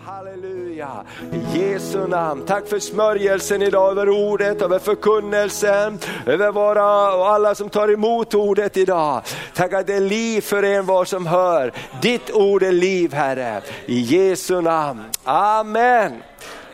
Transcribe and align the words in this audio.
Halleluja, 0.00 1.04
i 1.32 1.58
Jesu 1.58 2.06
namn. 2.06 2.44
Tack 2.46 2.68
för 2.68 2.78
smörjelsen 2.78 3.62
idag 3.62 3.90
över 3.90 4.08
ordet, 4.08 4.62
över 4.62 4.78
förkunnelsen, 4.78 5.98
över 6.26 6.52
våra 6.52 7.14
och 7.14 7.28
alla 7.28 7.54
som 7.54 7.70
tar 7.70 7.92
emot 7.92 8.34
ordet 8.34 8.76
idag. 8.76 9.22
Tack 9.54 9.72
att 9.72 9.86
det 9.86 9.94
är 9.94 10.00
liv 10.00 10.40
för 10.40 10.62
en 10.62 10.86
var 10.86 11.04
som 11.04 11.26
hör. 11.26 11.72
Ditt 12.02 12.30
ord 12.30 12.62
är 12.62 12.72
liv 12.72 13.12
Herre, 13.12 13.62
i 13.86 14.00
Jesu 14.00 14.60
namn. 14.60 15.04
Amen. 15.24 16.22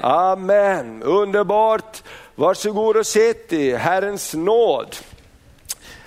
Amen, 0.01 1.03
underbart. 1.03 2.03
Varsågod 2.35 2.97
och 2.97 3.07
sitt 3.07 3.53
i 3.53 3.77
Herrens 3.77 4.35
nåd. 4.35 4.97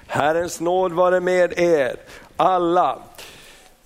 Herrens 0.08 0.60
nåd 0.60 0.92
vare 0.92 1.20
med 1.20 1.60
er 1.60 1.96
alla. 2.38 2.98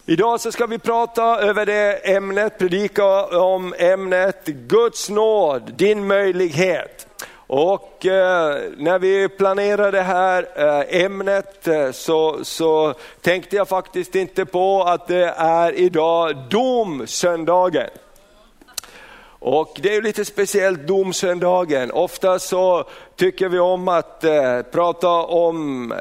Idag 0.08 0.42
så 0.42 0.52
ska 0.52 0.66
vi 0.66 0.80
prata 0.80 1.24
över 1.24 1.66
det 1.66 2.16
ämnet, 2.16 2.58
predika 2.58 3.26
om 3.26 3.74
ämnet 3.78 4.46
Guds 4.46 5.10
nåd, 5.10 5.74
din 5.76 6.08
möjlighet. 6.08 7.08
Och 7.48 8.06
eh, 8.06 8.60
när 8.78 9.00
vi 9.00 9.30
planerade 9.30 9.92
det 9.92 10.02
här 10.02 10.48
eh, 10.56 11.04
ämnet 11.04 11.68
eh, 11.68 11.92
så, 11.92 12.40
så 12.44 12.94
tänkte 13.22 13.56
jag 13.56 13.68
faktiskt 13.68 14.16
inte 14.16 14.46
på 14.46 14.84
att 14.84 15.08
det 15.08 15.34
är 15.38 15.72
idag 15.72 16.36
domsöndagen. 16.50 17.90
Och 19.48 19.80
det 19.82 19.96
är 19.96 20.02
lite 20.02 20.26
speciellt 20.26 20.88
domsöndagen. 20.88 21.92
Ofta 21.92 22.40
så 22.40 22.84
tycker 23.16 23.50
vi 23.50 23.60
om 23.60 23.88
att 23.88 24.24
eh, 24.24 24.62
prata 24.62 25.10
om 25.10 25.92
eh, 25.92 25.98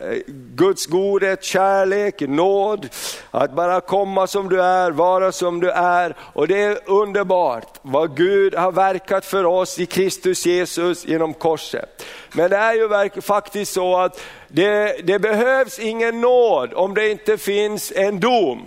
Guds 0.54 0.86
godhet, 0.86 1.44
kärlek, 1.44 2.20
nåd. 2.20 2.88
Att 3.30 3.52
bara 3.52 3.80
komma 3.80 4.26
som 4.26 4.48
du 4.48 4.62
är, 4.62 4.90
vara 4.90 5.32
som 5.32 5.60
du 5.60 5.70
är. 5.70 6.16
Och 6.18 6.48
det 6.48 6.62
är 6.62 6.78
underbart 6.86 7.78
vad 7.82 8.16
Gud 8.16 8.54
har 8.54 8.72
verkat 8.72 9.24
för 9.24 9.44
oss 9.44 9.78
i 9.78 9.86
Kristus 9.86 10.46
Jesus 10.46 11.06
genom 11.06 11.34
korset. 11.34 12.04
Men 12.32 12.50
det 12.50 12.56
är 12.56 12.74
ju 12.74 13.20
faktiskt 13.20 13.72
så 13.72 13.96
att 13.96 14.20
det, 14.48 15.06
det 15.06 15.18
behövs 15.18 15.78
ingen 15.78 16.20
nåd 16.20 16.74
om 16.74 16.94
det 16.94 17.10
inte 17.10 17.38
finns 17.38 17.92
en 17.96 18.20
dom. 18.20 18.66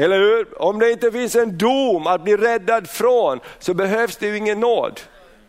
Eller 0.00 0.18
hur? 0.18 0.62
Om 0.62 0.78
det 0.78 0.90
inte 0.90 1.12
finns 1.12 1.36
en 1.36 1.58
dom 1.58 2.06
att 2.06 2.24
bli 2.24 2.36
räddad 2.36 2.90
från 2.90 3.40
så 3.58 3.74
behövs 3.74 4.16
det 4.16 4.26
ju 4.26 4.36
ingen 4.36 4.60
nåd. 4.60 5.00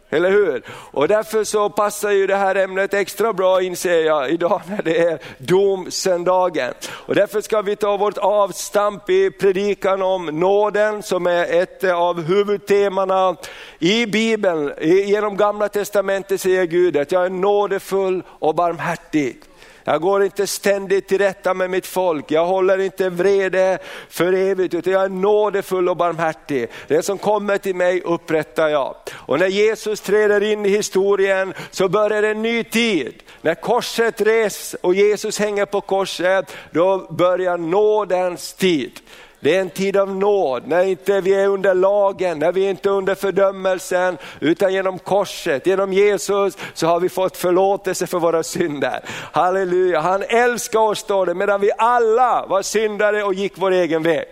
Eller 0.10 0.32
hur? 0.32 0.64
Och 0.70 1.08
därför 1.08 1.44
så 1.44 1.70
passar 1.70 2.12
ju 2.12 2.28
det 2.28 2.36
här 2.36 2.56
ämnet 2.56 2.94
extra 2.94 3.34
bra 3.34 3.62
inser 3.62 4.06
jag 4.06 4.30
idag 4.30 4.62
när 4.70 4.82
det 4.84 4.98
är 5.00 5.20
domsöndagen. 5.38 6.74
Och 6.90 7.16
därför 7.16 7.42
ska 7.42 7.62
vi 7.62 7.76
ta 7.76 7.98
vårt 7.98 8.18
avstamp 8.18 9.10
i 9.10 9.32
predikan 9.32 10.02
om 10.02 10.26
nåden 10.26 11.04
som 11.04 11.28
är 11.28 11.62
ett 11.62 11.84
av 11.84 12.22
huvudtemana 12.22 13.36
i 13.80 14.06
Bibeln. 14.06 14.74
Genom 14.82 15.38
gamla 15.38 15.70
testamentet 15.70 16.42
säger 16.42 16.66
Gud 16.66 16.98
att 16.98 17.12
jag 17.12 17.26
är 17.26 17.30
nådefull 17.30 18.24
och 18.28 18.56
barmhärtig. 18.56 19.42
Jag 19.84 20.02
går 20.02 20.24
inte 20.24 20.48
ständigt 20.48 21.08
till 21.08 21.18
rätta 21.18 21.54
med 21.54 21.70
mitt 21.70 21.88
folk, 21.88 22.32
jag 22.32 22.46
håller 22.46 22.78
inte 22.78 23.10
vrede 23.10 23.80
för 24.10 24.34
evigt, 24.34 24.74
utan 24.74 24.94
jag 24.94 25.04
är 25.04 25.10
nådefull 25.10 25.90
och 25.90 25.98
barmhärtig. 25.98 26.68
Det 26.88 27.04
som 27.04 27.18
kommer 27.18 27.58
till 27.58 27.76
mig 27.76 28.02
upprättar 28.02 28.70
jag. 28.70 28.96
Och 29.14 29.40
när 29.40 29.48
Jesus 29.48 30.02
träder 30.02 30.44
in 30.44 30.66
i 30.66 30.70
historien 30.70 31.54
så 31.72 31.90
börjar 31.90 32.24
en 32.24 32.42
ny 32.42 32.64
tid. 32.64 33.14
När 33.42 33.56
korset 33.56 34.22
res 34.22 34.76
och 34.82 34.96
Jesus 34.96 35.40
hänger 35.40 35.66
på 35.66 35.82
korset, 35.82 36.56
då 36.72 37.08
börjar 37.09 37.58
nådens 37.58 38.54
tid. 38.54 39.00
Det 39.44 39.56
är 39.56 39.61
en 39.61 39.70
tid 39.70 39.97
av 39.97 40.16
nåd, 40.16 40.67
när 40.67 40.84
inte 40.84 41.22
vi 41.22 41.34
är 41.34 41.47
under 41.47 41.73
lagen, 41.73 42.39
när 42.39 42.52
vi 42.52 42.70
inte 42.70 42.89
är 42.89 42.94
under 42.94 43.16
fördömelsen, 43.16 44.17
utan 44.39 44.73
genom 44.73 45.00
korset, 45.00 45.67
genom 45.67 45.94
Jesus 45.94 46.58
så 46.73 46.88
har 46.88 47.00
vi 47.00 47.09
fått 47.09 47.38
förlåtelse 47.38 48.08
för 48.08 48.19
våra 48.19 48.44
synder. 48.44 49.00
Halleluja, 49.31 50.00
han 50.00 50.24
älskar 50.24 50.80
oss 50.80 51.00
står 51.00 51.25
det, 51.25 51.34
medan 51.34 51.62
vi 51.62 51.72
alla 51.78 52.46
var 52.46 52.62
syndare 52.62 53.24
och 53.24 53.34
gick 53.34 53.53
vår 53.56 53.72
egen 53.72 54.03
väg. 54.03 54.25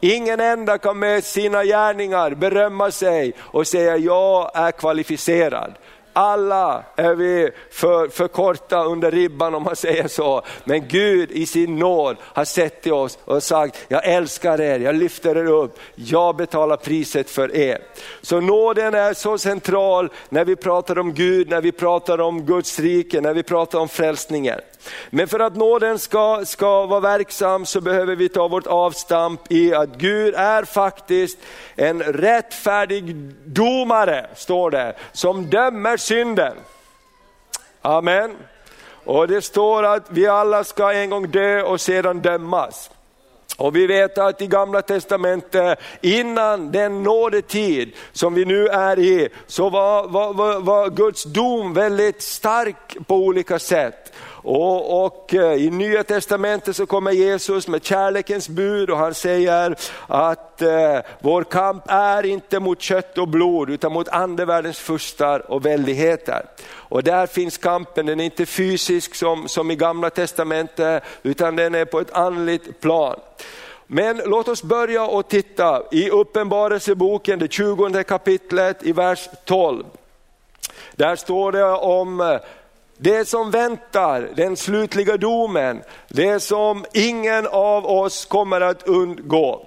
Ingen 0.00 0.40
enda 0.40 0.78
kan 0.78 0.98
med 0.98 1.24
sina 1.24 1.64
gärningar 1.64 2.30
berömma 2.30 2.90
sig 2.90 3.32
och 3.38 3.66
säga 3.66 3.96
jag 3.96 4.50
är 4.54 4.72
kvalificerad. 4.72 5.72
Alla 6.18 6.84
är 6.96 7.14
vi 7.14 7.50
för, 7.70 8.08
för 8.08 8.28
korta 8.28 8.84
under 8.84 9.10
ribban 9.10 9.54
om 9.54 9.62
man 9.62 9.76
säger 9.76 10.08
så. 10.08 10.42
Men 10.64 10.88
Gud 10.88 11.30
i 11.30 11.46
sin 11.46 11.78
nåd 11.78 12.16
har 12.20 12.44
sett 12.44 12.82
till 12.82 12.92
oss 12.92 13.18
och 13.24 13.42
sagt, 13.42 13.84
jag 13.88 14.04
älskar 14.04 14.60
er, 14.60 14.78
jag 14.78 14.94
lyfter 14.94 15.36
er 15.36 15.46
upp, 15.46 15.78
jag 15.94 16.36
betalar 16.36 16.76
priset 16.76 17.30
för 17.30 17.56
er. 17.56 17.78
Så 18.22 18.40
nåden 18.40 18.94
är 18.94 19.14
så 19.14 19.38
central 19.38 20.10
när 20.28 20.44
vi 20.44 20.56
pratar 20.56 20.98
om 20.98 21.14
Gud, 21.14 21.48
när 21.48 21.60
vi 21.60 21.72
pratar 21.72 22.20
om 22.20 22.42
Guds 22.42 22.78
rike, 22.78 23.20
när 23.20 23.34
vi 23.34 23.42
pratar 23.42 23.78
om 23.78 23.88
frälsningen. 23.88 24.60
Men 25.10 25.28
för 25.28 25.40
att 25.40 25.56
nåden 25.56 25.98
ska, 25.98 26.42
ska 26.44 26.86
vara 26.86 27.00
verksam 27.00 27.66
så 27.66 27.80
behöver 27.80 28.16
vi 28.16 28.28
ta 28.28 28.48
vårt 28.48 28.66
avstamp 28.66 29.52
i 29.52 29.74
att 29.74 29.88
Gud 29.98 30.34
är 30.34 30.64
faktiskt 30.64 31.38
en 31.74 32.02
rättfärdig 32.02 33.16
domare, 33.44 34.26
står 34.34 34.70
det, 34.70 34.94
som 35.12 35.50
dömer 35.50 35.96
synden. 36.06 36.56
Amen. 37.82 38.36
Och 39.04 39.28
det 39.28 39.42
står 39.42 39.82
att 39.82 40.06
vi 40.10 40.26
alla 40.26 40.64
ska 40.64 40.92
en 40.92 41.10
gång 41.10 41.30
dö 41.30 41.62
och 41.62 41.80
sedan 41.80 42.20
dömas. 42.20 42.90
Och 43.56 43.76
vi 43.76 43.86
vet 43.86 44.18
att 44.18 44.42
i 44.42 44.46
gamla 44.46 44.82
testamentet, 44.82 45.78
innan 46.00 46.72
den 46.72 47.02
nådetid 47.02 47.92
som 48.12 48.34
vi 48.34 48.44
nu 48.44 48.68
är 48.68 48.98
i, 48.98 49.28
så 49.46 49.70
var, 49.70 50.08
var, 50.08 50.34
var, 50.34 50.60
var 50.60 50.90
Guds 50.90 51.24
dom 51.24 51.74
väldigt 51.74 52.22
stark 52.22 52.96
på 53.06 53.16
olika 53.16 53.58
sätt. 53.58 54.05
Och, 54.48 55.04
och, 55.04 55.34
eh, 55.34 55.52
I 55.52 55.70
nya 55.70 56.04
testamentet 56.04 56.76
så 56.76 56.86
kommer 56.86 57.12
Jesus 57.12 57.68
med 57.68 57.84
kärlekens 57.84 58.48
bud 58.48 58.90
och 58.90 58.98
han 58.98 59.14
säger 59.14 59.76
att 60.06 60.62
eh, 60.62 60.98
vår 61.20 61.44
kamp 61.44 61.82
är 61.86 62.26
inte 62.26 62.60
mot 62.60 62.80
kött 62.80 63.18
och 63.18 63.28
blod 63.28 63.70
utan 63.70 63.92
mot 63.92 64.08
andevärldens 64.08 64.78
furstar 64.78 65.50
och 65.50 65.66
väldigheter. 65.66 66.46
Och 66.68 67.02
där 67.02 67.26
finns 67.26 67.58
kampen, 67.58 68.06
den 68.06 68.20
är 68.20 68.24
inte 68.24 68.46
fysisk 68.46 69.14
som, 69.14 69.48
som 69.48 69.70
i 69.70 69.76
gamla 69.76 70.10
testamentet 70.10 71.02
utan 71.22 71.56
den 71.56 71.74
är 71.74 71.84
på 71.84 72.00
ett 72.00 72.12
andligt 72.12 72.80
plan. 72.80 73.20
Men 73.86 74.20
låt 74.26 74.48
oss 74.48 74.62
börja 74.62 75.06
och 75.06 75.28
titta 75.28 75.82
i 75.92 76.10
Uppenbarelseboken, 76.10 77.38
det 77.38 77.52
20 77.52 78.04
kapitlet 78.04 78.86
i 78.86 78.92
vers 78.92 79.28
12. 79.44 79.84
Där 80.92 81.16
står 81.16 81.52
det 81.52 81.64
om 81.64 82.20
eh, 82.20 82.38
det 82.98 83.28
som 83.28 83.50
väntar, 83.50 84.28
den 84.36 84.56
slutliga 84.56 85.16
domen, 85.16 85.82
det 86.08 86.40
som 86.40 86.84
ingen 86.92 87.46
av 87.46 87.86
oss 87.86 88.24
kommer 88.24 88.60
att 88.60 88.82
undgå. 88.82 89.66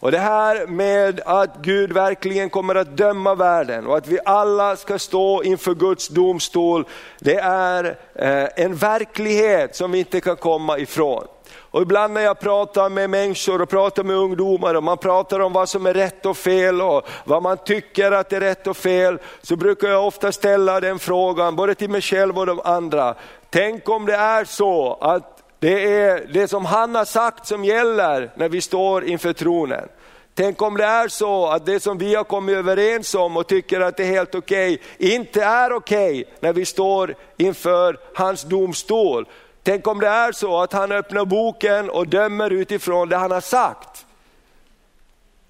Och 0.00 0.12
det 0.12 0.18
här 0.18 0.66
med 0.66 1.20
att 1.26 1.56
Gud 1.62 1.92
verkligen 1.92 2.50
kommer 2.50 2.74
att 2.74 2.96
döma 2.96 3.34
världen 3.34 3.86
och 3.86 3.96
att 3.96 4.08
vi 4.08 4.18
alla 4.24 4.76
ska 4.76 4.98
stå 4.98 5.42
inför 5.42 5.74
Guds 5.74 6.08
domstol, 6.08 6.84
det 7.18 7.36
är 7.42 7.84
eh, 8.14 8.64
en 8.64 8.76
verklighet 8.76 9.76
som 9.76 9.92
vi 9.92 9.98
inte 9.98 10.20
kan 10.20 10.36
komma 10.36 10.78
ifrån. 10.78 11.24
Och 11.70 11.82
ibland 11.82 12.14
när 12.14 12.20
jag 12.20 12.40
pratar 12.40 12.88
med 12.88 13.10
människor 13.10 13.62
och 13.62 13.68
pratar 13.68 14.04
med 14.04 14.16
ungdomar 14.16 14.74
och 14.74 14.82
man 14.82 14.98
pratar 14.98 15.40
om 15.40 15.52
vad 15.52 15.68
som 15.68 15.86
är 15.86 15.94
rätt 15.94 16.26
och 16.26 16.36
fel 16.36 16.82
och 16.82 17.08
vad 17.24 17.42
man 17.42 17.58
tycker 17.58 18.12
att 18.12 18.32
är 18.32 18.40
rätt 18.40 18.66
och 18.66 18.76
fel, 18.76 19.18
så 19.42 19.56
brukar 19.56 19.88
jag 19.88 20.06
ofta 20.06 20.32
ställa 20.32 20.80
den 20.80 20.98
frågan, 20.98 21.56
både 21.56 21.74
till 21.74 21.90
mig 21.90 22.00
själv 22.00 22.38
och 22.38 22.46
de 22.46 22.60
andra. 22.64 23.14
Tänk 23.50 23.88
om 23.88 24.06
det 24.06 24.14
är 24.14 24.44
så 24.44 24.98
att 25.00 25.42
det 25.58 25.98
är 25.98 26.26
det 26.32 26.48
som 26.48 26.64
han 26.64 26.94
har 26.94 27.04
sagt 27.04 27.46
som 27.46 27.64
gäller 27.64 28.30
när 28.34 28.48
vi 28.48 28.60
står 28.60 29.04
inför 29.04 29.32
tronen. 29.32 29.88
Tänk 30.34 30.62
om 30.62 30.76
det 30.76 30.84
är 30.84 31.08
så 31.08 31.46
att 31.46 31.66
det 31.66 31.80
som 31.80 31.98
vi 31.98 32.14
har 32.14 32.24
kommit 32.24 32.56
överens 32.56 33.14
om 33.14 33.36
och 33.36 33.46
tycker 33.46 33.80
att 33.80 33.96
det 33.96 34.02
är 34.02 34.06
helt 34.06 34.34
okej, 34.34 34.74
okay, 34.74 35.12
inte 35.14 35.42
är 35.42 35.72
okej 35.72 36.20
okay 36.20 36.24
när 36.40 36.52
vi 36.52 36.64
står 36.64 37.14
inför 37.36 37.98
hans 38.14 38.42
domstol. 38.42 39.26
Tänk 39.62 39.86
om 39.86 40.00
det 40.00 40.08
är 40.08 40.32
så 40.32 40.60
att 40.60 40.72
han 40.72 40.92
öppnar 40.92 41.24
boken 41.24 41.90
och 41.90 42.08
dömer 42.08 42.50
utifrån 42.50 43.08
det 43.08 43.16
han 43.16 43.30
har 43.30 43.40
sagt. 43.40 44.06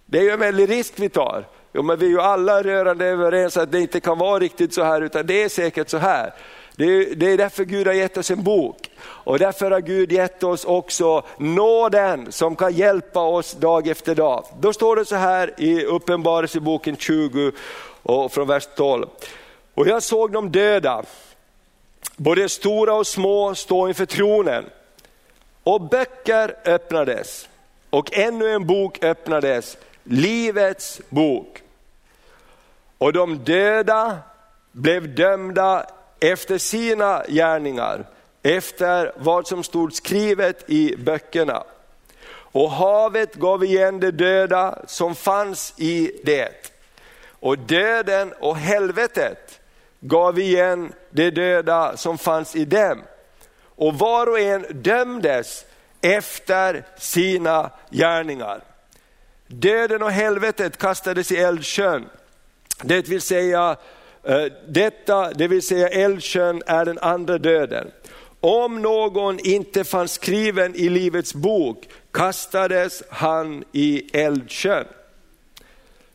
Det 0.06 0.18
är 0.18 0.22
ju 0.22 0.30
en 0.30 0.40
väldig 0.40 0.70
risk 0.70 0.92
vi 0.96 1.08
tar. 1.08 1.44
Jo, 1.72 1.82
men 1.82 1.98
vi 1.98 2.06
är 2.06 2.10
ju 2.10 2.20
alla 2.20 2.62
rörande 2.62 3.06
överens 3.06 3.56
att 3.56 3.72
det 3.72 3.80
inte 3.80 4.00
kan 4.00 4.18
vara 4.18 4.38
riktigt 4.38 4.74
så 4.74 4.82
här, 4.82 5.00
utan 5.00 5.26
det 5.26 5.42
är 5.42 5.48
säkert 5.48 5.88
så 5.88 5.98
här. 5.98 6.32
Det 6.76 6.84
är, 6.84 7.14
det 7.14 7.26
är 7.26 7.38
därför 7.38 7.64
Gud 7.64 7.86
har 7.86 7.94
gett 7.94 8.16
oss 8.16 8.30
en 8.30 8.42
bok. 8.42 8.90
Och 9.02 9.38
därför 9.38 9.70
har 9.70 9.80
Gud 9.80 10.12
gett 10.12 10.42
oss 10.42 10.64
också 10.64 11.22
nåden 11.38 12.32
som 12.32 12.56
kan 12.56 12.72
hjälpa 12.72 13.20
oss 13.20 13.52
dag 13.52 13.88
efter 13.88 14.14
dag. 14.14 14.44
Då 14.60 14.72
står 14.72 14.96
det 14.96 15.04
så 15.04 15.16
här 15.16 15.54
i 15.56 15.84
Uppenbarelseboken 15.84 16.96
20 16.96 17.52
och 18.02 18.32
från 18.32 18.48
vers 18.48 18.68
12. 18.76 19.06
Och 19.74 19.88
jag 19.88 20.02
såg 20.02 20.32
de 20.32 20.52
döda 20.52 21.02
både 22.22 22.48
stora 22.48 22.94
och 22.94 23.06
små 23.06 23.54
står 23.54 23.88
inför 23.88 24.06
tronen. 24.06 24.64
Och 25.62 25.80
böcker 25.80 26.56
öppnades 26.64 27.48
och 27.90 28.18
ännu 28.18 28.50
en 28.50 28.66
bok 28.66 29.04
öppnades, 29.04 29.76
Livets 30.04 31.00
bok. 31.08 31.62
Och 32.98 33.12
de 33.12 33.38
döda 33.44 34.18
blev 34.72 35.14
dömda 35.14 35.86
efter 36.20 36.58
sina 36.58 37.24
gärningar, 37.28 38.04
efter 38.42 39.12
vad 39.16 39.46
som 39.46 39.62
stod 39.62 39.92
skrivet 39.92 40.70
i 40.70 40.96
böckerna. 40.96 41.64
Och 42.30 42.70
havet 42.70 43.34
gav 43.34 43.64
igen 43.64 44.00
de 44.00 44.10
döda 44.10 44.78
som 44.86 45.14
fanns 45.14 45.74
i 45.76 46.20
det. 46.24 46.76
Och 47.40 47.58
döden 47.58 48.32
och 48.40 48.56
helvetet 48.56 49.49
gav 50.00 50.38
igen 50.38 50.92
de 51.10 51.30
döda 51.30 51.96
som 51.96 52.18
fanns 52.18 52.56
i 52.56 52.64
dem. 52.64 53.02
Och 53.62 53.94
var 53.94 54.26
och 54.26 54.40
en 54.40 54.66
dömdes 54.70 55.64
efter 56.00 56.84
sina 56.98 57.70
gärningar. 57.90 58.60
Döden 59.46 60.02
och 60.02 60.10
helvetet 60.10 60.78
kastades 60.78 61.32
i 61.32 61.36
eldsjön. 61.36 62.08
Det 62.82 63.08
vill 63.08 63.20
säga, 63.20 63.76
eh, 64.24 64.44
detta, 64.68 65.32
det 65.32 65.48
vill 65.48 65.62
säga 65.62 65.88
eldsjön 65.88 66.62
är 66.66 66.84
den 66.84 66.98
andra 66.98 67.38
döden. 67.38 67.90
Om 68.40 68.82
någon 68.82 69.38
inte 69.38 69.84
fanns 69.84 70.12
skriven 70.12 70.74
i 70.74 70.88
livets 70.88 71.34
bok 71.34 71.88
kastades 72.10 73.02
han 73.08 73.64
i 73.72 74.16
eldsjön. 74.18 74.86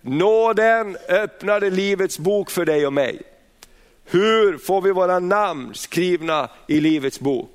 Nåden 0.01 0.97
öppnade 1.09 1.69
livets 1.69 2.19
bok 2.19 2.51
för 2.51 2.65
dig 2.65 2.88
och 2.88 2.93
mig. 2.93 3.21
Hur 4.05 4.57
får 4.57 4.81
vi 4.81 4.91
våra 4.91 5.19
namn 5.19 5.73
skrivna 5.73 6.49
i 6.67 6.79
livets 6.79 7.19
bok? 7.19 7.51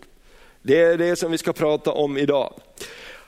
Det 0.63 0.83
är 0.83 0.99
det 0.99 1.17
som 1.17 1.31
vi 1.33 1.39
ska 1.39 1.53
prata 1.53 1.93
om 1.93 2.19
idag. 2.19 2.55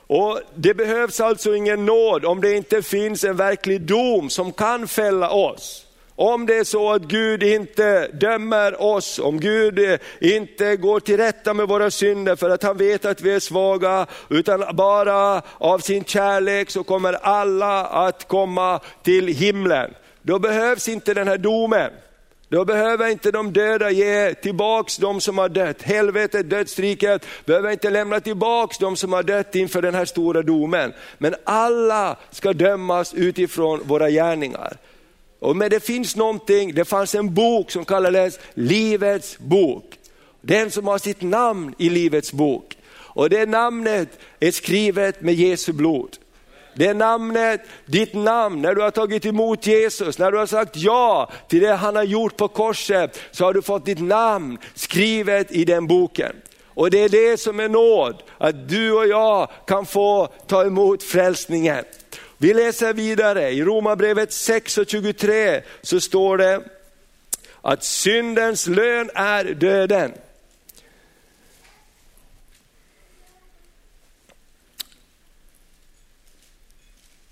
Och 0.06 0.40
Det 0.54 0.74
behövs 0.74 1.20
alltså 1.20 1.54
ingen 1.54 1.86
nåd 1.86 2.24
om 2.24 2.40
det 2.40 2.56
inte 2.56 2.82
finns 2.82 3.24
en 3.24 3.36
verklig 3.36 3.80
dom 3.80 4.30
som 4.30 4.52
kan 4.52 4.88
fälla 4.88 5.30
oss. 5.30 5.86
Om 6.14 6.46
det 6.46 6.56
är 6.56 6.64
så 6.64 6.92
att 6.92 7.02
Gud 7.02 7.42
inte 7.42 8.08
dömer 8.08 8.82
oss, 8.82 9.19
om 9.19 9.40
Gud 9.40 10.00
inte 10.20 10.76
går 10.76 11.00
till 11.00 11.16
rätta 11.16 11.54
med 11.54 11.69
våra 11.69 11.90
synder 11.90 12.36
för 12.36 12.50
att 12.50 12.62
han 12.62 12.76
vet 12.76 13.04
att 13.04 13.20
vi 13.20 13.34
är 13.34 13.40
svaga, 13.40 14.06
utan 14.30 14.76
bara 14.76 15.42
av 15.58 15.78
sin 15.78 16.04
kärlek 16.04 16.70
så 16.70 16.84
kommer 16.84 17.12
alla 17.12 17.86
att 17.86 18.28
komma 18.28 18.80
till 19.02 19.28
himlen. 19.28 19.94
Då 20.22 20.38
behövs 20.38 20.88
inte 20.88 21.14
den 21.14 21.28
här 21.28 21.38
domen. 21.38 21.90
Då 22.52 22.64
behöver 22.64 23.08
inte 23.08 23.31
de 23.31 23.52
döda 23.52 23.90
ge 23.90 24.34
tillbaks 24.34 24.96
de 24.96 25.20
som 25.20 25.38
har 25.38 25.49
dött. 25.49 25.82
Helvetet, 25.82 26.50
dödsriket 26.50 27.26
behöver 27.44 27.70
inte 27.70 27.90
lämna 27.90 28.20
tillbaks 28.20 28.78
de 28.78 28.96
som 28.96 29.12
har 29.12 29.22
dött 29.22 29.54
inför 29.54 29.82
den 29.82 29.94
här 29.94 30.04
stora 30.04 30.43
domen. 30.43 30.93
Men 31.19 31.34
alla 31.44 32.16
ska 32.31 32.52
dömas 32.52 33.14
utifrån 33.14 33.81
våra 33.84 34.10
gärningar. 34.10 34.76
Och 35.38 35.56
men 35.56 35.70
det 35.70 35.81
finns 35.81 36.16
någonting, 36.16 36.75
det 36.75 36.84
fanns 36.84 37.14
en 37.14 37.34
bok 37.34 37.70
som 37.70 37.84
kallades 37.84 38.38
Livets 38.55 39.38
bok. 39.38 39.98
Den 40.40 40.70
som 40.70 40.87
har 40.87 40.98
sitt 40.98 41.22
namn 41.22 41.75
i 41.78 41.88
Livets 41.88 42.32
bok. 42.32 42.76
Och 42.93 43.31
det 43.31 43.46
namnet 43.46 44.19
är 44.40 44.50
skrivet 44.50 45.20
med 45.20 45.34
Jesu 45.34 45.72
blod. 45.72 46.16
Det 46.74 46.94
namnet, 46.94 47.60
ditt 47.86 48.14
namn, 48.14 48.62
när 48.62 48.74
du 48.74 48.82
har 48.82 48.90
tagit 48.90 49.26
emot 49.26 49.66
Jesus, 49.66 50.19
när 50.19 50.32
du 50.32 50.38
har 50.38 50.46
sagt 50.46 50.76
ja 50.76 51.30
till 51.48 51.60
det 51.60 51.74
han 51.74 51.96
har 51.96 52.02
gjort 52.02 52.36
på 52.36 52.48
korset, 52.48 53.20
så 53.30 53.44
har 53.44 53.52
du 53.52 53.62
fått 53.62 53.84
ditt 53.84 54.00
namn 54.00 54.58
skrivet 54.74 55.52
i 55.52 55.64
den 55.64 55.86
boken. 55.86 56.36
Och 56.74 56.90
det 56.90 57.04
är 57.04 57.08
det 57.08 57.40
som 57.40 57.60
är 57.60 57.69
nåd, 57.69 58.22
att 58.38 58.69
du 58.69 58.92
och 58.92 59.06
jag 59.06 59.50
kan 59.66 59.86
få 59.86 60.28
ta 60.46 60.64
emot 60.64 61.02
frälsningen. 61.02 61.84
Vi 62.38 62.54
läser 62.54 62.92
vidare 62.92 63.50
i 63.50 63.64
Romarbrevet 63.64 64.32
6 64.32 64.78
och 64.78 64.88
23 64.88 65.62
så 65.82 66.00
står 66.00 66.38
det 66.38 66.62
att 67.60 67.84
syndens 67.84 68.66
lön 68.66 69.10
är 69.14 69.44
döden. 69.44 70.12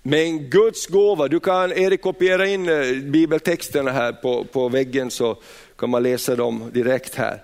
Men 0.03 0.49
Guds 0.49 0.87
gåva, 0.87 1.27
du 1.27 1.39
kan 1.39 1.71
Erik 1.71 2.01
kopiera 2.01 2.47
in 2.47 2.69
eh, 2.69 2.95
bibeltexterna 2.95 3.91
här 3.91 4.11
på, 4.11 4.43
på 4.43 4.69
väggen 4.69 5.11
så 5.11 5.37
kan 5.77 5.89
man 5.89 6.03
läsa 6.03 6.35
dem 6.35 6.71
direkt 6.73 7.15
här. 7.15 7.43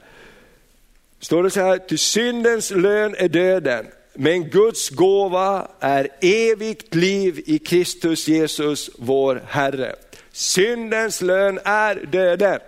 Står 1.20 1.44
det 1.44 1.50
så 1.50 1.62
här, 1.62 1.78
till 1.78 2.00
syndens 2.00 2.72
lön 2.72 3.16
är 3.18 3.28
döden, 3.28 3.86
men 4.14 4.50
Guds 4.50 4.90
gåva 4.90 5.68
är 5.80 6.10
evigt 6.22 6.96
liv 6.96 7.44
i 7.46 7.60
Kristus 7.60 8.28
Jesus 8.28 8.90
vår 8.98 9.44
Herre. 9.48 9.96
Syndens 10.32 11.22
lön 11.22 11.60
är 11.64 11.96
döden. 12.12 12.60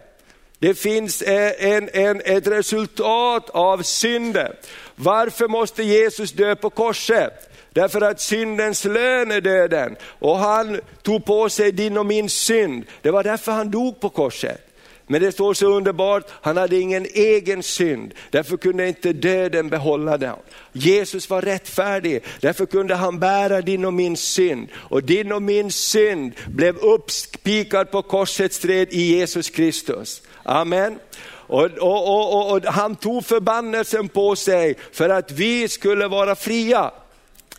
Det 0.60 0.74
finns 0.74 1.22
eh, 1.22 1.52
en, 1.60 1.90
en, 1.94 2.22
ett 2.26 2.48
resultat 2.48 3.50
av 3.50 3.82
synden. 3.82 4.54
Varför 4.96 5.48
måste 5.48 5.84
Jesus 5.84 6.32
dö 6.32 6.56
på 6.56 6.70
korset? 6.70 7.49
Därför 7.74 8.02
att 8.02 8.22
syndens 8.22 8.86
lön 8.86 9.32
är 9.32 9.42
döden 9.42 9.96
och 10.20 10.38
han 10.38 10.80
tog 11.02 11.26
på 11.26 11.50
sig 11.50 11.72
din 11.72 11.98
och 11.98 12.06
min 12.06 12.30
synd. 12.30 12.86
Det 13.02 13.12
var 13.12 13.24
därför 13.24 13.52
han 13.52 13.72
dog 13.72 14.00
på 14.00 14.10
korset. 14.10 14.66
Men 15.12 15.22
det 15.22 15.32
står 15.32 15.54
så 15.54 15.68
underbart, 15.68 16.24
han 16.32 16.58
hade 16.58 16.80
ingen 16.80 17.06
egen 17.06 17.64
synd, 17.64 18.14
därför 18.30 18.58
kunde 18.58 18.88
inte 18.88 19.14
döden 19.14 19.70
behålla 19.70 20.18
den. 20.18 20.36
Jesus 20.72 21.30
var 21.30 21.42
rättfärdig, 21.42 22.24
därför 22.40 22.66
kunde 22.66 22.96
han 22.96 23.20
bära 23.20 23.62
din 23.62 23.86
och 23.86 23.94
min 23.94 24.18
synd. 24.18 24.68
Och 24.74 25.04
din 25.04 25.32
och 25.32 25.42
min 25.42 25.72
synd 25.72 26.32
blev 26.48 26.78
uppspikad 26.78 27.92
på 27.92 28.02
korsets 28.02 28.60
träd 28.60 28.88
i 28.92 29.02
Jesus 29.02 29.50
Kristus. 29.50 30.22
Amen. 30.44 31.00
Och, 31.30 31.66
och, 31.66 32.34
och, 32.34 32.52
och, 32.52 32.66
han 32.66 32.96
tog 32.96 33.26
förbannelsen 33.26 34.08
på 34.08 34.36
sig 34.36 34.76
för 34.92 35.10
att 35.10 35.32
vi 35.32 35.68
skulle 35.68 36.08
vara 36.08 36.36
fria. 36.36 36.92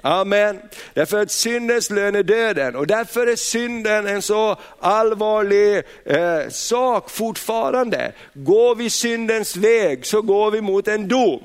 Amen. 0.03 0.61
Därför 0.95 1.23
att 1.23 1.31
syndens 1.31 1.91
lön 1.91 2.15
är 2.15 2.23
döden 2.23 2.77
och 2.77 2.87
därför 2.87 3.27
är 3.27 3.37
synden 3.37 4.07
en 4.07 4.23
så 4.23 4.57
allvarlig 4.81 5.83
eh, 6.05 6.49
sak 6.51 7.11
fortfarande. 7.11 8.13
Går 8.35 8.75
vi 8.75 8.91
syndens 8.91 9.57
väg 9.57 10.07
så 10.07 10.23
går 10.23 10.51
vi 10.51 10.61
mot 10.61 10.89
en 10.89 11.09
dom. 11.09 11.41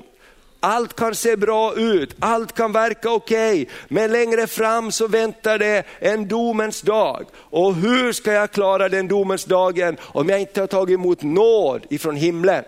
Allt 0.60 0.96
kan 0.96 1.14
se 1.14 1.36
bra 1.36 1.74
ut, 1.74 2.16
allt 2.18 2.52
kan 2.52 2.72
verka 2.72 3.10
okej, 3.10 3.62
okay, 3.62 3.74
men 3.88 4.12
längre 4.12 4.46
fram 4.46 4.92
så 4.92 5.06
väntar 5.06 5.58
det 5.58 5.82
en 5.98 6.28
domens 6.28 6.82
dag. 6.82 7.26
Och 7.36 7.74
hur 7.74 8.12
ska 8.12 8.32
jag 8.32 8.50
klara 8.50 8.88
den 8.88 9.08
domens 9.08 9.44
dagen 9.44 9.96
om 10.02 10.28
jag 10.28 10.40
inte 10.40 10.60
har 10.60 10.66
tagit 10.66 10.94
emot 10.94 11.22
nåd 11.22 11.86
ifrån 11.90 12.16
himlen? 12.16 12.64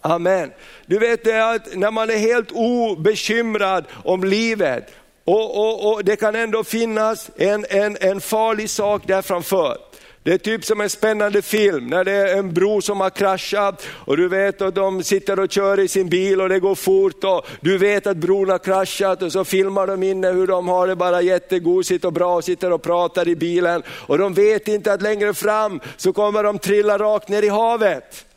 Amen. 0.00 0.50
Du 0.86 0.98
vet 0.98 1.24
det 1.24 1.50
att 1.50 1.76
när 1.76 1.90
man 1.90 2.10
är 2.10 2.18
helt 2.18 2.52
obekymrad 2.52 3.84
om 4.04 4.24
livet 4.24 4.90
och, 5.28 5.56
och, 5.56 5.92
och, 5.92 6.04
Det 6.04 6.16
kan 6.16 6.34
ändå 6.34 6.64
finnas 6.64 7.30
en, 7.36 7.66
en, 7.70 7.96
en 8.00 8.20
farlig 8.20 8.70
sak 8.70 9.02
där 9.06 9.22
framför. 9.22 9.78
Det 10.22 10.32
är 10.32 10.38
typ 10.38 10.64
som 10.64 10.80
en 10.80 10.90
spännande 10.90 11.42
film 11.42 11.86
när 11.86 12.04
det 12.04 12.12
är 12.12 12.38
en 12.38 12.54
bro 12.54 12.82
som 12.82 13.00
har 13.00 13.10
kraschat 13.10 13.86
och 13.88 14.16
du 14.16 14.28
vet 14.28 14.62
att 14.62 14.74
de 14.74 15.02
sitter 15.02 15.40
och 15.40 15.50
kör 15.50 15.80
i 15.80 15.88
sin 15.88 16.08
bil 16.08 16.40
och 16.40 16.48
det 16.48 16.60
går 16.60 16.74
fort 16.74 17.24
och 17.24 17.46
du 17.60 17.78
vet 17.78 18.06
att 18.06 18.16
bron 18.16 18.50
har 18.50 18.58
kraschat 18.58 19.22
och 19.22 19.32
så 19.32 19.44
filmar 19.44 19.86
de 19.86 20.02
inne 20.02 20.30
hur 20.32 20.46
de 20.46 20.68
har 20.68 20.86
det 20.86 20.96
bara 20.96 21.22
jättegosigt 21.22 22.04
och 22.04 22.12
bra 22.12 22.36
och 22.36 22.44
sitter 22.44 22.72
och 22.72 22.82
pratar 22.82 23.28
i 23.28 23.36
bilen 23.36 23.82
och 23.88 24.18
de 24.18 24.34
vet 24.34 24.68
inte 24.68 24.92
att 24.92 25.02
längre 25.02 25.34
fram 25.34 25.80
så 25.96 26.12
kommer 26.12 26.42
de 26.42 26.58
trilla 26.58 26.98
rakt 26.98 27.28
ner 27.28 27.42
i 27.42 27.48
havet. 27.48 28.27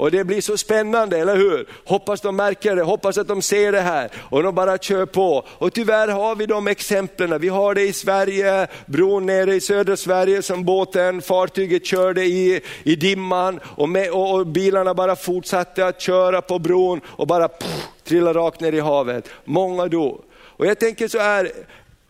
Och 0.00 0.10
det 0.10 0.24
blir 0.24 0.40
så 0.40 0.56
spännande, 0.56 1.18
eller 1.18 1.36
hur? 1.36 1.66
Hoppas 1.84 2.20
de 2.20 2.36
märker 2.36 2.76
det, 2.76 2.82
hoppas 2.82 3.18
att 3.18 3.28
de 3.28 3.42
ser 3.42 3.72
det 3.72 3.80
här 3.80 4.10
och 4.30 4.42
de 4.42 4.54
bara 4.54 4.78
kör 4.78 5.06
på. 5.06 5.44
Och 5.48 5.72
tyvärr 5.72 6.08
har 6.08 6.36
vi 6.36 6.46
de 6.46 6.66
exemplen. 6.66 7.40
Vi 7.40 7.48
har 7.48 7.74
det 7.74 7.82
i 7.82 7.92
Sverige, 7.92 8.66
bron 8.86 9.26
nere 9.26 9.54
i 9.54 9.60
södra 9.60 9.96
Sverige 9.96 10.42
som 10.42 10.64
båten, 10.64 11.22
fartyget 11.22 11.86
körde 11.86 12.24
i, 12.24 12.60
i 12.82 12.96
dimman 12.96 13.60
och, 13.64 13.88
med, 13.88 14.10
och, 14.10 14.34
och 14.34 14.46
bilarna 14.46 14.94
bara 14.94 15.16
fortsatte 15.16 15.86
att 15.86 16.00
köra 16.00 16.42
på 16.42 16.58
bron 16.58 17.00
och 17.06 17.26
bara 17.26 17.48
pff, 17.48 17.86
trilla 18.04 18.32
rakt 18.32 18.60
ner 18.60 18.72
i 18.72 18.80
havet. 18.80 19.28
Många 19.44 19.86
dog. 19.86 20.20
Och 20.32 20.66
jag 20.66 20.78
tänker 20.78 21.08
så 21.08 21.18
här, 21.18 21.50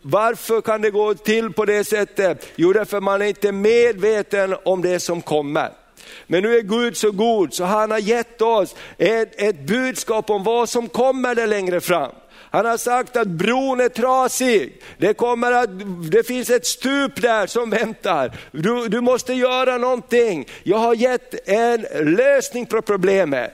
varför 0.01 0.61
kan 0.61 0.81
det 0.81 0.91
gå 0.91 1.13
till 1.13 1.53
på 1.53 1.65
det 1.65 1.83
sättet? 1.83 2.47
Jo, 2.55 2.73
därför 2.73 3.01
man 3.01 3.21
är 3.21 3.25
inte 3.25 3.51
medveten 3.51 4.55
om 4.63 4.81
det 4.81 4.99
som 4.99 5.21
kommer. 5.21 5.80
Men 6.27 6.43
nu 6.43 6.57
är 6.57 6.61
Gud 6.61 6.97
så 6.97 7.11
god 7.11 7.53
så 7.53 7.63
han 7.63 7.91
har 7.91 7.99
gett 7.99 8.41
oss 8.41 8.75
ett, 8.97 9.41
ett 9.41 9.59
budskap 9.59 10.29
om 10.29 10.43
vad 10.43 10.69
som 10.69 10.89
kommer 10.89 11.35
där 11.35 11.47
längre 11.47 11.81
fram. 11.81 12.11
Han 12.51 12.65
har 12.65 12.77
sagt 12.77 13.17
att 13.17 13.27
bron 13.27 13.81
är 13.81 13.89
trasig, 13.89 14.81
det, 14.97 15.13
kommer 15.13 15.51
att, 15.51 15.69
det 16.11 16.27
finns 16.27 16.49
ett 16.49 16.65
stup 16.65 17.21
där 17.21 17.47
som 17.47 17.69
väntar. 17.69 18.37
Du, 18.51 18.87
du 18.87 19.01
måste 19.01 19.33
göra 19.33 19.77
någonting. 19.77 20.47
Jag 20.63 20.77
har 20.77 20.95
gett 20.95 21.49
en 21.49 21.81
lösning 22.15 22.65
på 22.65 22.81
problemet. 22.81 23.53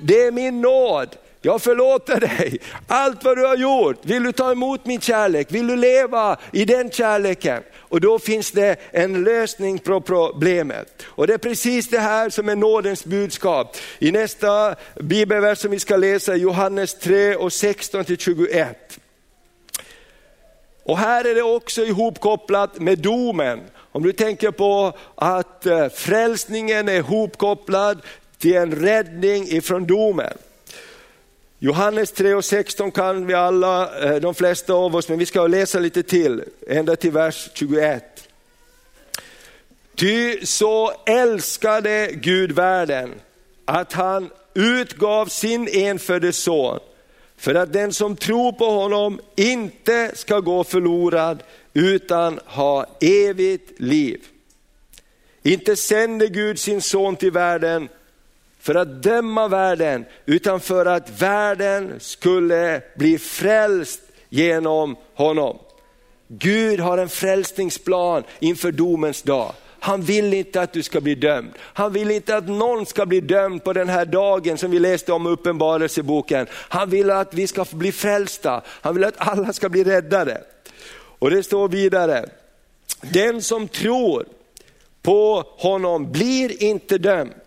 Det 0.00 0.22
är 0.22 0.32
min 0.32 0.60
nåd 0.60 1.16
jag 1.44 1.62
förlåter 1.62 2.20
dig. 2.20 2.58
Allt 2.86 3.24
vad 3.24 3.36
du 3.36 3.46
har 3.46 3.56
gjort, 3.56 3.96
vill 4.02 4.22
du 4.22 4.32
ta 4.32 4.52
emot 4.52 4.86
min 4.86 5.00
kärlek? 5.00 5.46
Vill 5.50 5.66
du 5.66 5.76
leva 5.76 6.38
i 6.52 6.64
den 6.64 6.90
kärleken? 6.90 7.62
Och 7.78 8.00
då 8.00 8.18
finns 8.18 8.50
det 8.50 8.76
en 8.90 9.24
lösning 9.24 9.78
på 9.78 10.00
problemet. 10.00 11.02
Och 11.04 11.26
det 11.26 11.34
är 11.34 11.38
precis 11.38 11.88
det 11.88 11.98
här 11.98 12.30
som 12.30 12.48
är 12.48 12.56
nådens 12.56 13.04
budskap. 13.04 13.76
I 13.98 14.12
nästa 14.12 14.74
bibelvers 15.00 15.58
som 15.58 15.70
vi 15.70 15.78
ska 15.78 15.96
läsa, 15.96 16.36
Johannes 16.36 16.94
3 16.94 17.36
och 17.36 17.52
16 17.52 18.04
till 18.04 18.18
21. 18.18 18.98
Och 20.84 20.98
här 20.98 21.24
är 21.24 21.34
det 21.34 21.42
också 21.42 21.84
ihopkopplat 21.84 22.80
med 22.80 22.98
domen. 22.98 23.60
Om 23.76 24.02
du 24.02 24.12
tänker 24.12 24.50
på 24.50 24.92
att 25.14 25.66
eh, 25.66 25.88
frälsningen 25.88 26.88
är 26.88 26.96
ihopkopplad 26.96 28.02
till 28.38 28.56
en 28.56 28.72
räddning 28.72 29.48
ifrån 29.48 29.86
domen. 29.86 30.38
Johannes 31.64 32.12
3 32.12 32.34
och 32.34 32.44
16 32.44 32.90
kan 32.90 33.26
vi 33.26 33.34
alla, 33.34 34.00
eh, 34.04 34.20
de 34.20 34.34
flesta 34.34 34.74
av 34.74 34.96
oss, 34.96 35.08
men 35.08 35.18
vi 35.18 35.26
ska 35.26 35.46
läsa 35.46 35.78
lite 35.78 36.02
till, 36.02 36.44
ända 36.68 36.96
till 36.96 37.10
vers 37.10 37.48
21. 37.54 38.28
Ty 39.94 40.46
så 40.46 40.92
älskade 41.06 42.10
Gud 42.12 42.52
världen 42.52 43.12
att 43.64 43.92
han 43.92 44.30
utgav 44.54 45.26
sin 45.26 45.68
enfödde 45.72 46.32
son 46.32 46.78
för 47.36 47.54
att 47.54 47.72
den 47.72 47.92
som 47.92 48.16
tror 48.16 48.52
på 48.52 48.66
honom 48.66 49.20
inte 49.36 50.12
ska 50.14 50.40
gå 50.40 50.64
förlorad 50.64 51.42
utan 51.72 52.40
ha 52.46 52.86
evigt 53.00 53.80
liv. 53.80 54.20
Inte 55.42 55.76
sände 55.76 56.26
Gud 56.26 56.58
sin 56.58 56.82
son 56.82 57.16
till 57.16 57.32
världen 57.32 57.88
för 58.64 58.74
att 58.74 59.02
döma 59.02 59.48
världen, 59.48 60.04
utan 60.26 60.60
för 60.60 60.86
att 60.86 61.22
världen 61.22 61.94
skulle 62.00 62.82
bli 62.96 63.18
frälst 63.18 64.00
genom 64.28 64.96
honom. 65.14 65.58
Gud 66.28 66.80
har 66.80 66.98
en 66.98 67.08
frälsningsplan 67.08 68.22
inför 68.38 68.72
domens 68.72 69.22
dag. 69.22 69.52
Han 69.80 70.02
vill 70.02 70.34
inte 70.34 70.60
att 70.60 70.72
du 70.72 70.82
ska 70.82 71.00
bli 71.00 71.14
dömd. 71.14 71.50
Han 71.58 71.92
vill 71.92 72.10
inte 72.10 72.36
att 72.36 72.48
någon 72.48 72.86
ska 72.86 73.06
bli 73.06 73.20
dömd 73.20 73.64
på 73.64 73.72
den 73.72 73.88
här 73.88 74.04
dagen 74.04 74.58
som 74.58 74.70
vi 74.70 74.78
läste 74.78 75.12
om 75.12 75.26
i 75.26 75.30
Uppenbarelseboken. 75.30 76.46
Han 76.50 76.90
vill 76.90 77.10
att 77.10 77.34
vi 77.34 77.46
ska 77.46 77.64
bli 77.70 77.92
frälsta. 77.92 78.62
Han 78.66 78.94
vill 78.94 79.04
att 79.04 79.14
alla 79.16 79.52
ska 79.52 79.68
bli 79.68 79.84
räddade. 79.84 80.40
Och 81.18 81.30
det 81.30 81.42
står 81.42 81.68
vidare, 81.68 82.28
den 83.00 83.42
som 83.42 83.68
tror 83.68 84.26
på 85.02 85.44
honom 85.56 86.12
blir 86.12 86.62
inte 86.62 86.98
dömd. 86.98 87.43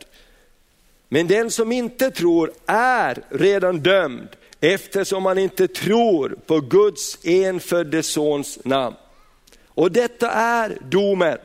Men 1.10 1.28
den 1.28 1.52
som 1.52 1.72
inte 1.72 2.12
tror 2.12 2.52
är 2.66 3.24
redan 3.30 3.80
dömd 3.80 4.28
eftersom 4.60 5.26
han 5.26 5.38
inte 5.38 5.68
tror 5.68 6.38
på 6.46 6.60
Guds 6.60 7.18
enfödde 7.24 8.04
sons 8.04 8.60
namn. 8.64 8.96
Och 9.68 9.92
detta 9.92 10.32
är 10.32 10.78
domen. 10.82 11.38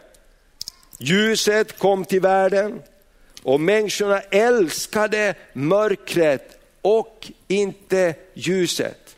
Ljuset 0.98 1.78
kom 1.78 2.04
till 2.04 2.20
världen 2.20 2.82
och 3.42 3.60
människorna 3.60 4.20
älskade 4.20 5.34
mörkret 5.52 6.58
och 6.82 7.30
inte 7.48 8.14
ljuset. 8.34 9.16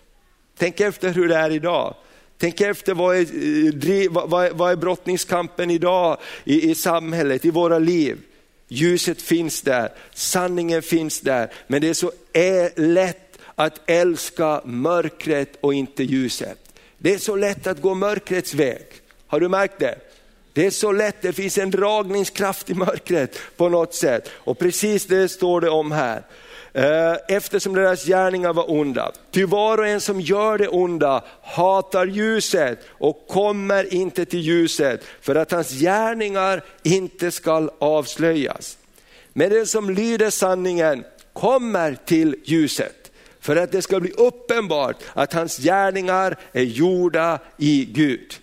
Tänk 0.58 0.80
efter 0.80 1.08
hur 1.08 1.28
det 1.28 1.36
är 1.36 1.50
idag. 1.50 1.94
Tänk 2.38 2.60
efter 2.60 2.94
vad 2.94 3.16
är, 3.16 3.20
eh, 3.20 4.10
vad, 4.10 4.52
vad 4.52 4.72
är 4.72 4.76
brottningskampen 4.76 5.70
idag 5.70 6.18
i, 6.44 6.70
i 6.70 6.74
samhället, 6.74 7.44
i 7.44 7.50
våra 7.50 7.78
liv. 7.78 8.18
Ljuset 8.68 9.23
finns 9.23 9.62
där, 9.62 9.92
sanningen 10.14 10.83
finns 10.83 11.21
där, 11.21 11.52
men 11.66 11.80
det 11.80 11.88
är 11.88 11.94
så 11.94 12.12
lätt 12.76 13.38
att 13.54 13.80
älska 13.87 14.61
mörkret 14.64 15.59
och 15.61 15.75
inte 15.75 16.04
ljuset. 16.04 16.59
Det 16.99 17.14
är 17.14 17.18
så 17.18 17.37
lätt 17.37 17.66
att 17.66 17.83
gå 17.83 17.94
mörkrets 17.94 18.54
väg. 18.54 18.87
Har 19.26 19.40
du 19.40 19.49
märkt 19.49 19.78
det? 19.78 19.99
Det 20.52 20.66
är 20.66 20.71
så 20.71 20.92
lätt, 20.92 21.23
det 21.23 21.33
finns 21.33 21.59
en 21.59 21.71
dragningskraft 21.71 22.71
i 22.71 22.75
mörkret 22.75 23.38
på 23.56 23.68
något 23.68 23.94
sätt. 23.94 24.30
Och 24.35 24.59
precis 24.59 25.06
det 25.06 25.28
står 25.28 25.61
det 25.61 25.71
om 25.71 25.92
här. 25.92 26.23
Eh, 26.76 27.16
eftersom 27.28 27.75
deras 27.75 28.04
gärningar 28.04 28.52
var 28.52 28.71
onda. 28.71 29.12
Ty 29.31 29.45
var 29.45 29.78
och 29.78 29.87
en 29.87 30.00
som 30.00 30.21
gör 30.21 30.59
det 30.59 30.69
onda 30.69 31.25
hatar 31.43 32.07
ljuset 32.07 32.78
och 32.88 33.26
kommer 33.28 33.95
inte 33.95 34.25
till 34.25 34.40
ljuset 34.40 35.04
för 35.21 35.35
att 35.35 35.52
hans 35.52 35.71
gärningar 35.71 36.64
inte 36.83 37.31
skall 37.31 37.71
avslöjas. 37.78 38.78
Men 39.33 39.50
den 39.50 39.66
som 39.66 39.90
lyder 39.90 40.31
sanningen 40.31 41.04
kommer 41.33 41.97
till 42.04 42.37
ljuset 42.45 43.11
för 43.40 43.57
att 43.57 43.73
det 43.73 43.83
ska 43.83 44.00
bli 44.00 44.11
uppenbart 44.11 44.97
att 45.12 45.33
hans 45.33 45.59
gärningar 45.59 46.37
är 46.52 46.62
gjorda 46.62 47.38
i 47.59 47.85
Gud. 47.85 48.35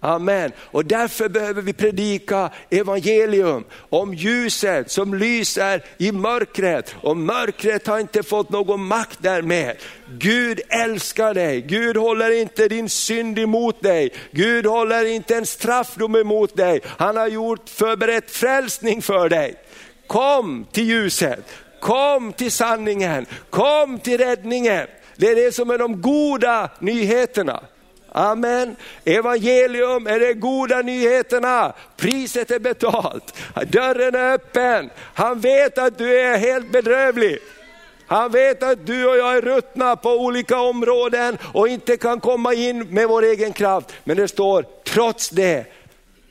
Amen. 0.00 0.52
Och 0.58 0.84
därför 0.84 1.28
behöver 1.28 1.62
vi 1.62 1.72
predika 1.72 2.50
evangelium 2.70 3.64
om 3.88 4.14
ljuset 4.14 4.90
som 4.90 5.14
lyser 5.14 5.84
i 5.98 6.12
mörkret. 6.12 6.94
Och 7.00 7.16
mörkret 7.16 7.86
har 7.86 7.98
inte 7.98 8.22
fått 8.22 8.50
någon 8.50 8.84
makt 8.84 9.22
där 9.22 9.42
med. 9.42 9.76
Gud 10.18 10.60
älskar 10.68 11.34
dig, 11.34 11.60
Gud 11.60 11.96
håller 11.96 12.40
inte 12.40 12.68
din 12.68 12.88
synd 12.88 13.38
emot 13.38 13.82
dig. 13.82 14.12
Gud 14.30 14.66
håller 14.66 15.04
inte 15.04 15.36
en 15.36 15.46
straffdom 15.46 16.16
emot 16.16 16.56
dig. 16.56 16.80
Han 16.84 17.16
har 17.16 17.28
gjort 17.28 17.68
förberett 17.68 18.30
frälsning 18.30 19.02
för 19.02 19.28
dig. 19.28 19.54
Kom 20.06 20.66
till 20.72 20.88
ljuset, 20.88 21.44
kom 21.80 22.32
till 22.32 22.52
sanningen, 22.52 23.26
kom 23.50 23.98
till 23.98 24.18
räddningen. 24.18 24.86
Det 25.16 25.30
är 25.30 25.34
det 25.34 25.54
som 25.54 25.70
är 25.70 25.78
de 25.78 26.00
goda 26.00 26.70
nyheterna. 26.80 27.60
Amen. 28.18 28.76
Evangelium 29.04 30.06
är 30.06 30.20
de 30.20 30.34
goda 30.34 30.82
nyheterna. 30.82 31.72
Priset 31.96 32.50
är 32.50 32.58
betalt. 32.58 33.34
Dörren 33.66 34.14
är 34.14 34.32
öppen. 34.32 34.90
Han 35.14 35.40
vet 35.40 35.78
att 35.78 35.98
du 35.98 36.20
är 36.20 36.38
helt 36.38 36.72
bedrövlig. 36.72 37.38
Han 38.06 38.30
vet 38.30 38.62
att 38.62 38.86
du 38.86 39.06
och 39.08 39.16
jag 39.16 39.36
är 39.36 39.42
ruttna 39.42 39.96
på 39.96 40.10
olika 40.10 40.60
områden 40.60 41.38
och 41.52 41.68
inte 41.68 41.96
kan 41.96 42.20
komma 42.20 42.54
in 42.54 42.94
med 42.94 43.08
vår 43.08 43.22
egen 43.22 43.52
kraft. 43.52 43.92
Men 44.04 44.16
det 44.16 44.28
står, 44.28 44.64
trots 44.84 45.30
det 45.30 45.64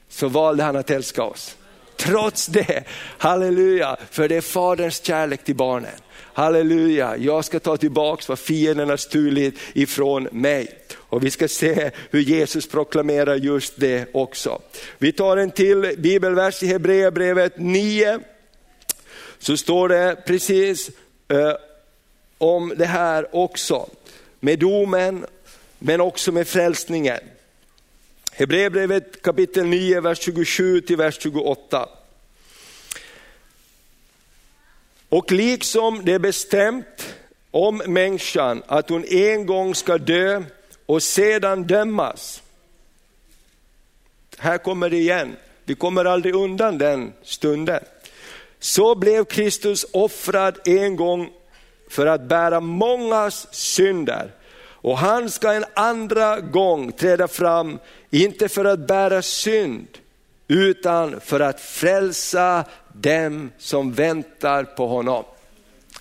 så 0.09 0.27
valde 0.27 0.63
han 0.63 0.75
att 0.75 0.89
älska 0.89 1.23
oss. 1.23 1.55
Trots 1.97 2.47
det, 2.47 2.83
halleluja, 3.17 3.97
för 4.11 4.27
det 4.27 4.35
är 4.35 4.41
faderns 4.41 5.05
kärlek 5.05 5.43
till 5.43 5.55
barnen. 5.55 5.95
Halleluja, 6.33 7.17
jag 7.17 7.45
ska 7.45 7.59
ta 7.59 7.77
tillbaka 7.77 8.23
vad 8.27 8.39
fienden 8.39 8.89
har 8.89 8.97
stulit 8.97 9.59
ifrån 9.73 10.27
mig. 10.31 10.86
Och 11.09 11.25
vi 11.25 11.31
ska 11.31 11.47
se 11.47 11.91
hur 12.11 12.19
Jesus 12.19 12.67
proklamerar 12.67 13.35
just 13.35 13.73
det 13.79 14.05
också. 14.11 14.61
Vi 14.97 15.11
tar 15.11 15.37
en 15.37 15.51
till 15.51 15.95
bibelvers 15.97 16.63
i 16.63 16.67
Hebreerbrevet 16.67 17.53
9. 17.57 18.19
Så 19.39 19.57
står 19.57 19.89
det 19.89 20.23
precis 20.25 20.89
eh, 21.27 21.53
om 22.37 22.73
det 22.77 22.85
här 22.85 23.35
också. 23.35 23.89
Med 24.39 24.59
domen 24.59 25.25
men 25.79 26.01
också 26.01 26.31
med 26.31 26.47
frälsningen. 26.47 27.19
Hebreerbrevet 28.31 29.21
kapitel 29.21 29.65
9, 29.65 30.01
vers 30.01 30.19
27 30.19 30.81
till 30.81 30.97
vers 30.97 31.17
28. 31.21 31.89
Och 35.09 35.31
liksom 35.31 36.05
det 36.05 36.13
är 36.13 36.19
bestämt 36.19 37.15
om 37.51 37.81
människan 37.85 38.63
att 38.67 38.89
hon 38.89 39.05
en 39.05 39.45
gång 39.45 39.75
ska 39.75 39.97
dö 39.97 40.43
och 40.87 41.03
sedan 41.03 41.63
dömas. 41.63 42.41
Här 44.37 44.57
kommer 44.57 44.89
det 44.89 44.97
igen, 44.97 45.35
vi 45.65 45.75
kommer 45.75 46.05
aldrig 46.05 46.35
undan 46.35 46.77
den 46.77 47.13
stunden. 47.23 47.83
Så 48.59 48.95
blev 48.95 49.25
Kristus 49.25 49.85
offrad 49.93 50.59
en 50.65 50.95
gång 50.95 51.29
för 51.89 52.05
att 52.05 52.21
bära 52.21 52.59
mångas 52.59 53.53
synder. 53.53 54.31
Och 54.59 54.97
han 54.97 55.29
ska 55.29 55.53
en 55.53 55.65
andra 55.73 56.39
gång 56.39 56.91
träda 56.91 57.27
fram, 57.27 57.79
inte 58.09 58.49
för 58.49 58.65
att 58.65 58.87
bära 58.87 59.21
synd, 59.21 59.87
utan 60.47 61.19
för 61.19 61.39
att 61.39 61.61
frälsa 61.61 62.63
dem 62.93 63.51
som 63.57 63.93
väntar 63.93 64.63
på 64.63 64.87
honom. 64.87 65.23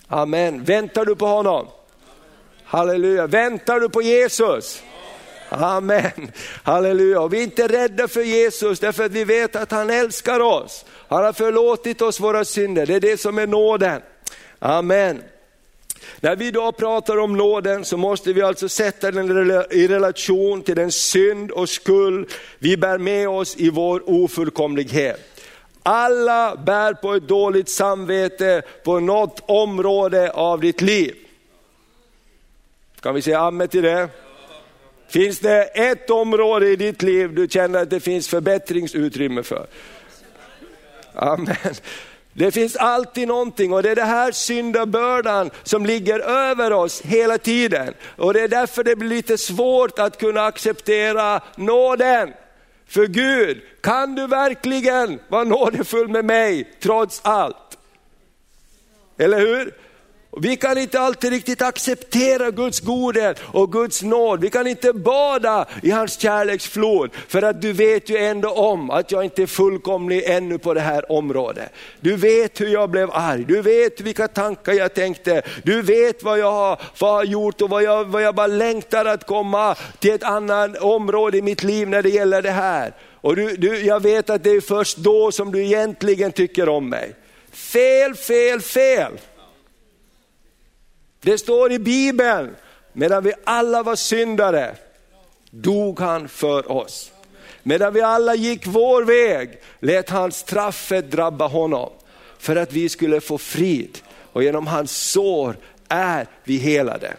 Amen. 0.09 0.65
Väntar 0.65 1.05
du 1.05 1.17
på 1.17 1.27
honom? 1.27 1.67
Halleluja. 2.67 3.27
Väntar 3.27 3.81
du 3.81 3.89
på 3.89 4.03
Jesus? 4.03 4.83
Amen. 5.49 6.33
Halleluja. 6.63 7.21
Och 7.21 7.33
vi 7.33 7.39
är 7.39 7.43
inte 7.43 7.69
rädda 7.69 8.09
för 8.09 8.23
Jesus 8.23 8.81
därför 8.81 9.05
att 9.05 9.13
vi 9.13 9.25
vet 9.25 9.57
att 9.57 9.71
han 9.71 9.91
älskar 9.91 10.41
oss. 10.41 10.85
Han 11.09 11.25
har 11.25 11.33
förlåtit 11.33 12.03
oss 12.03 12.21
våra 12.21 12.45
synder, 12.45 12.87
det 12.87 12.95
är 12.95 13.01
det 13.01 13.21
som 13.21 13.39
är 13.39 13.47
nåden. 13.47 14.03
Amen. 14.59 15.23
När 16.21 16.37
vi 16.37 16.47
idag 16.47 16.77
pratar 16.77 17.19
om 17.19 17.37
nåden 17.37 17.85
så 17.85 17.97
måste 17.97 18.33
vi 18.33 18.43
alltså 18.43 18.69
sätta 18.69 19.11
den 19.11 19.65
i 19.71 19.89
relation 19.89 20.63
till 20.63 20.77
den 20.77 20.93
synd 20.93 21.51
och 21.51 21.69
skuld 21.69 22.33
vi 22.59 22.77
bär 22.77 22.99
med 22.99 23.29
oss 23.29 23.57
i 23.57 23.71
vår 23.71 24.11
ofullkomlighet. 24.11 25.21
Alla 25.83 26.57
bär 26.57 26.95
på 26.95 27.15
ett 27.15 27.29
dåligt 27.29 27.69
samvete 27.69 28.63
på 28.85 29.01
något 29.01 29.43
område 29.47 30.31
av 30.31 30.61
ditt 30.61 30.81
liv. 30.81 31.26
Kan 33.07 33.15
vi 33.15 33.23
säga 33.23 33.41
amen 33.41 33.69
till 33.69 33.83
det? 33.83 34.09
Finns 35.09 35.39
det 35.39 35.65
ett 35.65 36.11
område 36.11 36.69
i 36.69 36.77
ditt 36.77 37.03
liv 37.03 37.35
du 37.35 37.49
känner 37.49 37.83
att 37.83 37.91
det 37.91 38.01
finns 38.01 38.29
förbättringsutrymme 38.29 39.43
för? 39.43 39.67
Amen. 41.15 41.57
Det 42.33 42.51
finns 42.51 42.77
alltid 42.77 43.29
någonting 43.29 43.73
och 43.73 43.83
det 43.83 43.91
är 43.91 43.97
det 43.97 44.05
här 44.05 44.33
syndabördan 44.33 45.51
som 45.63 45.87
ligger 45.87 46.19
över 46.21 46.73
oss 46.73 47.01
hela 47.01 47.39
tiden. 47.39 47.95
Och 48.17 48.35
det 48.35 48.41
är 48.41 48.49
därför 48.49 48.85
det 48.85 48.97
blir 48.97 49.09
lite 49.09 49.39
svårt 49.39 49.99
att 49.99 50.19
kunna 50.19 50.41
acceptera 50.41 51.41
nåden. 51.57 52.33
För 52.87 53.07
Gud, 53.07 53.63
kan 53.81 54.15
du 54.15 54.27
verkligen 54.27 55.21
vara 55.29 55.45
nådefull 55.45 56.09
med 56.09 56.25
mig 56.25 56.77
trots 56.81 57.21
allt? 57.25 57.79
Eller 59.19 59.39
hur? 59.39 59.86
Vi 60.41 60.57
kan 60.57 60.79
inte 60.79 61.01
alltid 61.01 61.31
riktigt 61.31 61.63
acceptera 61.63 62.51
Guds 62.51 62.81
godhet 62.81 63.41
och 63.53 63.73
Guds 63.73 64.03
nåd. 64.03 64.41
Vi 64.41 64.51
kan 64.51 64.67
inte 64.67 64.93
bada 64.93 65.67
i 65.83 65.91
hans 65.91 66.21
kärleksflod, 66.21 67.11
för 67.29 67.43
att 67.43 67.63
du 67.63 67.73
vet 67.73 68.11
ju 68.11 68.17
ändå 68.17 68.51
om 68.51 68.91
att 68.91 69.13
jag 69.13 69.25
inte 69.25 69.43
är 69.43 69.47
fullkomlig 69.47 70.25
ännu 70.25 70.59
på 70.59 70.75
det 70.75 70.81
här 70.81 71.13
området. 71.13 71.73
Du 72.01 72.17
vet 72.17 72.61
hur 72.61 72.69
jag 72.69 72.91
blev 72.91 73.11
arg, 73.13 73.45
du 73.45 73.63
vet 73.63 74.01
vilka 74.01 74.29
tankar 74.29 74.73
jag 74.73 74.95
tänkte, 74.95 75.43
du 75.63 75.83
vet 75.83 76.23
vad 76.23 76.39
jag 76.39 76.53
har, 76.53 76.81
vad 76.99 77.11
jag 77.11 77.17
har 77.17 77.25
gjort 77.25 77.63
och 77.63 77.71
vad 77.71 77.83
jag, 77.83 78.05
vad 78.05 78.23
jag 78.23 78.35
bara 78.35 78.47
längtar 78.47 79.05
att 79.05 79.27
komma 79.27 79.75
till 79.99 80.15
ett 80.15 80.23
annat 80.23 80.77
område 80.79 81.39
i 81.39 81.43
mitt 81.43 81.63
liv 81.63 81.89
när 81.89 82.03
det 82.03 82.11
gäller 82.11 82.43
det 82.43 82.51
här. 82.51 82.93
Och 83.21 83.37
du, 83.37 83.57
du, 83.57 83.81
jag 83.81 84.03
vet 84.03 84.31
att 84.31 84.45
det 84.45 84.51
är 84.51 84.61
först 84.61 84.97
då 84.97 85.33
som 85.33 85.53
du 85.53 85.65
egentligen 85.65 86.33
tycker 86.33 86.69
om 86.69 86.89
mig. 86.89 87.15
Fel, 87.53 88.15
fel, 88.15 88.61
fel. 88.61 89.13
Det 91.21 91.39
står 91.39 91.73
i 91.73 91.79
Bibeln, 91.79 92.57
medan 92.93 93.25
vi 93.25 93.33
alla 93.45 93.83
var 93.83 93.97
syndare, 93.97 94.75
dog 95.51 96.01
han 96.01 96.29
för 96.29 96.73
oss. 96.73 97.13
Medan 97.63 97.95
vi 97.95 98.01
alla 98.01 98.35
gick 98.35 98.67
vår 98.67 99.03
väg, 99.03 99.59
lät 99.81 100.11
han 100.11 100.33
straffet 100.33 101.11
drabba 101.11 101.47
honom, 101.47 101.91
för 102.39 102.57
att 102.57 102.73
vi 102.73 102.89
skulle 102.89 103.21
få 103.21 103.39
frid. 103.39 103.99
Och 104.33 104.43
genom 104.43 104.67
hans 104.67 104.97
sår 105.11 105.57
är 105.89 106.27
vi 106.45 106.57
helade. 106.57 107.17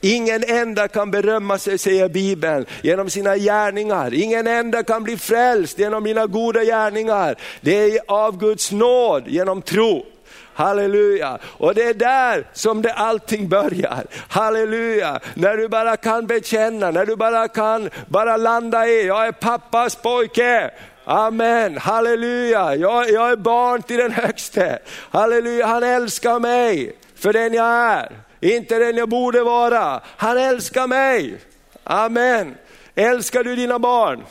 Ingen 0.00 0.44
enda 0.44 0.88
kan 0.88 1.10
berömma 1.10 1.58
sig, 1.58 1.78
säger 1.78 2.08
Bibeln, 2.08 2.66
genom 2.82 3.10
sina 3.10 3.36
gärningar. 3.36 4.14
Ingen 4.14 4.46
enda 4.46 4.82
kan 4.82 5.04
bli 5.04 5.16
frälst 5.16 5.78
genom 5.78 6.02
mina 6.02 6.26
goda 6.26 6.64
gärningar. 6.64 7.36
Det 7.60 7.84
är 7.84 8.00
av 8.06 8.38
Guds 8.38 8.72
nåd 8.72 9.24
genom 9.26 9.62
tro. 9.62 10.06
Halleluja! 10.54 11.38
Och 11.44 11.74
det 11.74 11.82
är 11.82 11.94
där 11.94 12.46
som 12.52 12.82
det 12.82 12.92
allting 12.92 13.48
börjar. 13.48 14.04
Halleluja! 14.28 15.20
När 15.34 15.56
du 15.56 15.68
bara 15.68 15.96
kan 15.96 16.26
bekänna, 16.26 16.90
när 16.90 17.06
du 17.06 17.16
bara 17.16 17.48
kan 17.48 17.90
bara 18.06 18.36
landa 18.36 18.86
i, 18.86 19.06
jag 19.06 19.26
är 19.26 19.32
pappas 19.32 19.96
pojke. 19.96 20.70
Amen, 21.04 21.78
halleluja, 21.78 22.74
jag, 22.74 23.10
jag 23.10 23.30
är 23.30 23.36
barn 23.36 23.82
till 23.82 23.96
den 23.96 24.12
högste. 24.12 24.78
Halleluja, 25.10 25.66
han 25.66 25.82
älskar 25.82 26.38
mig 26.38 26.96
för 27.16 27.32
den 27.32 27.54
jag 27.54 27.66
är, 27.66 28.10
inte 28.40 28.78
den 28.78 28.96
jag 28.96 29.08
borde 29.08 29.42
vara. 29.42 30.00
Han 30.16 30.38
älskar 30.38 30.86
mig. 30.86 31.38
Amen. 31.84 32.54
Älskar 32.94 33.44
du 33.44 33.56
dina 33.56 33.78
barn? 33.78 34.24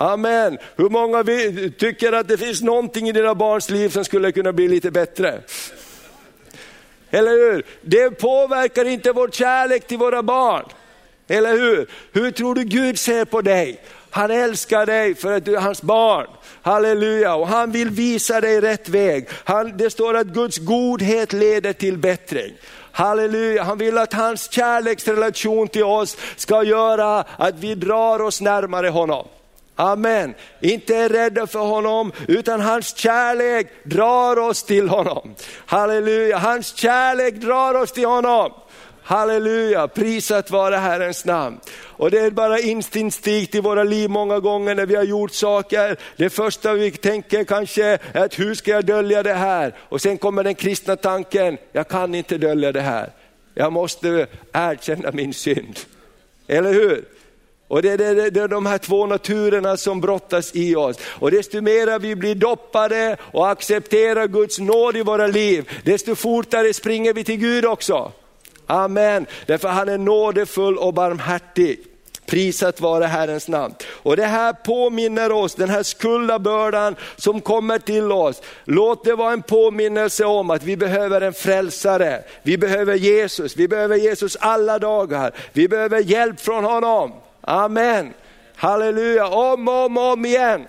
Amen. 0.00 0.58
Hur 0.76 0.88
många 0.88 1.24
tycker 1.78 2.12
att 2.12 2.28
det 2.28 2.38
finns 2.38 2.62
någonting 2.62 3.08
i 3.08 3.12
dina 3.12 3.34
barns 3.34 3.70
liv 3.70 3.88
som 3.88 4.04
skulle 4.04 4.32
kunna 4.32 4.52
bli 4.52 4.68
lite 4.68 4.90
bättre? 4.90 5.40
Eller 7.10 7.30
hur? 7.30 7.66
Det 7.82 8.10
påverkar 8.10 8.84
inte 8.84 9.12
vår 9.12 9.28
kärlek 9.28 9.86
till 9.86 9.98
våra 9.98 10.22
barn. 10.22 10.64
Eller 11.28 11.52
hur? 11.52 11.90
Hur 12.12 12.30
tror 12.30 12.54
du 12.54 12.64
Gud 12.64 12.98
ser 12.98 13.24
på 13.24 13.42
dig? 13.42 13.80
Han 14.10 14.30
älskar 14.30 14.86
dig 14.86 15.14
för 15.14 15.32
att 15.32 15.44
du 15.44 15.56
är 15.56 15.60
hans 15.60 15.82
barn. 15.82 16.26
Halleluja, 16.62 17.34
och 17.34 17.48
han 17.48 17.72
vill 17.72 17.90
visa 17.90 18.40
dig 18.40 18.60
rätt 18.60 18.88
väg. 18.88 19.28
Han, 19.44 19.76
det 19.76 19.90
står 19.90 20.16
att 20.16 20.26
Guds 20.26 20.58
godhet 20.58 21.32
leder 21.32 21.72
till 21.72 21.98
bättring. 21.98 22.52
Halleluja, 22.92 23.62
han 23.62 23.78
vill 23.78 23.98
att 23.98 24.12
hans 24.12 24.52
kärleksrelation 24.52 25.68
till 25.68 25.84
oss 25.84 26.16
ska 26.36 26.62
göra 26.62 27.24
att 27.36 27.54
vi 27.58 27.74
drar 27.74 28.20
oss 28.20 28.40
närmare 28.40 28.88
honom. 28.88 29.28
Amen. 29.80 30.34
Inte 30.60 30.96
är 30.96 31.08
rädda 31.08 31.46
för 31.46 31.58
honom, 31.58 32.12
utan 32.28 32.60
hans 32.60 32.96
kärlek 32.96 33.66
drar 33.84 34.38
oss 34.38 34.62
till 34.62 34.88
honom. 34.88 35.34
Halleluja, 35.66 36.38
hans 36.38 36.76
kärlek 36.76 37.34
drar 37.34 37.74
oss 37.74 37.92
till 37.92 38.06
honom. 38.06 38.52
Halleluja, 39.02 39.88
prisat 39.88 40.50
vare 40.50 40.76
Herrens 40.76 41.24
namn. 41.24 41.60
Och 41.80 42.10
det 42.10 42.18
är 42.18 42.30
bara 42.30 42.58
instinktivt 42.58 43.54
i 43.54 43.60
våra 43.60 43.84
liv 43.84 44.10
många 44.10 44.40
gånger 44.40 44.74
när 44.74 44.86
vi 44.86 44.96
har 44.96 45.04
gjort 45.04 45.32
saker. 45.32 45.96
Det 46.16 46.30
första 46.30 46.72
vi 46.72 46.90
tänker 46.90 47.44
kanske 47.44 47.84
är 47.84 48.24
att 48.24 48.38
hur 48.38 48.54
ska 48.54 48.70
jag 48.70 48.84
dölja 48.84 49.22
det 49.22 49.34
här? 49.34 49.74
Och 49.78 50.00
sen 50.00 50.18
kommer 50.18 50.44
den 50.44 50.54
kristna 50.54 50.96
tanken, 50.96 51.58
jag 51.72 51.88
kan 51.88 52.14
inte 52.14 52.38
dölja 52.38 52.72
det 52.72 52.80
här. 52.80 53.10
Jag 53.54 53.72
måste 53.72 54.26
erkänna 54.52 55.10
min 55.12 55.34
synd. 55.34 55.78
Eller 56.46 56.72
hur? 56.72 57.04
Och 57.68 57.82
det 57.82 57.90
är, 57.90 57.98
det, 57.98 58.30
det 58.30 58.40
är 58.40 58.48
de 58.48 58.66
här 58.66 58.78
två 58.78 59.06
naturerna 59.06 59.76
som 59.76 60.00
brottas 60.00 60.50
i 60.54 60.76
oss. 60.76 60.96
Och 61.04 61.30
desto 61.30 61.60
mer 61.60 61.98
vi 61.98 62.16
blir 62.16 62.34
doppade 62.34 63.16
och 63.20 63.50
accepterar 63.50 64.26
Guds 64.26 64.58
nåd 64.58 64.96
i 64.96 65.02
våra 65.02 65.26
liv, 65.26 65.70
desto 65.84 66.14
fortare 66.14 66.74
springer 66.74 67.12
vi 67.12 67.24
till 67.24 67.36
Gud 67.36 67.64
också. 67.64 68.12
Amen, 68.66 69.26
därför 69.46 69.68
han 69.68 69.88
är 69.88 69.98
nådefull 69.98 70.78
och 70.78 70.94
barmhärtig. 70.94 71.80
Prisat 72.26 72.80
vare 72.80 73.04
Herrens 73.04 73.48
namn. 73.48 73.74
Och 73.84 74.16
det 74.16 74.26
här 74.26 74.52
påminner 74.52 75.32
oss, 75.32 75.54
den 75.54 75.68
här 75.68 75.82
skuldabördan 75.82 76.96
som 77.16 77.40
kommer 77.40 77.78
till 77.78 78.12
oss. 78.12 78.42
Låt 78.64 79.04
det 79.04 79.14
vara 79.14 79.32
en 79.32 79.42
påminnelse 79.42 80.24
om 80.24 80.50
att 80.50 80.62
vi 80.62 80.76
behöver 80.76 81.20
en 81.20 81.32
frälsare. 81.32 82.22
Vi 82.42 82.58
behöver 82.58 82.94
Jesus, 82.94 83.56
vi 83.56 83.68
behöver 83.68 83.96
Jesus 83.96 84.36
alla 84.40 84.78
dagar. 84.78 85.32
Vi 85.52 85.68
behöver 85.68 85.98
hjälp 85.98 86.40
från 86.40 86.64
honom. 86.64 87.12
Amen. 87.48 88.14
Halleluja, 88.56 89.26
om 89.28 89.68
och 89.68 89.84
om, 89.84 89.98
om 89.98 90.24
igen. 90.24 90.66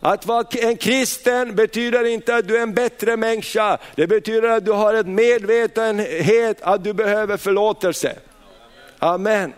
Att 0.00 0.26
vara 0.26 0.44
en 0.52 0.76
kristen 0.76 1.54
betyder 1.54 2.04
inte 2.04 2.34
att 2.34 2.48
du 2.48 2.56
är 2.56 2.62
en 2.62 2.74
bättre 2.74 3.16
människa. 3.16 3.78
Det 3.94 4.06
betyder 4.06 4.48
att 4.48 4.64
du 4.64 4.72
har 4.72 4.94
en 4.94 5.14
medvetenhet 5.14 6.62
att 6.62 6.84
du 6.84 6.92
behöver 6.92 7.36
förlåtelse. 7.36 8.16
Amen. 8.98 9.52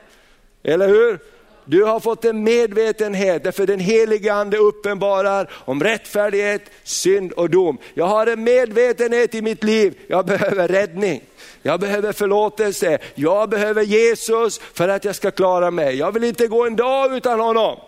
Eller 0.62 0.88
hur? 0.88 1.18
Du 1.64 1.84
har 1.84 2.00
fått 2.00 2.24
en 2.24 2.44
medvetenhet 2.44 3.44
därför 3.44 3.66
den 3.66 3.80
helige 3.80 4.34
ande 4.34 4.56
uppenbarar 4.56 5.50
om 5.52 5.82
rättfärdighet, 5.82 6.62
synd 6.82 7.32
och 7.32 7.50
dom. 7.50 7.78
Jag 7.94 8.06
har 8.06 8.26
en 8.26 8.44
medvetenhet 8.44 9.34
i 9.34 9.42
mitt 9.42 9.64
liv, 9.64 9.98
jag 10.06 10.26
behöver 10.26 10.68
räddning. 10.68 11.22
Jag 11.62 11.80
behöver 11.80 12.12
förlåtelse, 12.12 12.98
jag 13.14 13.48
behöver 13.48 13.82
Jesus 13.82 14.58
för 14.58 14.88
att 14.88 15.04
jag 15.04 15.14
ska 15.14 15.30
klara 15.30 15.70
mig. 15.70 15.96
Jag 15.96 16.12
vill 16.12 16.24
inte 16.24 16.46
gå 16.46 16.66
en 16.66 16.76
dag 16.76 17.16
utan 17.16 17.40
honom. 17.40 17.78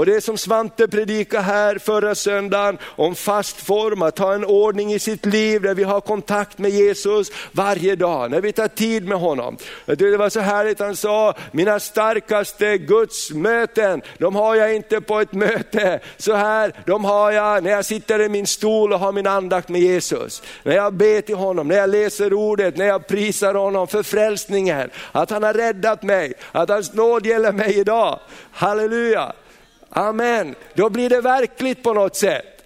Och 0.00 0.06
det 0.06 0.20
som 0.20 0.38
Svante 0.38 0.88
predikade 0.88 1.42
här 1.42 1.78
förra 1.78 2.14
söndagen 2.14 2.78
om 2.84 3.14
fast 3.14 3.56
form, 3.56 4.02
att 4.02 4.18
ha 4.18 4.34
en 4.34 4.44
ordning 4.44 4.92
i 4.92 4.98
sitt 4.98 5.26
liv 5.26 5.62
där 5.62 5.74
vi 5.74 5.82
har 5.82 6.00
kontakt 6.00 6.58
med 6.58 6.70
Jesus 6.70 7.30
varje 7.52 7.96
dag, 7.96 8.30
när 8.30 8.40
vi 8.40 8.52
tar 8.52 8.68
tid 8.68 9.08
med 9.08 9.18
honom. 9.18 9.56
Det 9.86 10.16
var 10.16 10.28
så 10.28 10.40
härligt, 10.40 10.80
han 10.80 10.96
sa, 10.96 11.34
mina 11.52 11.80
starkaste 11.80 12.78
gudsmöten, 12.78 14.02
de 14.18 14.34
har 14.34 14.54
jag 14.54 14.74
inte 14.74 15.00
på 15.00 15.20
ett 15.20 15.32
möte 15.32 16.00
så 16.16 16.34
här, 16.34 16.72
de 16.86 17.04
har 17.04 17.32
jag 17.32 17.64
när 17.64 17.70
jag 17.70 17.84
sitter 17.84 18.22
i 18.22 18.28
min 18.28 18.46
stol 18.46 18.92
och 18.92 18.98
har 18.98 19.12
min 19.12 19.26
andakt 19.26 19.68
med 19.68 19.80
Jesus. 19.80 20.42
När 20.62 20.76
jag 20.76 20.94
ber 20.94 21.20
till 21.20 21.36
honom, 21.36 21.68
när 21.68 21.76
jag 21.76 21.90
läser 21.90 22.32
ordet, 22.32 22.76
när 22.76 22.86
jag 22.86 23.06
prisar 23.06 23.54
honom 23.54 23.88
för 23.88 24.02
frälsningen, 24.02 24.90
att 25.12 25.30
han 25.30 25.42
har 25.42 25.54
räddat 25.54 26.02
mig, 26.02 26.32
att 26.52 26.68
hans 26.68 26.92
nåd 26.92 27.26
gäller 27.26 27.52
mig 27.52 27.78
idag. 27.78 28.20
Halleluja! 28.52 29.32
Amen, 29.90 30.54
då 30.74 30.90
blir 30.90 31.08
det 31.08 31.20
verkligt 31.20 31.82
på 31.82 31.92
något 31.92 32.16
sätt. 32.16 32.64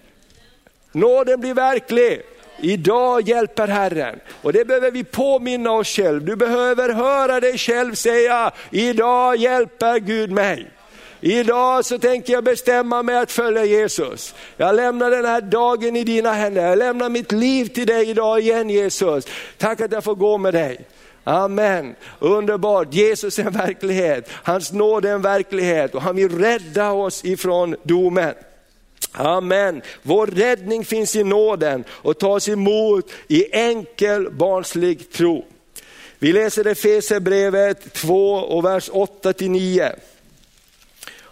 Nåden 0.91 1.39
blir 1.39 1.53
verklig. 1.53 2.21
Idag 2.59 3.29
hjälper 3.29 3.67
Herren. 3.67 4.19
Och 4.41 4.53
det 4.53 4.65
behöver 4.65 4.91
vi 4.91 5.03
påminna 5.03 5.71
oss 5.71 5.87
själv. 5.87 6.25
Du 6.25 6.35
behöver 6.35 6.89
höra 6.89 7.39
dig 7.39 7.57
själv 7.57 7.95
säga, 7.95 8.51
idag 8.71 9.35
hjälper 9.35 9.99
Gud 9.99 10.31
mig. 10.31 10.71
Idag 11.21 11.85
så 11.85 11.99
tänker 11.99 12.33
jag 12.33 12.43
bestämma 12.43 13.03
mig 13.03 13.17
att 13.17 13.31
följa 13.31 13.65
Jesus. 13.65 14.35
Jag 14.57 14.75
lämnar 14.75 15.11
den 15.11 15.25
här 15.25 15.41
dagen 15.41 15.95
i 15.95 16.03
dina 16.03 16.33
händer. 16.33 16.65
Jag 16.65 16.77
lämnar 16.77 17.09
mitt 17.09 17.31
liv 17.31 17.65
till 17.65 17.87
dig 17.87 18.09
idag 18.09 18.39
igen 18.39 18.69
Jesus. 18.69 19.25
Tack 19.57 19.81
att 19.81 19.91
jag 19.91 20.03
får 20.03 20.15
gå 20.15 20.37
med 20.37 20.53
dig. 20.53 20.85
Amen, 21.27 21.95
underbart. 22.19 22.93
Jesus 22.93 23.39
är 23.39 23.43
en 23.43 23.53
verklighet, 23.53 24.29
hans 24.31 24.71
nåd 24.71 25.05
är 25.05 25.13
en 25.13 25.21
verklighet 25.21 25.95
och 25.95 26.01
han 26.01 26.15
vill 26.15 26.39
rädda 26.39 26.91
oss 26.91 27.25
ifrån 27.25 27.75
domen. 27.83 28.33
Amen. 29.11 29.81
Vår 30.01 30.27
räddning 30.27 30.85
finns 30.85 31.15
i 31.15 31.23
nåden 31.23 31.83
och 31.89 32.19
tas 32.19 32.49
emot 32.49 33.11
i 33.27 33.55
enkel 33.55 34.31
barnslig 34.31 35.11
tro. 35.11 35.45
Vi 36.19 36.33
läser 36.33 36.67
Efesierbrevet 36.67 37.93
2 37.93 38.33
och 38.33 38.65
vers 38.65 38.89
8 38.93 39.33
till 39.33 39.51
9. 39.51 39.95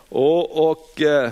Och, 0.09 0.69
och 0.69 1.01
eh, 1.01 1.31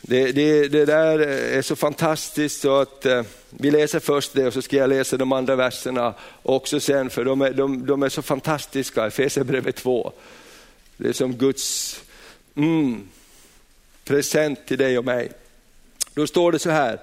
det, 0.00 0.32
det, 0.32 0.68
det, 0.68 0.84
där 0.84 1.18
är 1.18 1.62
så 1.62 1.76
fantastiskt 1.76 2.60
så 2.60 2.80
att 2.80 3.06
eh, 3.06 3.22
vi 3.50 3.70
läser 3.70 4.00
först 4.00 4.32
det 4.32 4.46
och 4.46 4.52
så 4.52 4.62
ska 4.62 4.76
jag 4.76 4.88
läsa 4.88 5.16
de 5.16 5.32
andra 5.32 5.56
verserna 5.56 6.14
också 6.42 6.80
sen 6.80 7.10
för 7.10 7.24
de 7.24 7.42
är, 7.42 7.52
de, 7.52 7.86
de 7.86 8.02
är 8.02 8.08
så 8.08 8.22
fantastiska, 8.22 9.06
Efesierbrevet 9.06 9.76
2. 9.76 10.12
Det 10.96 11.08
är 11.08 11.12
som 11.12 11.32
Guds 11.34 12.00
mm, 12.56 13.08
present 14.04 14.66
till 14.66 14.78
dig 14.78 14.98
och 14.98 15.04
mig. 15.04 15.32
Då 16.14 16.26
står 16.26 16.52
det 16.52 16.58
så 16.58 16.70
här, 16.70 17.00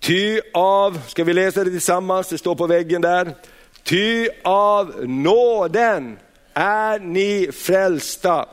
ty 0.00 0.40
av, 0.52 1.00
ska 1.08 1.24
vi 1.24 1.32
läsa 1.32 1.64
det 1.64 1.70
tillsammans, 1.70 2.28
det 2.28 2.38
står 2.38 2.54
på 2.54 2.66
väggen 2.66 3.02
där. 3.02 3.34
Ty 3.82 4.28
av 4.42 5.08
nåden 5.08 6.18
är 6.54 6.98
ni 6.98 7.52
frälsta 7.52 8.46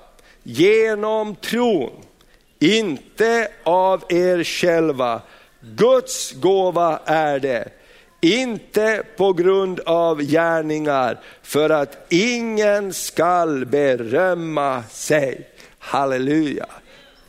genom 0.43 1.35
tron, 1.35 1.91
inte 2.59 3.51
av 3.63 4.03
er 4.09 4.43
själva. 4.43 5.21
Guds 5.61 6.31
gåva 6.31 6.99
är 7.05 7.39
det, 7.39 7.69
inte 8.21 9.03
på 9.17 9.33
grund 9.33 9.79
av 9.79 10.21
gärningar, 10.21 11.19
för 11.43 11.69
att 11.69 12.05
ingen 12.09 12.93
skall 12.93 13.65
berömma 13.65 14.83
sig. 14.83 15.49
Halleluja, 15.79 16.65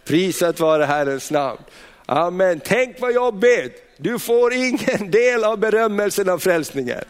prisat 0.04 0.60
vare 0.60 0.84
Herrens 0.84 1.30
namn. 1.30 1.60
Amen, 2.06 2.60
tänk 2.64 3.00
vad 3.00 3.12
jobbigt, 3.12 3.82
du 3.96 4.18
får 4.18 4.52
ingen 4.52 5.10
del 5.10 5.44
av 5.44 5.58
berömmelsen 5.58 6.28
av 6.28 6.38
frälsningen. 6.38 7.04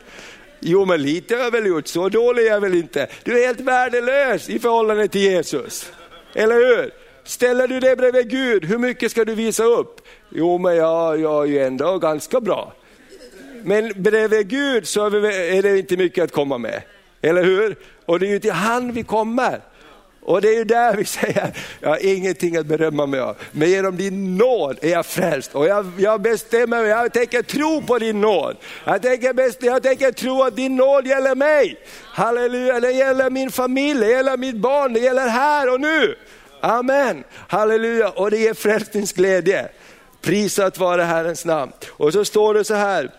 Jo 0.61 0.85
men 0.85 1.03
lite 1.03 1.37
har 1.37 1.43
jag 1.43 1.51
väl 1.51 1.67
gjort, 1.67 1.87
så 1.87 2.09
dålig 2.09 2.47
är 2.47 2.51
jag 2.51 2.61
väl 2.61 2.75
inte. 2.75 3.07
Du 3.25 3.43
är 3.43 3.47
helt 3.47 3.61
värdelös 3.61 4.49
i 4.49 4.59
förhållande 4.59 5.09
till 5.09 5.21
Jesus. 5.21 5.93
Eller 6.35 6.55
hur? 6.55 6.91
Ställer 7.31 7.69
du 7.69 7.81
dig 7.81 7.97
bredvid 7.97 8.31
Gud, 8.31 8.65
hur 8.65 8.79
mycket 8.79 9.11
ska 9.11 9.25
du 9.25 9.35
visa 9.35 9.65
upp? 9.65 10.01
Jo 10.29 10.59
men 10.59 10.77
jag, 10.77 11.21
jag 11.21 11.43
är 11.43 11.49
ju 11.49 11.59
ändå 11.59 11.99
ganska 11.99 12.41
bra. 12.41 12.73
Men 13.63 13.93
bredvid 13.97 14.49
Gud 14.49 14.89
så 14.89 15.07
är 15.07 15.63
det 15.63 15.79
inte 15.79 15.97
mycket 15.97 16.25
att 16.25 16.33
komma 16.33 16.59
med. 16.59 16.83
Eller 17.23 17.45
hur? 17.45 17.77
Och 18.07 18.21
det 18.21 18.27
är 18.27 18.31
ju 18.31 18.39
till 18.39 18.53
han 18.53 18.93
vi 18.93 19.03
kommer. 19.03 19.61
Och 20.23 20.41
det 20.41 20.49
är 20.49 20.55
ju 20.55 20.65
där 20.65 20.97
vi 20.97 21.05
säger, 21.21 21.57
jag 21.81 21.89
har 21.89 22.07
ingenting 22.07 22.57
att 22.57 22.67
berömma 22.67 23.07
mig 23.07 23.21
av, 23.21 23.37
men 23.53 23.71
genom 23.71 23.97
din 23.97 24.37
nåd 24.37 24.79
är 24.83 24.91
jag 24.91 25.07
frälst. 25.07 25.55
Och 25.55 25.67
jag, 25.67 25.93
jag 25.99 26.21
bestämmer 26.21 26.83
mig, 26.83 26.91
jag 26.91 27.13
tänker 27.13 27.43
tro 27.43 27.83
på 27.83 27.99
din 27.99 28.21
nåd. 28.21 28.57
Jag 28.85 29.03
tänker, 29.03 29.33
best, 29.33 29.63
jag 29.63 29.83
tänker 29.83 30.13
tro 30.13 30.43
att 30.43 30.57
din 30.57 30.77
nåd 30.77 31.07
gäller 31.07 31.35
mig. 31.35 31.77
Halleluja, 32.05 32.81
det 32.81 32.93
gäller 32.93 33.31
min 33.31 33.51
familj, 33.51 34.01
det 34.01 34.11
gäller 34.11 34.37
mitt 34.37 34.57
barn, 34.57 34.93
det 34.93 35.01
gäller 35.01 35.29
här 35.29 35.75
och 35.75 35.81
nu. 35.81 36.17
Amen, 36.61 37.25
halleluja, 37.49 38.11
och 38.11 38.31
det 38.31 38.39
ger 38.39 38.55
frälsningsglädje. 38.55 39.69
Prisat 40.21 40.79
vare 40.79 41.03
Herrens 41.03 41.45
namn. 41.45 41.73
Och 41.89 42.13
så 42.13 42.25
står 42.25 42.55
det 42.55 42.65
så 42.65 42.75
här, 42.75 43.11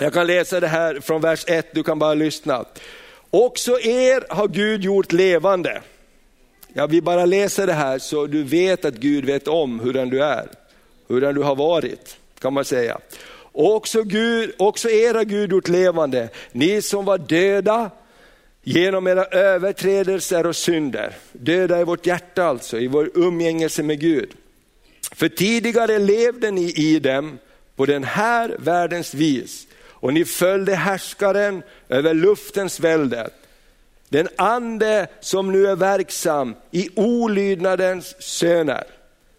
jag 0.00 0.12
kan 0.12 0.26
läsa 0.26 0.60
det 0.60 0.68
här 0.68 1.00
från 1.00 1.20
vers 1.20 1.44
1, 1.46 1.74
du 1.74 1.82
kan 1.82 1.98
bara 1.98 2.14
lyssna. 2.14 2.64
Också 3.30 3.80
er 3.80 4.34
har 4.34 4.48
Gud 4.48 4.84
gjort 4.84 5.12
levande 5.12 5.82
Ja, 6.72 6.86
vi 6.86 7.00
bara 7.00 7.24
läser 7.24 7.66
det 7.66 7.72
här 7.72 7.98
så 7.98 8.26
du 8.26 8.42
vet 8.42 8.84
att 8.84 8.94
Gud 8.94 9.24
vet 9.24 9.48
om 9.48 9.80
hur 9.80 9.92
du 9.92 10.24
är, 10.24 10.48
hur 11.08 11.32
du 11.32 11.42
har 11.42 11.56
varit 11.56 12.16
kan 12.38 12.52
man 12.52 12.64
säga. 12.64 12.98
Också, 13.52 14.02
Gud, 14.02 14.52
också 14.58 14.90
era 14.90 15.24
Gud 15.24 15.50
gjort 15.50 15.68
levande, 15.68 16.28
ni 16.52 16.82
som 16.82 17.04
var 17.04 17.18
döda 17.18 17.90
genom 18.70 19.06
era 19.06 19.24
överträdelser 19.24 20.46
och 20.46 20.56
synder. 20.56 21.16
Döda 21.32 21.80
i 21.80 21.84
vårt 21.84 22.06
hjärta 22.06 22.44
alltså, 22.44 22.78
i 22.78 22.86
vår 22.86 23.10
umgängelse 23.14 23.82
med 23.82 24.00
Gud. 24.00 24.30
För 25.12 25.28
tidigare 25.28 25.98
levde 25.98 26.50
ni 26.50 26.72
i 26.76 26.98
dem 26.98 27.38
på 27.76 27.86
den 27.86 28.04
här 28.04 28.56
världens 28.58 29.14
vis 29.14 29.66
och 29.82 30.14
ni 30.14 30.24
följde 30.24 30.74
härskaren 30.74 31.62
över 31.88 32.14
luftens 32.14 32.80
välde 32.80 33.30
den 34.10 34.28
ande 34.36 35.06
som 35.20 35.52
nu 35.52 35.66
är 35.66 35.76
verksam 35.76 36.54
i 36.70 36.88
olydnadens 36.94 38.22
söner. 38.22 38.84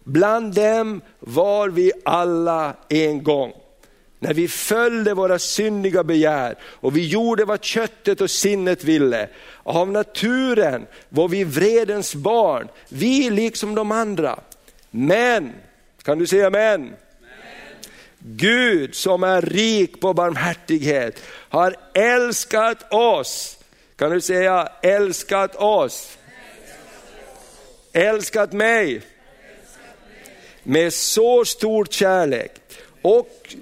Bland 0.04 0.54
dem 0.54 1.00
var 1.20 1.68
vi 1.68 1.92
alla 2.04 2.76
en 2.88 3.22
gång. 3.22 3.52
När 4.22 4.34
vi 4.34 4.48
följde 4.48 5.14
våra 5.14 5.38
syndiga 5.38 6.04
begär 6.04 6.54
och 6.62 6.96
vi 6.96 7.06
gjorde 7.06 7.44
vad 7.44 7.64
köttet 7.64 8.20
och 8.20 8.30
sinnet 8.30 8.84
ville. 8.84 9.28
Av 9.62 9.90
naturen 9.90 10.86
var 11.08 11.28
vi 11.28 11.44
vredens 11.44 12.14
barn, 12.14 12.68
vi 12.88 13.30
liksom 13.30 13.74
de 13.74 13.92
andra. 13.92 14.40
Men, 14.90 15.52
kan 16.02 16.18
du 16.18 16.26
säga 16.26 16.50
men? 16.50 16.92
Gud 18.18 18.94
som 18.94 19.22
är 19.22 19.42
rik 19.42 20.00
på 20.00 20.14
barmhärtighet 20.14 21.22
har 21.48 21.76
älskat 21.94 22.92
oss 22.92 23.58
kan 24.02 24.10
du 24.10 24.20
säga 24.20 24.72
älskat 24.82 25.56
oss? 25.56 26.18
Älskat 27.92 28.52
mig? 28.52 29.02
Med 30.62 30.92
så 30.92 31.44
stor 31.44 31.84
kärlek. 31.84 32.52
Och 33.02 33.54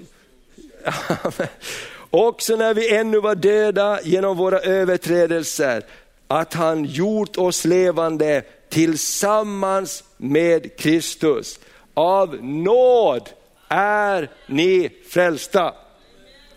också 2.09 2.55
när 2.55 2.73
vi 2.73 2.95
ännu 2.95 3.19
var 3.19 3.35
döda 3.35 3.99
genom 4.03 4.37
våra 4.37 4.59
överträdelser, 4.59 5.83
att 6.27 6.53
han 6.53 6.85
gjort 6.85 7.37
oss 7.37 7.65
levande 7.65 8.43
tillsammans 8.69 10.03
med 10.17 10.77
Kristus. 10.77 11.59
Av 11.93 12.43
nåd 12.43 13.29
är 13.67 14.29
ni 14.47 14.89
frälsta. 15.09 15.73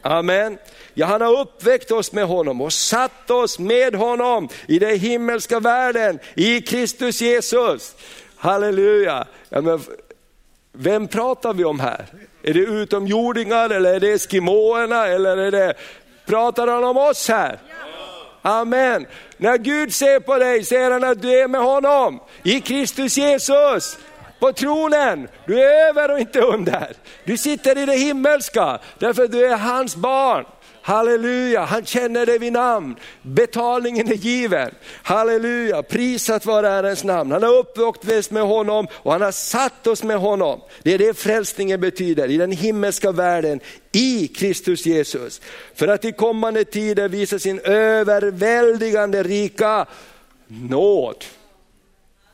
Amen. 0.02 0.58
Ja, 0.94 1.06
han 1.06 1.20
har 1.20 1.40
uppväckt 1.40 1.90
oss 1.90 2.12
med 2.12 2.24
honom 2.24 2.60
och 2.60 2.72
satt 2.72 3.30
oss 3.30 3.58
med 3.58 3.94
honom 3.94 4.48
i 4.68 4.78
den 4.78 4.98
himmelska 4.98 5.60
världen, 5.60 6.18
i 6.34 6.60
Kristus 6.60 7.20
Jesus. 7.20 7.94
Halleluja. 8.36 9.26
Ja, 9.48 9.60
men, 9.60 9.80
vem 10.76 11.08
pratar 11.08 11.54
vi 11.54 11.64
om 11.64 11.80
här? 11.80 12.06
Är 12.42 12.54
det 12.54 12.60
utomjordingar 12.60 13.70
eller 13.70 13.94
är 13.94 14.00
det 14.00 14.12
eskimåerna 14.12 15.06
eller 15.06 15.36
är 15.36 15.50
det, 15.50 15.74
pratar 16.26 16.66
han 16.66 16.84
om 16.84 16.96
oss 16.96 17.28
här? 17.28 17.58
Amen. 18.42 19.06
När 19.36 19.58
Gud 19.58 19.94
ser 19.94 20.20
på 20.20 20.38
dig 20.38 20.64
ser 20.64 20.90
han 20.90 21.04
att 21.04 21.22
du 21.22 21.40
är 21.40 21.48
med 21.48 21.60
honom 21.60 22.20
i 22.42 22.60
Kristus 22.60 23.16
Jesus 23.16 23.98
på 24.38 24.52
tronen. 24.52 25.28
Du 25.46 25.62
är 25.62 25.88
över 25.88 26.10
och 26.10 26.20
inte 26.20 26.40
under. 26.40 26.92
Du 27.24 27.36
sitter 27.36 27.78
i 27.78 27.86
det 27.86 27.96
himmelska 27.96 28.78
därför 28.98 29.28
du 29.28 29.46
är 29.46 29.56
hans 29.56 29.96
barn. 29.96 30.44
Halleluja, 30.86 31.64
han 31.64 31.84
känner 31.84 32.26
dig 32.26 32.38
vid 32.38 32.52
namn. 32.52 32.96
Betalningen 33.22 34.08
är 34.08 34.14
given. 34.14 34.70
Halleluja, 35.02 35.82
prisat 35.82 36.46
vare 36.46 36.66
Herrens 36.66 37.04
namn. 37.04 37.32
Han 37.32 37.42
har 37.42 37.58
uppväxt 37.76 38.30
med 38.30 38.42
honom 38.42 38.86
och 38.92 39.12
han 39.12 39.22
har 39.22 39.32
satt 39.32 39.86
oss 39.86 40.02
med 40.02 40.18
honom. 40.18 40.60
Det 40.82 40.94
är 40.94 40.98
det 40.98 41.18
frälsningen 41.18 41.80
betyder, 41.80 42.30
i 42.30 42.36
den 42.36 42.52
himmelska 42.52 43.12
världen, 43.12 43.60
i 43.92 44.28
Kristus 44.28 44.86
Jesus. 44.86 45.40
För 45.74 45.88
att 45.88 46.04
i 46.04 46.12
kommande 46.12 46.64
tider 46.64 47.08
visa 47.08 47.38
sin 47.38 47.60
överväldigande 47.64 49.22
rika 49.22 49.86
nåd 50.46 51.24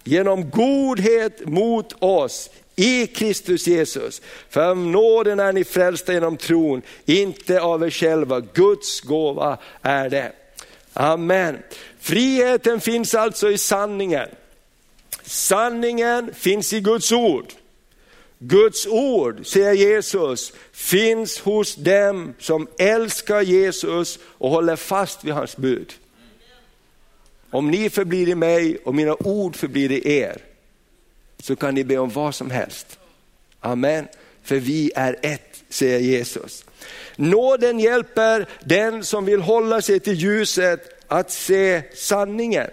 genom 0.04 0.50
godhet 0.50 1.46
mot 1.46 1.92
oss 1.98 2.50
i 2.80 3.06
Kristus 3.06 3.66
Jesus. 3.66 4.22
För 4.48 4.70
av 4.70 4.76
nåden 4.76 5.40
är 5.40 5.52
ni 5.52 5.64
frälsta 5.64 6.12
genom 6.12 6.36
tron, 6.36 6.82
inte 7.04 7.60
av 7.60 7.82
er 7.84 7.90
själva. 7.90 8.40
Guds 8.40 9.00
gåva 9.00 9.58
är 9.82 10.10
det. 10.10 10.32
Amen. 10.92 11.58
Friheten 12.00 12.80
finns 12.80 13.14
alltså 13.14 13.50
i 13.50 13.58
sanningen. 13.58 14.28
Sanningen 15.22 16.34
finns 16.34 16.72
i 16.72 16.80
Guds 16.80 17.12
ord. 17.12 17.52
Guds 18.38 18.86
ord, 18.86 19.46
säger 19.46 19.72
Jesus, 19.72 20.52
finns 20.72 21.40
hos 21.40 21.74
dem 21.74 22.34
som 22.38 22.68
älskar 22.78 23.40
Jesus 23.40 24.18
och 24.22 24.50
håller 24.50 24.76
fast 24.76 25.24
vid 25.24 25.34
hans 25.34 25.56
bud. 25.56 25.92
Om 27.50 27.70
ni 27.70 27.90
förblir 27.90 28.28
i 28.28 28.34
mig 28.34 28.78
och 28.84 28.94
mina 28.94 29.14
ord 29.14 29.56
förblir 29.56 29.92
i 29.92 30.18
er, 30.18 30.49
så 31.42 31.56
kan 31.56 31.74
ni 31.74 31.84
be 31.84 31.98
om 31.98 32.10
vad 32.10 32.34
som 32.34 32.50
helst. 32.50 32.98
Amen. 33.60 34.08
För 34.42 34.56
vi 34.56 34.92
är 34.94 35.16
ett, 35.22 35.62
säger 35.68 35.98
Jesus. 35.98 36.64
Nåden 37.16 37.80
hjälper 37.80 38.46
den 38.60 39.04
som 39.04 39.24
vill 39.24 39.40
hålla 39.40 39.82
sig 39.82 40.00
till 40.00 40.14
ljuset 40.14 41.04
att 41.06 41.30
se 41.30 41.82
sanningen. 41.94 42.70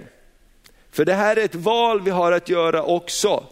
För 0.91 1.05
det 1.05 1.13
här 1.13 1.35
är 1.35 1.45
ett 1.45 1.55
val 1.55 2.01
vi 2.01 2.11
har 2.11 2.31
att 2.31 2.49
göra 2.49 2.83
också. 2.83 3.43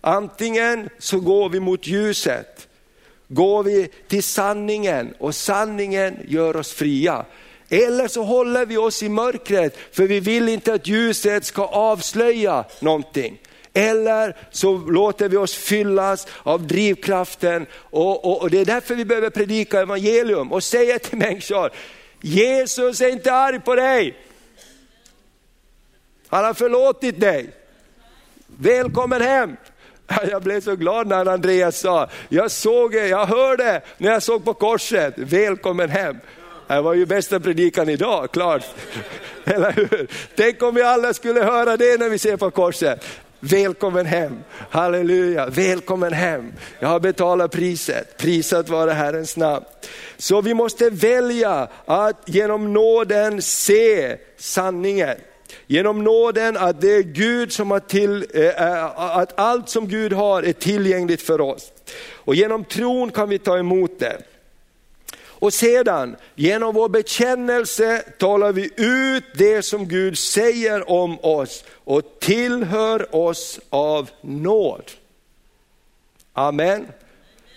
Antingen 0.00 0.88
så 0.98 1.20
går 1.20 1.48
vi 1.48 1.60
mot 1.60 1.86
ljuset 1.86 2.68
går 3.28 3.62
vi 3.62 3.88
till 4.08 4.22
sanningen 4.22 5.14
och 5.18 5.34
sanningen 5.34 6.18
gör 6.28 6.56
oss 6.56 6.72
fria. 6.72 7.24
Eller 7.68 8.08
så 8.08 8.22
håller 8.22 8.66
vi 8.66 8.76
oss 8.76 9.02
i 9.02 9.08
mörkret 9.08 9.76
för 9.92 10.06
vi 10.06 10.20
vill 10.20 10.48
inte 10.48 10.74
att 10.74 10.86
ljuset 10.86 11.44
ska 11.44 11.66
avslöja 11.66 12.64
någonting. 12.80 13.38
Eller 13.74 14.36
så 14.50 14.76
låter 14.76 15.28
vi 15.28 15.36
oss 15.36 15.54
fyllas 15.54 16.26
av 16.42 16.66
drivkraften 16.66 17.66
och, 17.74 18.24
och, 18.24 18.42
och 18.42 18.50
det 18.50 18.58
är 18.58 18.64
därför 18.64 18.94
vi 18.94 19.04
behöver 19.04 19.30
predika 19.30 19.80
evangelium 19.80 20.52
och 20.52 20.64
säga 20.64 20.98
till 20.98 21.18
människor, 21.18 21.70
Jesus 22.20 23.00
är 23.00 23.08
inte 23.08 23.32
arg 23.32 23.60
på 23.60 23.74
dig. 23.74 24.16
Han 26.28 26.44
har 26.44 26.54
förlåtit 26.54 27.20
dig. 27.20 27.50
Välkommen 28.46 29.22
hem. 29.22 29.56
Jag 30.30 30.42
blev 30.42 30.60
så 30.60 30.76
glad 30.76 31.06
när 31.06 31.26
Andreas 31.26 31.78
sa, 31.78 32.08
jag 32.28 32.50
såg 32.50 32.94
jag 32.94 33.26
hörde 33.26 33.82
när 33.98 34.12
jag 34.12 34.22
såg 34.22 34.44
på 34.44 34.54
korset, 34.54 35.14
välkommen 35.16 35.90
hem. 35.90 36.16
Det 36.66 36.80
var 36.80 36.94
ju 36.94 37.06
bästa 37.06 37.40
predikan 37.40 37.88
idag, 37.88 38.30
klart. 38.32 38.62
Eller 39.44 39.72
hur? 39.72 40.06
Tänk 40.36 40.62
om 40.62 40.74
vi 40.74 40.82
alla 40.82 41.14
skulle 41.14 41.42
höra 41.42 41.76
det 41.76 42.00
när 42.00 42.08
vi 42.08 42.18
ser 42.18 42.36
på 42.36 42.50
korset. 42.50 43.04
Välkommen 43.50 44.06
hem, 44.06 44.38
halleluja, 44.70 45.46
välkommen 45.46 46.12
hem. 46.12 46.52
Jag 46.78 46.88
har 46.88 47.00
betalat 47.00 47.52
priset, 47.52 48.16
prisat 48.16 48.68
vare 48.68 48.90
Herrens 48.90 49.36
namn. 49.36 49.64
Så 50.16 50.40
vi 50.40 50.54
måste 50.54 50.90
välja 50.90 51.68
att 51.84 52.22
genom 52.26 52.72
nåden 52.72 53.42
se 53.42 54.16
sanningen. 54.36 55.16
Genom 55.66 56.04
nåden 56.04 56.56
att 56.56 56.80
det 56.80 56.96
är 56.96 57.02
Gud 57.02 57.52
som 57.52 57.70
har 57.70 57.80
till, 57.80 58.26
äh, 58.34 59.00
att 59.18 59.38
allt 59.40 59.68
som 59.68 59.88
Gud 59.88 60.12
har 60.12 60.42
är 60.42 60.52
tillgängligt 60.52 61.22
för 61.22 61.40
oss. 61.40 61.72
Och 62.12 62.34
genom 62.34 62.64
tron 62.64 63.10
kan 63.10 63.28
vi 63.28 63.38
ta 63.38 63.58
emot 63.58 63.98
det. 63.98 64.18
Och 65.44 65.52
sedan, 65.52 66.16
genom 66.34 66.74
vår 66.74 66.88
bekännelse 66.88 68.04
talar 68.18 68.52
vi 68.52 68.70
ut 68.76 69.24
det 69.34 69.62
som 69.62 69.88
Gud 69.88 70.18
säger 70.18 70.90
om 70.90 71.18
oss 71.20 71.64
och 71.84 72.20
tillhör 72.20 73.16
oss 73.16 73.60
av 73.70 74.10
nåd. 74.20 74.90
Amen. 76.32 76.86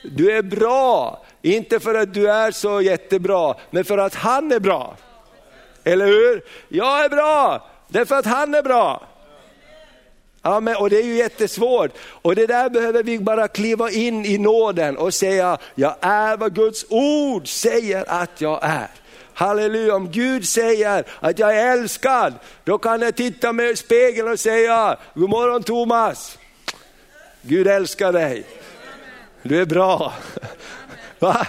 Du 0.03 0.31
är 0.31 0.41
bra, 0.41 1.23
inte 1.41 1.79
för 1.79 1.95
att 1.95 2.13
du 2.13 2.31
är 2.31 2.51
så 2.51 2.81
jättebra, 2.81 3.55
men 3.69 3.85
för 3.85 3.97
att 3.97 4.15
han 4.15 4.51
är 4.51 4.59
bra. 4.59 4.97
Eller 5.83 6.05
hur? 6.05 6.43
Jag 6.67 7.05
är 7.05 7.09
bra, 7.09 7.67
därför 7.87 8.15
att 8.15 8.25
han 8.25 8.55
är 8.55 8.63
bra. 8.63 9.06
Amen. 10.47 10.75
Och 10.75 10.89
det 10.89 10.97
är 10.97 11.03
ju 11.03 11.15
jättesvårt. 11.15 11.91
Och 11.97 12.35
det 12.35 12.47
där 12.47 12.69
behöver 12.69 13.03
vi 13.03 13.19
bara 13.19 13.47
kliva 13.47 13.91
in 13.91 14.25
i 14.25 14.37
nåden 14.37 14.97
och 14.97 15.13
säga, 15.13 15.57
jag 15.75 15.95
är 16.01 16.37
vad 16.37 16.55
Guds 16.55 16.85
ord 16.89 17.47
säger 17.47 18.05
att 18.07 18.41
jag 18.41 18.59
är. 18.63 18.87
Halleluja, 19.33 19.95
om 19.95 20.11
Gud 20.11 20.47
säger 20.47 21.03
att 21.19 21.39
jag 21.39 21.57
är 21.57 21.71
älskad, 21.71 22.33
då 22.63 22.77
kan 22.77 23.01
jag 23.01 23.15
titta 23.15 23.53
mig 23.53 23.71
i 23.71 23.75
spegeln 23.75 24.27
och 24.27 24.39
säga, 24.39 24.97
god 25.13 25.29
morgon 25.29 25.63
Thomas. 25.63 26.37
Gud 27.41 27.67
älskar 27.67 28.11
dig. 28.11 28.43
Du 29.41 29.61
är 29.61 29.65
bra. 29.65 30.13
Va? 31.19 31.47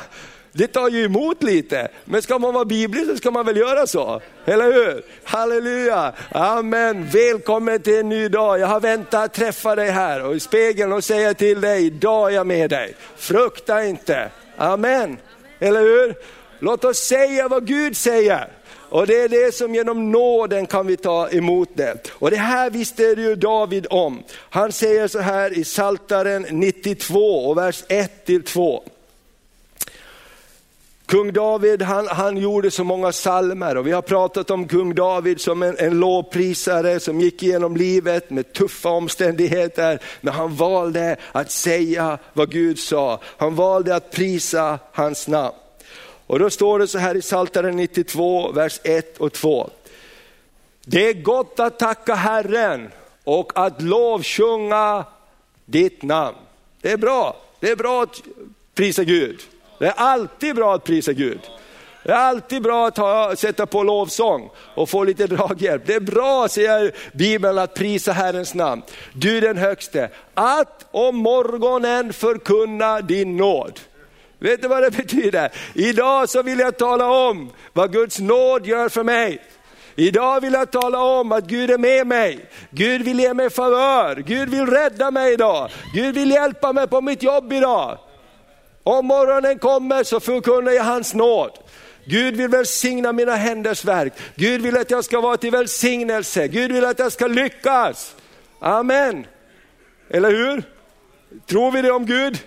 Det 0.58 0.66
tar 0.66 0.88
ju 0.88 1.04
emot 1.04 1.42
lite, 1.42 1.88
men 2.04 2.22
ska 2.22 2.38
man 2.38 2.54
vara 2.54 2.64
biblisk 2.64 3.10
så 3.10 3.16
ska 3.16 3.30
man 3.30 3.46
väl 3.46 3.56
göra 3.56 3.86
så, 3.86 4.20
eller 4.44 4.72
hur? 4.72 5.02
Halleluja, 5.24 6.12
amen, 6.30 7.08
välkommen 7.12 7.82
till 7.82 7.98
en 7.98 8.08
ny 8.08 8.28
dag. 8.28 8.58
Jag 8.58 8.66
har 8.66 8.80
väntat 8.80 9.24
att 9.24 9.34
träffa 9.34 9.74
dig 9.74 9.90
här 9.90 10.24
och 10.24 10.36
i 10.36 10.40
spegeln 10.40 10.92
och 10.92 11.04
säga 11.04 11.34
till 11.34 11.60
dig, 11.60 11.86
idag 11.86 12.30
är 12.30 12.34
jag 12.34 12.46
med 12.46 12.70
dig. 12.70 12.94
Frukta 13.16 13.84
inte, 13.84 14.30
amen, 14.56 15.16
eller 15.58 15.80
hur? 15.80 16.14
Låt 16.58 16.84
oss 16.84 16.98
säga 16.98 17.48
vad 17.48 17.66
Gud 17.66 17.96
säger. 17.96 18.48
Och 18.88 19.06
det 19.06 19.20
är 19.20 19.28
det 19.28 19.54
som 19.54 19.74
genom 19.74 20.12
nåden 20.12 20.66
kan 20.66 20.86
vi 20.86 20.96
ta 20.96 21.28
emot 21.28 21.68
det. 21.74 22.10
Och 22.10 22.30
det 22.30 22.36
här 22.36 22.70
visste 22.70 23.02
ju 23.02 23.34
David 23.34 23.86
om. 23.90 24.22
Han 24.50 24.72
säger 24.72 25.08
så 25.08 25.18
här 25.18 25.58
i 25.58 25.64
Saltaren 25.64 26.46
92 26.50 27.18
och 27.48 27.58
vers 27.58 27.84
1 27.88 28.26
till 28.26 28.42
2. 28.42 28.84
Kung 31.08 31.32
David 31.32 31.82
han, 31.82 32.06
han 32.06 32.36
gjorde 32.36 32.70
så 32.70 32.84
många 32.84 33.12
salmer 33.12 33.76
och 33.76 33.86
vi 33.86 33.92
har 33.92 34.02
pratat 34.02 34.50
om 34.50 34.68
kung 34.68 34.94
David 34.94 35.40
som 35.40 35.62
en, 35.62 35.76
en 35.78 36.00
lovprisare 36.00 37.00
som 37.00 37.20
gick 37.20 37.42
igenom 37.42 37.76
livet 37.76 38.30
med 38.30 38.52
tuffa 38.52 38.88
omständigheter. 38.88 40.02
Men 40.20 40.34
han 40.34 40.56
valde 40.56 41.16
att 41.32 41.50
säga 41.50 42.18
vad 42.32 42.50
Gud 42.50 42.78
sa. 42.78 43.20
Han 43.36 43.54
valde 43.54 43.96
att 43.96 44.10
prisa 44.10 44.78
hans 44.92 45.28
namn. 45.28 45.54
Och 46.26 46.38
då 46.38 46.50
står 46.50 46.78
det 46.78 46.88
så 46.88 46.98
här 46.98 47.14
i 47.14 47.20
Psaltaren 47.20 47.76
92, 47.76 48.52
vers 48.52 48.80
1 48.84 49.18
och 49.18 49.32
2. 49.32 49.70
Det 50.84 51.08
är 51.08 51.12
gott 51.12 51.60
att 51.60 51.78
tacka 51.78 52.14
Herren 52.14 52.90
och 53.24 53.52
att 53.54 53.82
lovsjunga 53.82 55.04
ditt 55.64 56.02
namn. 56.02 56.36
Det 56.80 56.92
är 56.92 56.96
bra, 56.96 57.36
det 57.60 57.70
är 57.70 57.76
bra 57.76 58.02
att 58.02 58.22
prisa 58.74 59.04
Gud. 59.04 59.40
Det 59.78 59.86
är 59.86 59.94
alltid 59.96 60.56
bra 60.56 60.74
att 60.74 60.84
prisa 60.84 61.12
Gud. 61.12 61.40
Det 62.02 62.12
är 62.12 62.16
alltid 62.16 62.62
bra 62.62 62.86
att 62.86 62.96
ha, 62.96 63.36
sätta 63.36 63.66
på 63.66 63.82
lovsång 63.82 64.50
och 64.74 64.90
få 64.90 65.04
lite 65.04 65.26
draghjälp. 65.26 65.82
Det 65.86 65.94
är 65.94 66.00
bra, 66.00 66.48
säger 66.48 66.92
Bibeln, 67.12 67.58
att 67.58 67.74
prisa 67.74 68.12
Herrens 68.12 68.54
namn. 68.54 68.82
Du 69.12 69.40
den 69.40 69.56
högste, 69.56 70.10
att 70.34 70.86
om 70.90 71.16
morgonen 71.16 72.12
förkunna 72.12 73.00
din 73.00 73.36
nåd. 73.36 73.80
Vet 74.38 74.62
du 74.62 74.68
vad 74.68 74.82
det 74.82 74.90
betyder? 74.90 75.52
Idag 75.74 76.28
så 76.28 76.42
vill 76.42 76.58
jag 76.58 76.78
tala 76.78 77.10
om 77.10 77.50
vad 77.72 77.92
Guds 77.92 78.18
nåd 78.18 78.66
gör 78.66 78.88
för 78.88 79.02
mig. 79.02 79.42
Idag 79.96 80.40
vill 80.40 80.52
jag 80.52 80.70
tala 80.70 81.02
om 81.02 81.32
att 81.32 81.44
Gud 81.44 81.70
är 81.70 81.78
med 81.78 82.06
mig. 82.06 82.38
Gud 82.70 83.02
vill 83.02 83.20
ge 83.20 83.34
mig 83.34 83.50
favör. 83.50 84.16
Gud 84.16 84.48
vill 84.48 84.66
rädda 84.66 85.10
mig 85.10 85.32
idag. 85.32 85.70
Gud 85.94 86.14
vill 86.14 86.30
hjälpa 86.30 86.72
mig 86.72 86.88
på 86.88 87.00
mitt 87.00 87.22
jobb 87.22 87.52
idag. 87.52 87.98
Om 88.88 89.06
morgonen 89.06 89.58
kommer 89.58 90.04
så 90.04 90.20
förkunnar 90.20 90.72
jag 90.72 90.84
hans 90.84 91.14
nåd. 91.14 91.50
Gud 92.04 92.36
vill 92.36 92.48
välsigna 92.48 93.12
mina 93.12 93.36
händers 93.36 93.84
verk. 93.84 94.12
Gud 94.34 94.62
vill 94.62 94.76
att 94.76 94.90
jag 94.90 95.04
ska 95.04 95.20
vara 95.20 95.36
till 95.36 95.50
välsignelse. 95.50 96.48
Gud 96.48 96.72
vill 96.72 96.84
att 96.84 96.98
jag 96.98 97.12
ska 97.12 97.26
lyckas. 97.26 98.14
Amen. 98.58 99.26
Eller 100.10 100.30
hur? 100.30 100.62
Tror 101.46 101.70
vi 101.70 101.82
det 101.82 101.90
om 101.90 102.06
Gud? 102.06 102.38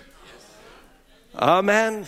Amen. 1.34 2.06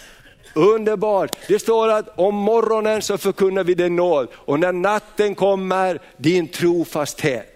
Underbart. 0.54 1.36
Det 1.48 1.58
står 1.58 1.88
att 1.88 2.18
om 2.18 2.34
morgonen 2.34 3.02
så 3.02 3.18
förkunnar 3.18 3.64
vi 3.64 3.74
din 3.74 3.96
nåd 3.96 4.28
och 4.34 4.60
när 4.60 4.72
natten 4.72 5.34
kommer 5.34 6.00
din 6.16 6.48
trofasthet. 6.48 7.53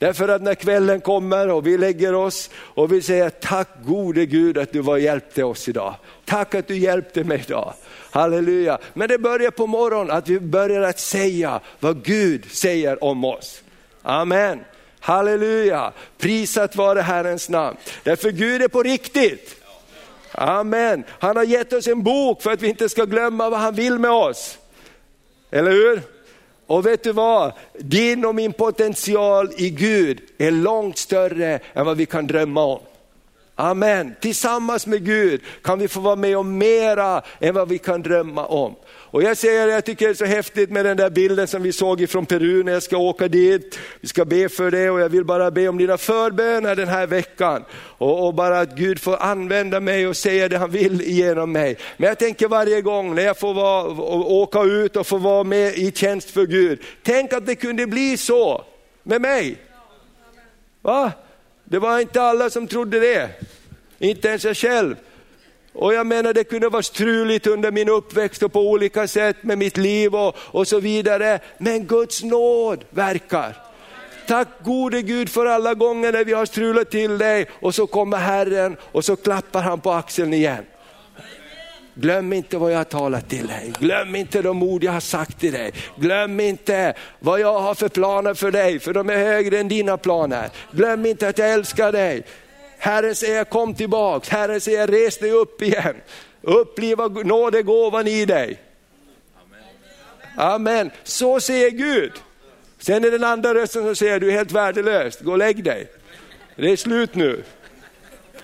Därför 0.00 0.28
att 0.28 0.42
när 0.42 0.54
kvällen 0.54 1.00
kommer 1.00 1.48
och 1.48 1.66
vi 1.66 1.78
lägger 1.78 2.14
oss 2.14 2.50
och 2.54 2.92
vi 2.92 3.02
säger 3.02 3.30
tack 3.30 3.68
gode 3.84 4.26
Gud 4.26 4.58
att 4.58 4.72
du 4.72 4.80
var 4.80 4.96
hjälpte 4.96 5.44
oss 5.44 5.68
idag. 5.68 5.94
Tack 6.24 6.54
att 6.54 6.68
du 6.68 6.76
hjälpte 6.76 7.24
mig 7.24 7.44
idag. 7.46 7.74
Halleluja. 8.10 8.78
Men 8.94 9.08
det 9.08 9.18
börjar 9.18 9.50
på 9.50 9.66
morgonen 9.66 10.16
att 10.16 10.28
vi 10.28 10.40
börjar 10.40 10.82
att 10.82 10.98
säga 10.98 11.60
vad 11.80 12.04
Gud 12.04 12.50
säger 12.50 13.04
om 13.04 13.24
oss. 13.24 13.62
Amen. 14.02 14.60
Halleluja. 15.00 15.92
Prisat 16.18 16.76
vare 16.76 17.00
Herrens 17.00 17.48
namn. 17.48 17.76
Därför 18.02 18.30
Gud 18.30 18.62
är 18.62 18.68
på 18.68 18.82
riktigt. 18.82 19.56
Amen. 20.32 21.04
Han 21.08 21.36
har 21.36 21.44
gett 21.44 21.72
oss 21.72 21.86
en 21.86 22.02
bok 22.02 22.42
för 22.42 22.50
att 22.50 22.62
vi 22.62 22.68
inte 22.68 22.88
ska 22.88 23.04
glömma 23.04 23.50
vad 23.50 23.60
han 23.60 23.74
vill 23.74 23.98
med 23.98 24.10
oss. 24.10 24.58
Eller 25.50 25.70
hur? 25.70 26.02
Och 26.70 26.86
vet 26.86 27.02
du 27.02 27.12
vad? 27.12 27.52
Din 27.78 28.24
och 28.24 28.34
min 28.34 28.52
potential 28.52 29.48
i 29.56 29.70
Gud 29.70 30.20
är 30.38 30.50
långt 30.50 30.98
större 30.98 31.60
än 31.72 31.86
vad 31.86 31.96
vi 31.96 32.06
kan 32.06 32.26
drömma 32.26 32.64
om. 32.64 32.80
Amen. 33.54 34.14
Tillsammans 34.20 34.86
med 34.86 35.04
Gud 35.04 35.40
kan 35.62 35.78
vi 35.78 35.88
få 35.88 36.00
vara 36.00 36.16
med 36.16 36.38
om 36.38 36.58
mera 36.58 37.22
än 37.40 37.54
vad 37.54 37.68
vi 37.68 37.78
kan 37.78 38.02
drömma 38.02 38.46
om. 38.46 38.74
Och 39.12 39.22
jag 39.22 39.36
säger, 39.36 39.68
jag 39.68 39.84
tycker 39.84 40.06
det 40.06 40.12
är 40.12 40.14
så 40.14 40.24
häftigt 40.24 40.70
med 40.70 40.84
den 40.84 40.96
där 40.96 41.10
bilden 41.10 41.48
som 41.48 41.62
vi 41.62 41.72
såg 41.72 42.00
ifrån 42.00 42.26
Peru 42.26 42.62
när 42.62 42.72
jag 42.72 42.82
ska 42.82 42.96
åka 42.96 43.28
dit. 43.28 43.78
Vi 44.00 44.08
ska 44.08 44.24
be 44.24 44.48
för 44.48 44.70
det 44.70 44.90
och 44.90 45.00
jag 45.00 45.08
vill 45.08 45.24
bara 45.24 45.50
be 45.50 45.68
om 45.68 45.78
dina 45.78 45.98
förböner 45.98 46.76
den 46.76 46.88
här 46.88 47.06
veckan. 47.06 47.64
Och, 47.72 48.26
och 48.26 48.34
bara 48.34 48.60
att 48.60 48.76
Gud 48.76 49.00
får 49.00 49.16
använda 49.16 49.80
mig 49.80 50.06
och 50.06 50.16
säga 50.16 50.48
det 50.48 50.58
han 50.58 50.70
vill 50.70 51.00
genom 51.00 51.52
mig. 51.52 51.76
Men 51.96 52.08
jag 52.08 52.18
tänker 52.18 52.48
varje 52.48 52.82
gång 52.82 53.14
när 53.14 53.22
jag 53.22 53.38
får 53.38 53.54
vara, 53.54 53.90
åka 54.22 54.62
ut 54.62 54.96
och 54.96 55.06
få 55.06 55.18
vara 55.18 55.44
med 55.44 55.74
i 55.74 55.92
tjänst 55.92 56.30
för 56.30 56.46
Gud, 56.46 56.80
tänk 57.02 57.32
att 57.32 57.46
det 57.46 57.54
kunde 57.54 57.86
bli 57.86 58.16
så 58.16 58.64
med 59.02 59.20
mig. 59.20 59.56
Va? 60.82 61.12
Det 61.64 61.78
var 61.78 62.00
inte 62.00 62.22
alla 62.22 62.50
som 62.50 62.66
trodde 62.66 63.00
det, 63.00 63.28
inte 63.98 64.28
ens 64.28 64.44
jag 64.44 64.56
själv. 64.56 64.96
Och 65.72 65.94
jag 65.94 66.06
menar 66.06 66.32
det 66.32 66.44
kunde 66.44 66.68
vara 66.68 66.82
struligt 66.82 67.46
under 67.46 67.70
min 67.70 67.88
uppväxt 67.88 68.42
och 68.42 68.52
på 68.52 68.70
olika 68.70 69.08
sätt 69.08 69.36
med 69.42 69.58
mitt 69.58 69.76
liv 69.76 70.14
och, 70.14 70.36
och 70.38 70.68
så 70.68 70.80
vidare. 70.80 71.38
Men 71.58 71.86
Guds 71.86 72.22
nåd 72.22 72.84
verkar. 72.90 73.56
Tack 74.26 74.48
gode 74.64 75.02
Gud 75.02 75.28
för 75.28 75.46
alla 75.46 75.74
gånger 75.74 76.12
när 76.12 76.24
vi 76.24 76.32
har 76.32 76.46
strulat 76.46 76.90
till 76.90 77.18
dig 77.18 77.46
och 77.60 77.74
så 77.74 77.86
kommer 77.86 78.16
Herren 78.16 78.76
och 78.82 79.04
så 79.04 79.16
klappar 79.16 79.62
han 79.62 79.80
på 79.80 79.92
axeln 79.92 80.32
igen. 80.32 80.64
Glöm 81.94 82.32
inte 82.32 82.58
vad 82.58 82.72
jag 82.72 82.76
har 82.76 82.84
talat 82.84 83.28
till 83.28 83.46
dig. 83.46 83.72
Glöm 83.78 84.16
inte 84.16 84.42
de 84.42 84.62
ord 84.62 84.84
jag 84.84 84.92
har 84.92 85.00
sagt 85.00 85.40
till 85.40 85.52
dig. 85.52 85.72
Glöm 85.96 86.40
inte 86.40 86.94
vad 87.18 87.40
jag 87.40 87.60
har 87.60 87.74
för 87.74 87.88
planer 87.88 88.34
för 88.34 88.50
dig, 88.50 88.78
för 88.78 88.92
de 88.92 89.10
är 89.10 89.16
högre 89.16 89.58
än 89.58 89.68
dina 89.68 89.96
planer. 89.96 90.50
Glöm 90.72 91.06
inte 91.06 91.28
att 91.28 91.38
jag 91.38 91.50
älskar 91.50 91.92
dig. 91.92 92.22
Herren 92.80 93.14
säger 93.14 93.44
kom 93.44 93.74
tillbaks, 93.74 94.28
Herren 94.28 94.60
säger 94.60 94.86
res 94.86 95.18
dig 95.18 95.30
upp 95.30 95.62
igen. 95.62 95.96
Uppliva 96.42 97.08
nådegåvan 97.08 98.06
i 98.06 98.24
dig. 98.24 98.58
Amen. 100.36 100.90
Så 101.04 101.40
säger 101.40 101.70
Gud. 101.70 102.12
Sen 102.78 103.04
är 103.04 103.10
den 103.10 103.24
andra 103.24 103.54
rösten 103.54 103.82
som 103.82 103.96
säger 103.96 104.20
du 104.20 104.28
är 104.28 104.32
helt 104.32 104.52
värdelös, 104.52 105.20
gå 105.20 105.32
och 105.32 105.38
lägg 105.38 105.64
dig. 105.64 105.86
Det 106.56 106.70
är 106.70 106.76
slut 106.76 107.14
nu. 107.14 107.42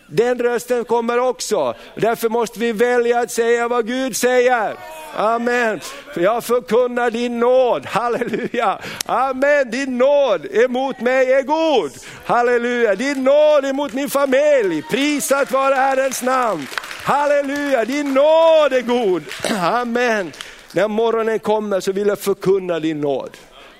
Den 0.06 0.38
rösten 0.38 0.84
kommer 0.84 1.18
också. 1.18 1.74
Därför 1.94 2.28
måste 2.28 2.58
vi 2.58 2.72
välja 2.72 3.20
att 3.20 3.30
säga 3.30 3.68
vad 3.68 3.86
Gud 3.86 4.16
säger. 4.16 4.76
Amen. 5.16 5.80
Jag 6.16 6.44
förkunnar 6.44 7.10
din 7.10 7.40
nåd, 7.40 7.86
halleluja. 7.86 8.78
Amen, 9.06 9.70
din 9.70 9.98
nåd 9.98 10.46
emot 10.52 11.00
mig 11.00 11.32
är 11.32 11.42
god. 11.42 11.92
Halleluja, 12.24 12.94
din 12.94 13.24
nåd 13.24 13.64
emot 13.64 13.92
min 13.92 14.10
familj. 14.10 14.82
Prisat 14.90 15.50
vare 15.50 15.74
Herrens 15.74 16.22
namn. 16.22 16.66
Halleluja, 17.02 17.84
din 17.84 18.14
nåd 18.14 18.72
är 18.72 18.82
god. 18.82 19.22
Amen. 19.60 20.32
När 20.72 20.88
morgonen 20.88 21.38
kommer 21.38 21.80
så 21.80 21.92
vill 21.92 22.08
jag 22.08 22.18
förkunna 22.18 22.80
din 22.80 23.00
nåd. 23.00 23.30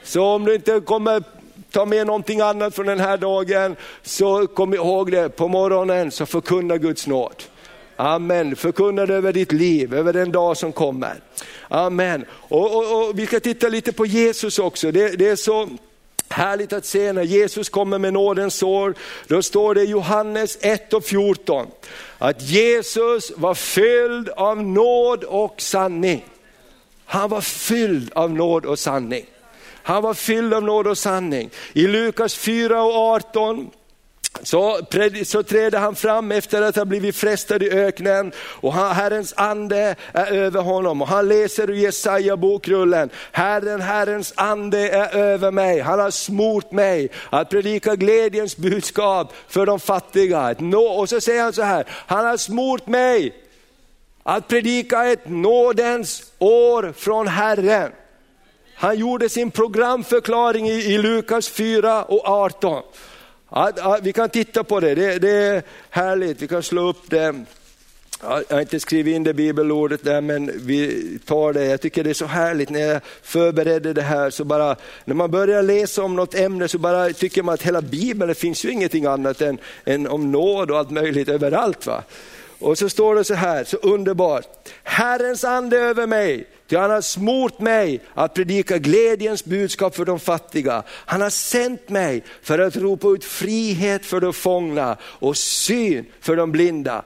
Så 0.02 0.24
om 0.24 0.44
du 0.44 0.54
inte 0.54 0.80
kommer 0.80 1.22
ta 1.76 1.86
med 1.86 2.06
någonting 2.06 2.40
annat 2.40 2.74
från 2.74 2.86
den 2.86 3.00
här 3.00 3.16
dagen, 3.16 3.76
så 4.02 4.46
kom 4.46 4.74
ihåg 4.74 5.10
det, 5.10 5.28
på 5.28 5.48
morgonen 5.48 6.10
så 6.10 6.26
förkunna 6.26 6.76
Guds 6.76 7.06
nåd. 7.06 7.42
Amen, 7.96 8.56
förkunna 8.56 9.06
det 9.06 9.14
över 9.14 9.32
ditt 9.32 9.52
liv, 9.52 9.94
över 9.94 10.12
den 10.12 10.32
dag 10.32 10.56
som 10.56 10.72
kommer. 10.72 11.20
Amen. 11.68 12.24
Och, 12.30 12.76
och, 12.76 13.08
och 13.08 13.18
Vi 13.18 13.26
ska 13.26 13.40
titta 13.40 13.68
lite 13.68 13.92
på 13.92 14.06
Jesus 14.06 14.58
också, 14.58 14.90
det, 14.90 15.08
det 15.08 15.28
är 15.28 15.36
så 15.36 15.68
Härligt 16.28 16.72
att 16.72 16.86
se 16.86 17.12
när 17.12 17.22
Jesus 17.22 17.68
kommer 17.68 17.98
med 17.98 18.12
nådens 18.12 18.54
sår. 18.54 18.94
Då 19.26 19.42
står 19.42 19.74
det 19.74 19.82
i 19.82 19.90
Johannes 19.90 20.58
1 20.60 20.92
och 20.92 21.04
14 21.04 21.66
att 22.18 22.42
Jesus 22.42 23.32
var 23.36 23.54
fylld 23.54 24.28
av 24.28 24.62
nåd 24.62 25.24
och 25.24 25.60
sanning. 25.60 26.24
Han 27.04 27.30
var 27.30 27.40
fylld 27.40 28.12
av 28.14 28.30
nåd 28.30 28.66
och 28.66 28.78
sanning. 28.78 29.26
Han 29.86 30.02
var 30.02 30.14
fylld 30.14 30.54
av 30.54 30.62
nåd 30.62 30.86
och 30.86 30.98
sanning. 30.98 31.50
I 31.72 31.86
Lukas 31.86 32.34
4 32.34 32.82
och 32.82 32.94
18 32.94 33.70
så, 34.42 34.80
så 35.24 35.42
träder 35.42 35.78
han 35.78 35.94
fram 35.94 36.32
efter 36.32 36.62
att 36.62 36.76
ha 36.76 36.84
blivit 36.84 37.16
frestad 37.16 37.62
i 37.62 37.70
öknen 37.70 38.32
och 38.38 38.72
han, 38.72 38.94
Herrens 38.94 39.34
ande 39.36 39.94
är 40.12 40.32
över 40.32 40.60
honom. 40.60 41.02
Och 41.02 41.08
han 41.08 41.28
läser 41.28 41.70
ur 41.70 41.74
Jesaja 41.74 42.36
bokrullen, 42.36 43.10
Herren, 43.32 43.80
Herrens 43.80 44.32
ande 44.36 44.88
är 44.88 45.16
över 45.16 45.50
mig. 45.50 45.80
Han 45.80 46.00
har 46.00 46.10
smort 46.10 46.72
mig 46.72 47.08
att 47.30 47.48
predika 47.48 47.96
glädjens 47.96 48.56
budskap 48.56 49.32
för 49.48 49.66
de 49.66 49.80
fattiga. 49.80 50.54
Och 50.98 51.08
så 51.08 51.20
säger 51.20 51.42
han 51.42 51.52
så 51.52 51.62
här, 51.62 51.84
han 51.88 52.26
har 52.26 52.36
smort 52.36 52.86
mig 52.86 53.34
att 54.22 54.48
predika 54.48 55.04
ett 55.04 55.28
nådens 55.28 56.32
år 56.38 56.94
från 56.96 57.28
Herren. 57.28 57.92
Han 58.78 58.98
gjorde 58.98 59.28
sin 59.28 59.50
programförklaring 59.50 60.68
i, 60.68 60.94
i 60.94 60.98
Lukas 60.98 61.48
4 61.48 62.04
och 62.04 62.28
18. 62.28 62.82
Ja, 63.50 63.70
ja, 63.76 63.98
vi 64.02 64.12
kan 64.12 64.28
titta 64.28 64.64
på 64.64 64.80
det, 64.80 64.94
det, 64.94 65.18
det, 65.18 65.30
är 65.30 65.62
härligt, 65.90 66.42
vi 66.42 66.48
kan 66.48 66.62
slå 66.62 66.88
upp 66.88 67.10
det. 67.10 67.44
Jag 68.22 68.42
har 68.50 68.60
inte 68.60 68.80
skrivit 68.80 69.16
in 69.16 69.24
det 69.24 69.34
bibelordet 69.34 70.04
där 70.04 70.20
men 70.20 70.50
vi 70.54 71.18
tar 71.26 71.52
det. 71.52 71.64
Jag 71.64 71.80
tycker 71.80 72.04
det 72.04 72.10
är 72.10 72.14
så 72.14 72.26
härligt 72.26 72.70
när 72.70 72.80
jag 72.80 73.00
förberedde 73.22 73.92
det 73.92 74.02
här 74.02 74.30
så 74.30 74.44
bara, 74.44 74.76
när 75.04 75.14
man 75.14 75.30
börjar 75.30 75.62
läsa 75.62 76.02
om 76.02 76.16
något 76.16 76.34
ämne 76.34 76.68
så 76.68 76.78
bara 76.78 77.12
tycker 77.12 77.42
man 77.42 77.54
att 77.54 77.62
hela 77.62 77.80
bibeln, 77.82 78.28
det 78.28 78.34
finns 78.34 78.64
ju 78.64 78.70
ingenting 78.70 79.06
annat 79.06 79.40
än, 79.40 79.58
än 79.84 80.06
om 80.06 80.32
nåd 80.32 80.70
och 80.70 80.78
allt 80.78 80.90
möjligt 80.90 81.28
överallt. 81.28 81.86
Va? 81.86 82.02
Och 82.58 82.78
så 82.78 82.88
står 82.88 83.14
det 83.14 83.24
så 83.24 83.34
här, 83.34 83.64
så 83.64 83.76
underbart. 83.76 84.68
Herrens 84.82 85.44
ande 85.44 85.78
över 85.78 86.06
mig, 86.06 86.46
ty 86.68 86.76
han 86.76 86.90
har 86.90 87.00
smort 87.00 87.60
mig 87.60 88.00
att 88.14 88.34
predika 88.34 88.78
glädjens 88.78 89.44
budskap 89.44 89.96
för 89.96 90.04
de 90.04 90.20
fattiga. 90.20 90.82
Han 90.88 91.20
har 91.20 91.30
sänt 91.30 91.88
mig 91.88 92.24
för 92.42 92.58
att 92.58 92.76
ropa 92.76 93.08
ut 93.08 93.24
frihet 93.24 94.06
för 94.06 94.20
de 94.20 94.32
fångna 94.32 94.96
och 95.02 95.36
syn 95.36 96.06
för 96.20 96.36
de 96.36 96.52
blinda. 96.52 97.02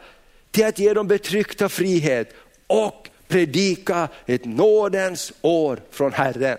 Till 0.51 0.66
att 0.66 0.79
ge 0.79 0.94
dem 0.94 1.09
betryckta 1.09 1.68
frihet 1.68 2.35
och 2.66 3.09
predika 3.29 4.09
ett 4.27 4.44
nådens 4.44 5.33
år 5.42 5.81
från 5.90 6.12
Herren. 6.12 6.59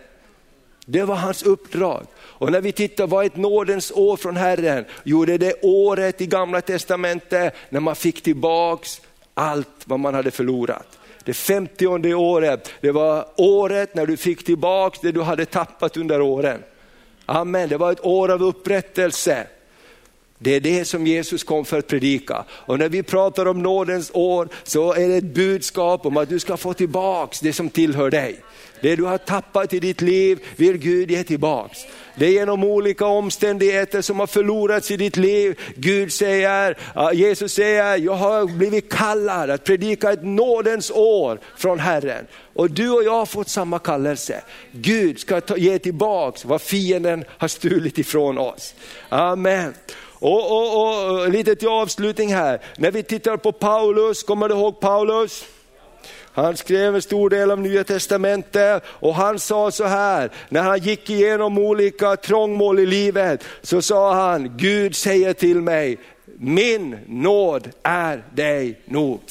Det 0.86 1.04
var 1.04 1.16
hans 1.16 1.44
uppdrag. 1.44 2.06
Och 2.20 2.52
när 2.52 2.62
vi 2.62 2.72
tittar, 2.72 3.08
vad 3.08 3.24
är 3.24 3.28
ett 3.28 3.36
nådens 3.36 3.92
år 3.92 4.18
från 4.18 4.38
Herren? 4.38 4.86
Jo, 5.04 5.26
det 5.26 5.34
är 5.34 5.38
det 5.38 5.54
året 5.62 6.22
i 6.22 6.28
gamla 6.28 6.62
testamentet 6.62 7.54
när 7.70 7.80
man 7.80 7.96
fick 7.96 8.24
tillbaks 8.24 9.02
allt 9.34 9.68
vad 9.86 10.00
man 10.00 10.14
hade 10.14 10.32
förlorat. 10.32 10.98
Det 11.24 11.34
femtionde 11.34 12.14
året, 12.14 12.72
det 12.82 12.92
var 12.92 13.26
året 13.38 13.96
när 13.96 14.06
du 14.06 14.18
fick 14.18 14.46
tillbaka 14.46 15.00
det 15.02 15.12
du 15.12 15.22
hade 15.22 15.46
tappat 15.46 15.98
under 15.98 16.22
åren. 16.22 16.64
Amen, 17.26 17.70
det 17.70 17.78
var 17.78 17.92
ett 17.92 18.06
år 18.06 18.32
av 18.32 18.44
upprättelse. 18.44 19.48
Det 20.44 20.56
är 20.56 20.60
det 20.60 20.86
som 20.86 21.08
Jesus 21.08 21.44
kom 21.44 21.66
för 21.66 21.80
att 21.80 21.88
predika. 21.88 22.46
Och 22.50 22.80
när 22.80 22.90
vi 22.90 23.04
pratar 23.04 23.46
om 23.46 23.64
nådens 23.64 24.12
år 24.14 24.50
så 24.64 24.94
är 24.94 25.08
det 25.08 25.16
ett 25.16 25.24
budskap 25.24 26.06
om 26.06 26.18
att 26.18 26.30
du 26.30 26.40
ska 26.40 26.58
få 26.58 26.74
tillbaks 26.74 27.40
det 27.40 27.54
som 27.54 27.70
tillhör 27.70 28.10
dig. 28.10 28.40
Det 28.82 28.96
du 28.96 29.04
har 29.04 29.18
tappat 29.18 29.74
i 29.74 29.80
ditt 29.80 30.02
liv 30.02 30.40
vill 30.56 30.78
Gud 30.78 31.12
ge 31.12 31.24
tillbaks. 31.24 31.80
Det 32.16 32.26
är 32.26 32.30
genom 32.30 32.64
olika 32.64 33.06
omständigheter 33.06 34.02
som 34.02 34.20
har 34.20 34.28
förlorats 34.28 34.92
i 34.92 34.98
ditt 34.98 35.18
liv. 35.18 35.60
Gud 35.76 36.14
säger, 36.14 36.78
Jesus 37.14 37.54
säger, 37.54 37.98
jag 37.98 38.14
har 38.14 38.46
blivit 38.46 38.94
kallad 38.94 39.50
att 39.50 39.64
predika 39.64 40.12
ett 40.12 40.24
nådens 40.24 40.92
år 40.92 41.40
från 41.58 41.80
Herren. 41.80 42.26
Och 42.54 42.72
du 42.72 42.90
och 42.90 43.04
jag 43.04 43.12
har 43.12 43.26
fått 43.26 43.50
samma 43.50 43.80
kallelse. 43.80 44.42
Gud 44.72 45.20
ska 45.20 45.42
ta, 45.42 45.58
ge 45.58 45.80
tillbaks 45.80 46.46
vad 46.46 46.62
fienden 46.62 47.24
har 47.38 47.48
stulit 47.48 47.98
ifrån 47.98 48.38
oss. 48.38 48.76
Amen. 49.10 49.74
Och, 50.22 50.52
och, 50.52 51.22
och 51.22 51.30
lite 51.30 51.56
till 51.56 51.68
avslutning 51.68 52.34
här, 52.34 52.60
när 52.78 52.92
vi 52.92 53.04
tittar 53.04 53.38
på 53.38 53.52
Paulus, 53.52 54.24
kommer 54.24 54.50
du 54.50 54.56
ihåg 54.56 54.80
Paulus? 54.80 55.46
Han 56.34 56.58
skrev 56.58 56.96
en 56.96 57.02
stor 57.02 57.30
del 57.30 57.52
av 57.52 57.60
Nya 57.60 57.84
Testamentet 57.84 58.84
och 58.88 59.16
han 59.16 59.40
sa 59.40 59.72
så 59.72 59.86
här, 59.86 60.30
när 60.50 60.62
han 60.62 60.80
gick 60.80 61.10
igenom 61.10 61.58
olika 61.58 62.16
trångmål 62.16 62.80
i 62.80 62.86
livet, 62.86 63.44
så 63.62 63.82
sa 63.82 64.14
han, 64.14 64.58
Gud 64.58 64.96
säger 64.96 65.34
till 65.34 65.62
mig, 65.62 65.98
min 66.38 67.00
nåd 67.08 67.70
är 67.84 68.24
dig 68.34 68.82
nog. 68.86 69.22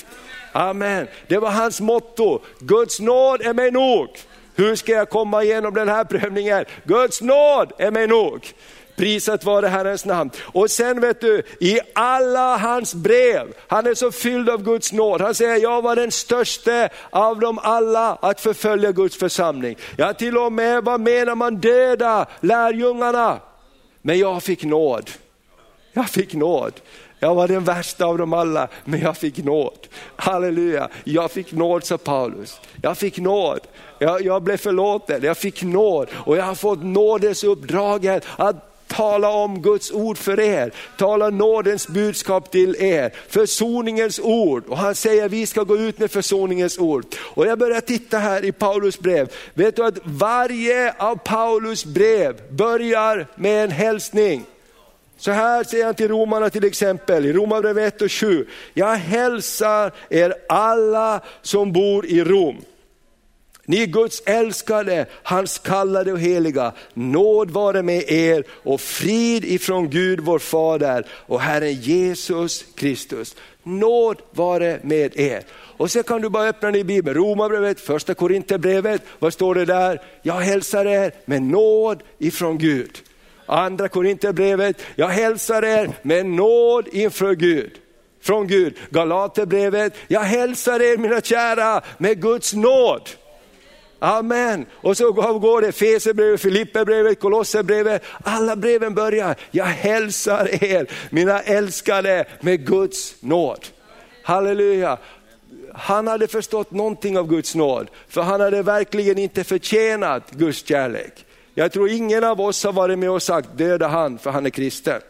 Amen, 0.52 1.06
det 1.26 1.38
var 1.38 1.50
hans 1.50 1.80
motto, 1.80 2.40
Guds 2.58 3.00
nåd 3.00 3.42
är 3.42 3.54
mig 3.54 3.70
nog. 3.70 4.08
Hur 4.54 4.76
ska 4.76 4.92
jag 4.92 5.10
komma 5.10 5.44
igenom 5.44 5.74
den 5.74 5.88
här 5.88 6.04
prövningen? 6.04 6.64
Guds 6.84 7.20
nåd 7.20 7.72
är 7.78 7.90
mig 7.90 8.06
nog. 8.06 8.46
Prisat 9.00 9.44
vare 9.44 9.66
Herrens 9.66 10.04
namn. 10.04 10.30
Och 10.42 10.70
sen 10.70 11.00
vet 11.00 11.20
du, 11.20 11.42
i 11.60 11.78
alla 11.94 12.56
hans 12.56 12.94
brev, 12.94 13.54
han 13.68 13.86
är 13.86 13.94
så 13.94 14.12
fylld 14.12 14.48
av 14.48 14.62
Guds 14.62 14.92
nåd. 14.92 15.20
Han 15.20 15.34
säger, 15.34 15.56
jag 15.56 15.82
var 15.82 15.96
den 15.96 16.10
största 16.10 16.88
av 17.10 17.40
dem 17.40 17.58
alla 17.62 18.18
att 18.22 18.40
förfölja 18.40 18.92
Guds 18.92 19.16
församling. 19.16 19.76
Jag 19.96 20.18
till 20.18 20.36
och 20.36 20.52
med 20.52 20.84
var 20.84 20.98
med 20.98 21.26
när 21.26 21.34
man 21.34 21.56
döda 21.56 22.26
lärjungarna. 22.40 23.40
Men 24.02 24.18
jag 24.18 24.42
fick 24.42 24.64
nåd. 24.64 25.10
Jag 25.92 26.10
fick 26.10 26.34
nåd. 26.34 26.72
Jag 27.18 27.34
var 27.34 27.48
den 27.48 27.64
värsta 27.64 28.04
av 28.04 28.18
dem 28.18 28.32
alla, 28.32 28.68
men 28.84 29.00
jag 29.00 29.16
fick 29.16 29.38
nåd. 29.38 29.86
Halleluja, 30.16 30.88
jag 31.04 31.30
fick 31.30 31.52
nåd 31.52 31.84
sa 31.84 31.98
Paulus. 31.98 32.60
Jag 32.82 32.98
fick 32.98 33.18
nåd. 33.18 33.60
Jag, 33.98 34.22
jag 34.22 34.42
blev 34.42 34.56
förlåten, 34.56 35.22
jag 35.22 35.36
fick 35.36 35.62
nåd 35.62 36.08
och 36.14 36.36
jag 36.36 36.44
har 36.44 36.54
fått 36.54 36.82
nådesuppdraget 36.82 38.24
att 38.36 38.69
tala 38.90 39.28
om 39.28 39.62
Guds 39.62 39.92
ord 39.92 40.18
för 40.18 40.40
er, 40.40 40.72
tala 40.96 41.30
nådens 41.30 41.88
budskap 41.88 42.50
till 42.50 42.76
er, 42.78 43.10
försoningens 43.28 44.20
ord. 44.20 44.64
Och 44.68 44.78
han 44.78 44.94
säger 44.94 45.28
vi 45.28 45.46
ska 45.46 45.62
gå 45.62 45.76
ut 45.76 45.98
med 45.98 46.10
försoningens 46.10 46.78
ord. 46.78 47.04
Och 47.18 47.46
jag 47.46 47.58
börjar 47.58 47.80
titta 47.80 48.18
här 48.18 48.44
i 48.44 48.52
Paulus 48.52 48.98
brev. 48.98 49.32
Vet 49.54 49.76
du 49.76 49.84
att 49.84 49.98
varje 50.04 50.94
av 50.98 51.16
Paulus 51.16 51.84
brev 51.84 52.40
börjar 52.50 53.26
med 53.34 53.64
en 53.64 53.70
hälsning. 53.70 54.44
Så 55.18 55.30
här 55.30 55.64
säger 55.64 55.84
han 55.84 55.94
till 55.94 56.08
romarna 56.08 56.50
till 56.50 56.64
exempel, 56.64 57.26
i 57.26 57.32
Romarbrevet 57.32 57.94
1 57.94 58.02
och 58.02 58.12
7. 58.12 58.46
Jag 58.74 58.94
hälsar 58.94 59.92
er 60.08 60.34
alla 60.48 61.20
som 61.42 61.72
bor 61.72 62.06
i 62.06 62.24
Rom. 62.24 62.56
Ni 63.70 63.86
Guds 63.86 64.22
älskade, 64.26 65.06
hans 65.22 65.58
kallade 65.58 66.12
och 66.12 66.20
heliga, 66.20 66.72
nåd 66.94 67.50
vare 67.50 67.82
med 67.82 68.10
er 68.10 68.44
och 68.50 68.80
frid 68.80 69.44
ifrån 69.44 69.90
Gud 69.90 70.20
vår 70.20 70.38
Fader 70.38 71.06
och 71.10 71.40
Herren 71.40 71.74
Jesus 71.74 72.64
Kristus. 72.74 73.36
Nåd 73.62 74.16
vare 74.30 74.80
med 74.82 75.16
er. 75.16 75.42
Och 75.52 75.90
sen 75.90 76.02
kan 76.02 76.22
du 76.22 76.28
bara 76.28 76.48
öppna 76.48 76.70
din 76.70 76.86
bibel, 76.86 77.14
Romarbrevet, 77.14 77.80
första 77.80 78.14
Korinthierbrevet, 78.14 79.02
vad 79.18 79.32
står 79.32 79.54
det 79.54 79.64
där? 79.64 80.02
Jag 80.22 80.34
hälsar 80.40 80.84
er 80.86 81.12
med 81.24 81.42
nåd 81.42 82.02
ifrån 82.18 82.58
Gud. 82.58 82.98
Andra 83.46 83.88
Korinthierbrevet, 83.88 84.82
jag 84.94 85.08
hälsar 85.08 85.64
er 85.64 85.90
med 86.02 86.26
nåd 86.26 86.88
inför 86.92 87.34
Gud. 87.34 87.72
Från 88.22 88.46
Gud. 88.46 88.76
Galaterbrevet, 88.90 89.94
jag 90.08 90.20
hälsar 90.20 90.82
er 90.82 90.96
mina 90.96 91.20
kära 91.20 91.82
med 91.98 92.22
Guds 92.22 92.54
nåd. 92.54 93.10
Amen. 94.02 94.66
Och 94.72 94.96
så 94.96 95.12
går 95.12 95.62
det 95.62 95.72
Fesebrevet, 95.72 96.40
Filipperbrevet, 96.40 97.20
Kolosserbrevet. 97.20 98.02
Alla 98.24 98.56
breven 98.56 98.94
börjar, 98.94 99.36
jag 99.50 99.64
hälsar 99.64 100.64
er 100.64 100.86
mina 101.10 101.40
älskade 101.42 102.24
med 102.40 102.66
Guds 102.66 103.14
nåd. 103.20 103.66
Halleluja. 104.22 104.98
Han 105.74 106.06
hade 106.06 106.28
förstått 106.28 106.70
någonting 106.70 107.18
av 107.18 107.28
Guds 107.28 107.54
nåd, 107.54 107.90
för 108.08 108.22
han 108.22 108.40
hade 108.40 108.62
verkligen 108.62 109.18
inte 109.18 109.44
förtjänat 109.44 110.30
Guds 110.30 110.66
kärlek. 110.66 111.26
Jag 111.54 111.72
tror 111.72 111.88
ingen 111.90 112.24
av 112.24 112.40
oss 112.40 112.64
har 112.64 112.72
varit 112.72 112.98
med 112.98 113.10
och 113.10 113.22
sagt 113.22 113.48
döda 113.56 113.88
han 113.88 114.18
för 114.18 114.30
han 114.30 114.46
är 114.46 114.50
kristen. 114.50 115.00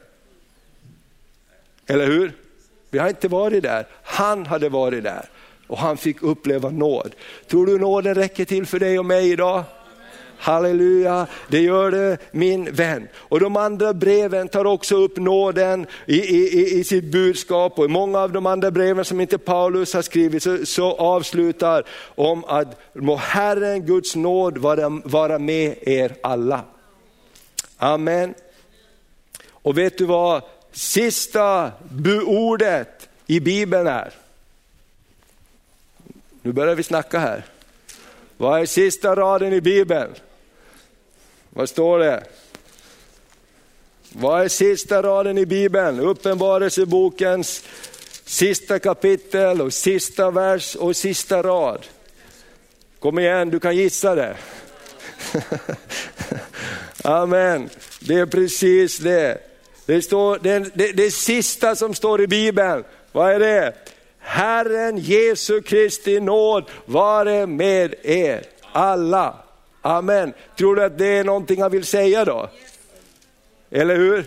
Eller 1.87 2.07
hur? 2.07 2.33
Vi 2.91 2.99
har 2.99 3.09
inte 3.09 3.29
varit 3.29 3.63
där, 3.63 3.87
han 4.03 4.47
hade 4.47 4.69
varit 4.69 5.05
där 5.05 5.29
och 5.71 5.79
han 5.79 5.97
fick 5.97 6.23
uppleva 6.23 6.71
nåd. 6.71 7.15
Tror 7.47 7.67
du 7.67 7.79
nåden 7.79 8.15
räcker 8.15 8.45
till 8.45 8.67
för 8.67 8.79
dig 8.79 8.99
och 8.99 9.05
mig 9.05 9.33
idag? 9.33 9.65
Halleluja, 10.39 11.27
det 11.49 11.61
gör 11.61 11.91
det 11.91 12.19
min 12.31 12.73
vän. 12.73 13.09
Och 13.15 13.41
de 13.41 13.57
andra 13.57 13.95
breven 13.95 14.49
tar 14.49 14.65
också 14.65 14.97
upp 14.97 15.17
nåden 15.17 15.87
i, 16.07 16.17
i, 16.17 16.79
i 16.79 16.85
sitt 16.85 17.05
budskap 17.05 17.79
och 17.79 17.85
i 17.85 17.89
många 17.89 18.19
av 18.19 18.33
de 18.33 18.47
andra 18.47 18.71
breven 18.71 19.05
som 19.05 19.21
inte 19.21 19.39
Paulus 19.39 19.95
har 19.95 20.03
skrivit 20.03 20.43
så, 20.43 20.67
så 20.67 20.93
avslutar 20.93 21.85
om 22.15 22.45
att 22.45 22.81
må 22.95 23.17
Herren 23.17 23.87
Guds 23.87 24.17
nåd 24.17 24.59
vara, 24.59 24.89
vara 25.05 25.39
med 25.39 25.75
er 25.83 26.15
alla. 26.23 26.61
Amen. 27.77 28.35
Och 29.51 29.79
vet 29.79 29.99
du 29.99 30.05
vad 30.05 30.43
sista 30.73 31.73
ordet 32.27 33.09
i 33.27 33.41
Bibeln 33.41 33.87
är? 33.87 34.20
Nu 36.43 36.53
börjar 36.53 36.75
vi 36.75 36.83
snacka 36.83 37.19
här. 37.19 37.45
Vad 38.37 38.61
är 38.61 38.67
sista 38.67 39.17
raden 39.17 39.53
i 39.53 39.61
Bibeln? 39.61 40.15
Vad 41.51 41.69
står 41.69 41.99
det? 41.99 42.25
Vad 44.13 44.45
är 44.45 44.49
sista 44.49 45.03
raden 45.03 45.39
i 45.39 45.47
Bibeln? 45.47 46.01
Uppenbarelsebokens 46.01 47.65
sista 48.25 48.79
kapitel 48.79 49.61
och 49.61 49.73
sista 49.73 50.31
vers 50.31 50.75
och 50.77 50.97
sista 50.97 51.43
rad. 51.43 51.87
Kom 52.99 53.19
igen, 53.19 53.51
du 53.51 53.61
kan 53.61 53.77
gissa 53.77 54.15
det. 54.15 54.37
Amen, 57.05 57.69
det 58.01 58.15
är 58.15 58.27
precis 58.27 58.99
det. 58.99 59.39
Det, 59.87 60.03
står, 60.03 60.39
det, 60.39 60.59
det, 60.75 60.93
det 60.93 61.11
sista 61.11 61.77
som 61.77 61.95
står 61.95 62.21
i 62.21 62.27
Bibeln, 62.27 62.85
vad 63.13 63.31
är 63.31 63.39
det? 63.39 63.75
Herren 64.21 64.99
Jesu 64.99 65.61
Kristi 65.61 66.21
nåd 66.21 66.71
vare 66.85 67.47
med 67.47 67.95
er 68.03 68.43
alla. 68.73 69.35
Amen. 69.83 70.33
Tror 70.59 70.77
du 70.77 70.85
att 70.85 70.99
det 70.99 71.07
är 71.07 71.25
någonting 71.25 71.63
han 71.63 71.71
vill 71.71 71.85
säga 71.85 72.25
då? 72.25 72.49
Eller 73.71 73.97
hur? 73.97 74.25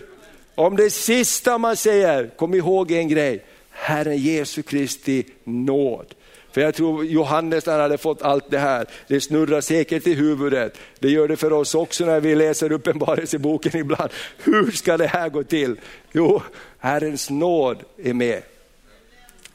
Om 0.54 0.76
det 0.76 0.90
sista 0.90 1.58
man 1.58 1.76
säger, 1.76 2.30
kom 2.36 2.54
ihåg 2.54 2.90
en 2.90 3.08
grej, 3.08 3.44
Herren 3.70 4.16
Jesu 4.16 4.62
Kristi 4.62 5.26
nåd. 5.44 6.14
För 6.52 6.60
jag 6.60 6.74
tror 6.74 7.04
Johannes 7.04 7.66
han 7.66 7.80
hade 7.80 7.98
fått 7.98 8.22
allt 8.22 8.50
det 8.50 8.58
här, 8.58 8.86
det 9.06 9.20
snurrar 9.20 9.60
säkert 9.60 10.06
i 10.06 10.14
huvudet. 10.14 10.78
Det 10.98 11.10
gör 11.10 11.28
det 11.28 11.36
för 11.36 11.52
oss 11.52 11.74
också 11.74 12.04
när 12.04 12.20
vi 12.20 12.34
läser 12.34 12.72
uppenbarelseboken 12.72 13.76
ibland. 13.76 14.10
Hur 14.38 14.70
ska 14.70 14.96
det 14.96 15.06
här 15.06 15.28
gå 15.28 15.42
till? 15.42 15.76
Jo, 16.12 16.42
Herrens 16.78 17.30
nåd 17.30 17.78
är 17.98 18.14
med. 18.14 18.42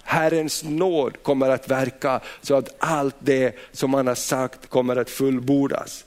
Herrens 0.10 0.64
nåd 0.64 1.24
kommer 1.24 1.50
att 1.50 1.68
verka 1.68 2.20
så 2.42 2.56
att 2.56 2.76
allt 2.80 3.16
det 3.20 3.56
som 3.72 3.94
han 3.94 4.08
har 4.08 4.16
sagt 4.16 4.70
kommer 4.70 4.96
att 4.96 5.10
fullbordas. 5.10 6.06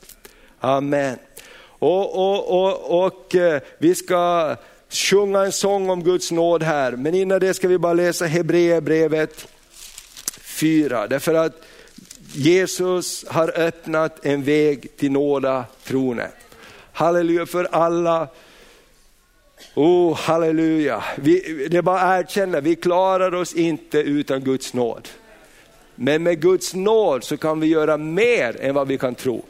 Amen. 0.60 1.18
Och, 1.62 2.14
och, 2.14 2.64
och, 2.64 3.04
och 3.04 3.34
eh, 3.34 3.62
vi 3.78 3.94
ska 3.94 4.56
sjunga 4.88 5.44
en 5.44 5.52
sång 5.52 5.90
om 5.90 6.04
Guds 6.04 6.30
nåd 6.30 6.62
här, 6.62 6.92
men 6.92 7.14
innan 7.14 7.40
det 7.40 7.54
ska 7.54 7.68
vi 7.68 7.78
bara 7.78 7.92
läsa 7.92 8.26
Hebreerbrevet 8.26 9.48
4. 10.40 11.06
Därför 11.06 11.34
att 11.34 11.62
Jesus 12.32 13.24
har 13.28 13.58
öppnat 13.58 14.26
en 14.26 14.42
väg 14.42 14.96
till 14.96 15.12
nåda 15.12 15.64
tronen. 15.84 16.30
Halleluja 16.92 17.46
för 17.46 17.68
alla 17.72 18.28
Oh, 19.74 20.14
halleluja. 20.14 21.04
Vi, 21.16 21.66
det 21.70 21.76
är 21.76 21.82
bara 21.82 22.00
att 22.00 22.20
erkänna, 22.20 22.60
vi 22.60 22.76
klarar 22.76 23.34
oss 23.34 23.54
inte 23.54 23.98
utan 23.98 24.40
Guds 24.40 24.74
nåd. 24.74 25.08
Men 25.94 26.22
med 26.22 26.40
Guds 26.40 26.74
nåd 26.74 27.24
så 27.24 27.36
kan 27.36 27.60
vi 27.60 27.66
göra 27.66 27.96
mer 27.96 28.56
än 28.60 28.74
vad 28.74 28.88
vi 28.88 28.98
kan 28.98 29.14
tro. 29.14 29.44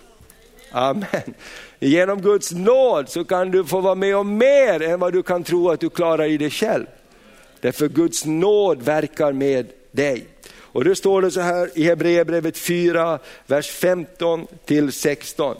Amen. 0.70 1.34
Genom 1.80 2.22
Guds 2.22 2.52
nåd 2.52 3.08
så 3.08 3.24
kan 3.24 3.50
du 3.50 3.64
få 3.64 3.80
vara 3.80 3.94
med 3.94 4.16
om 4.16 4.38
mer 4.38 4.82
än 4.82 5.00
vad 5.00 5.12
du 5.12 5.22
kan 5.22 5.44
tro 5.44 5.70
att 5.70 5.80
du 5.80 5.90
klarar 5.90 6.24
i 6.24 6.36
dig 6.36 6.50
själv. 6.50 6.86
Därför 7.60 7.88
Guds 7.88 8.24
nåd 8.24 8.82
verkar 8.82 9.32
med 9.32 9.66
dig. 9.90 10.26
Och 10.54 10.84
då 10.84 10.94
står 10.94 11.22
det 11.22 11.30
så 11.30 11.40
här 11.40 11.70
i 11.74 11.84
Hebreerbrevet 11.84 12.58
4, 12.58 13.18
vers 13.46 13.70
15 13.70 14.46
till 14.64 14.92
16. 14.92 15.56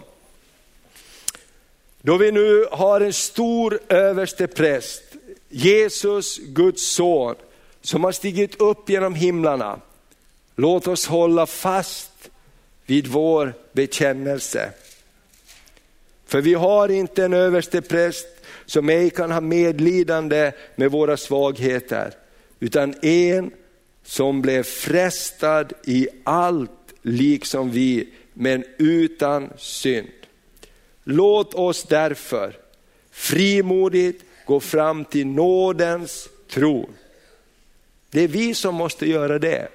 Då 2.03 2.17
vi 2.17 2.33
nu 2.33 2.67
har 2.71 3.01
en 3.01 3.13
stor 3.13 3.81
överste 3.89 4.47
präst, 4.47 5.03
Jesus, 5.49 6.39
Guds 6.39 6.87
son, 6.87 7.35
som 7.81 8.05
har 8.05 8.13
stigit 8.13 8.61
upp 8.61 8.91
genom 8.91 9.15
himlarna. 9.15 9.81
Låt 10.57 10.87
oss 10.87 11.07
hålla 11.07 11.47
fast 11.47 12.31
vid 12.87 13.07
vår 13.07 13.55
bekännelse. 13.73 14.71
För 16.27 16.41
vi 16.41 16.55
har 16.55 16.89
inte 16.89 17.25
en 17.25 17.33
överste 17.33 17.83
präst 17.83 18.27
som 18.67 18.89
ej 18.89 19.11
kan 19.11 19.31
ha 19.31 19.41
medlidande 19.41 20.53
med 20.77 20.91
våra 20.91 21.17
svagheter, 21.17 22.15
utan 22.61 22.95
en 23.03 23.51
som 24.05 24.43
blev 24.43 24.63
frestad 24.63 25.73
i 25.85 26.09
allt 26.25 26.71
liksom 27.03 27.71
vi, 27.71 28.09
men 28.35 28.65
utan 28.79 29.51
synd. 29.57 30.22
Låt 31.05 31.55
oss 31.55 31.83
därför 31.83 32.57
frimodigt 33.11 34.25
gå 34.47 34.61
fram 34.61 35.05
till 35.05 35.27
nådens 35.27 36.29
tron. 36.51 36.95
Det 38.11 38.21
är 38.23 38.29
vi 38.29 38.55
som 38.55 38.75
måste 38.75 39.07
göra 39.07 39.39
det. 39.39 39.69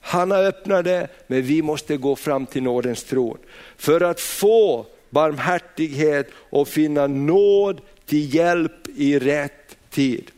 Han 0.00 0.30
har 0.30 0.44
öppnat 0.44 0.84
det, 0.84 1.08
men 1.26 1.42
vi 1.42 1.62
måste 1.62 1.96
gå 1.96 2.16
fram 2.16 2.46
till 2.46 2.62
nådens 2.62 3.04
tron. 3.04 3.38
För 3.76 4.00
att 4.00 4.20
få 4.20 4.86
barmhärtighet 5.10 6.30
och 6.34 6.68
finna 6.68 7.06
nåd 7.06 7.80
till 8.06 8.34
hjälp 8.34 8.88
i 8.96 9.18
rätt 9.18 9.76
tid. 9.90 10.30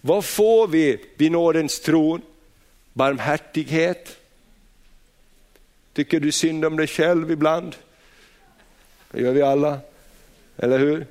Vad 0.00 0.24
får 0.24 0.68
vi 0.68 1.04
vid 1.16 1.32
nådens 1.32 1.80
tron? 1.80 2.22
Barmhärtighet. 2.92 4.16
Tycker 5.92 6.20
du 6.20 6.32
synd 6.32 6.64
om 6.64 6.76
dig 6.76 6.86
själv 6.86 7.30
ibland? 7.30 7.76
Det 9.12 9.20
gör 9.20 9.32
vi 9.32 9.42
alla, 9.42 9.80
eller 10.56 10.78
hur? 10.78 11.06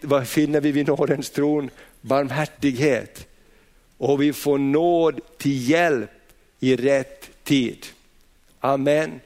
Vad 0.00 0.28
finner 0.28 0.60
vi 0.60 0.72
vid 0.72 0.86
nådens 0.86 1.30
tron? 1.30 1.70
Barmhärtighet. 2.00 3.26
Och 3.96 4.22
vi 4.22 4.32
får 4.32 4.58
nåd 4.58 5.20
till 5.38 5.70
hjälp 5.70 6.10
i 6.60 6.76
rätt 6.76 7.30
tid. 7.44 7.86
Amen. 8.60 9.20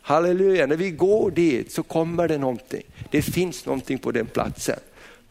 Halleluja, 0.00 0.66
när 0.66 0.76
vi 0.76 0.90
går 0.90 1.30
dit 1.30 1.72
så 1.72 1.82
kommer 1.82 2.28
det 2.28 2.38
någonting. 2.38 2.82
Det 3.10 3.22
finns 3.22 3.66
någonting 3.66 3.98
på 3.98 4.10
den 4.10 4.26
platsen 4.26 4.78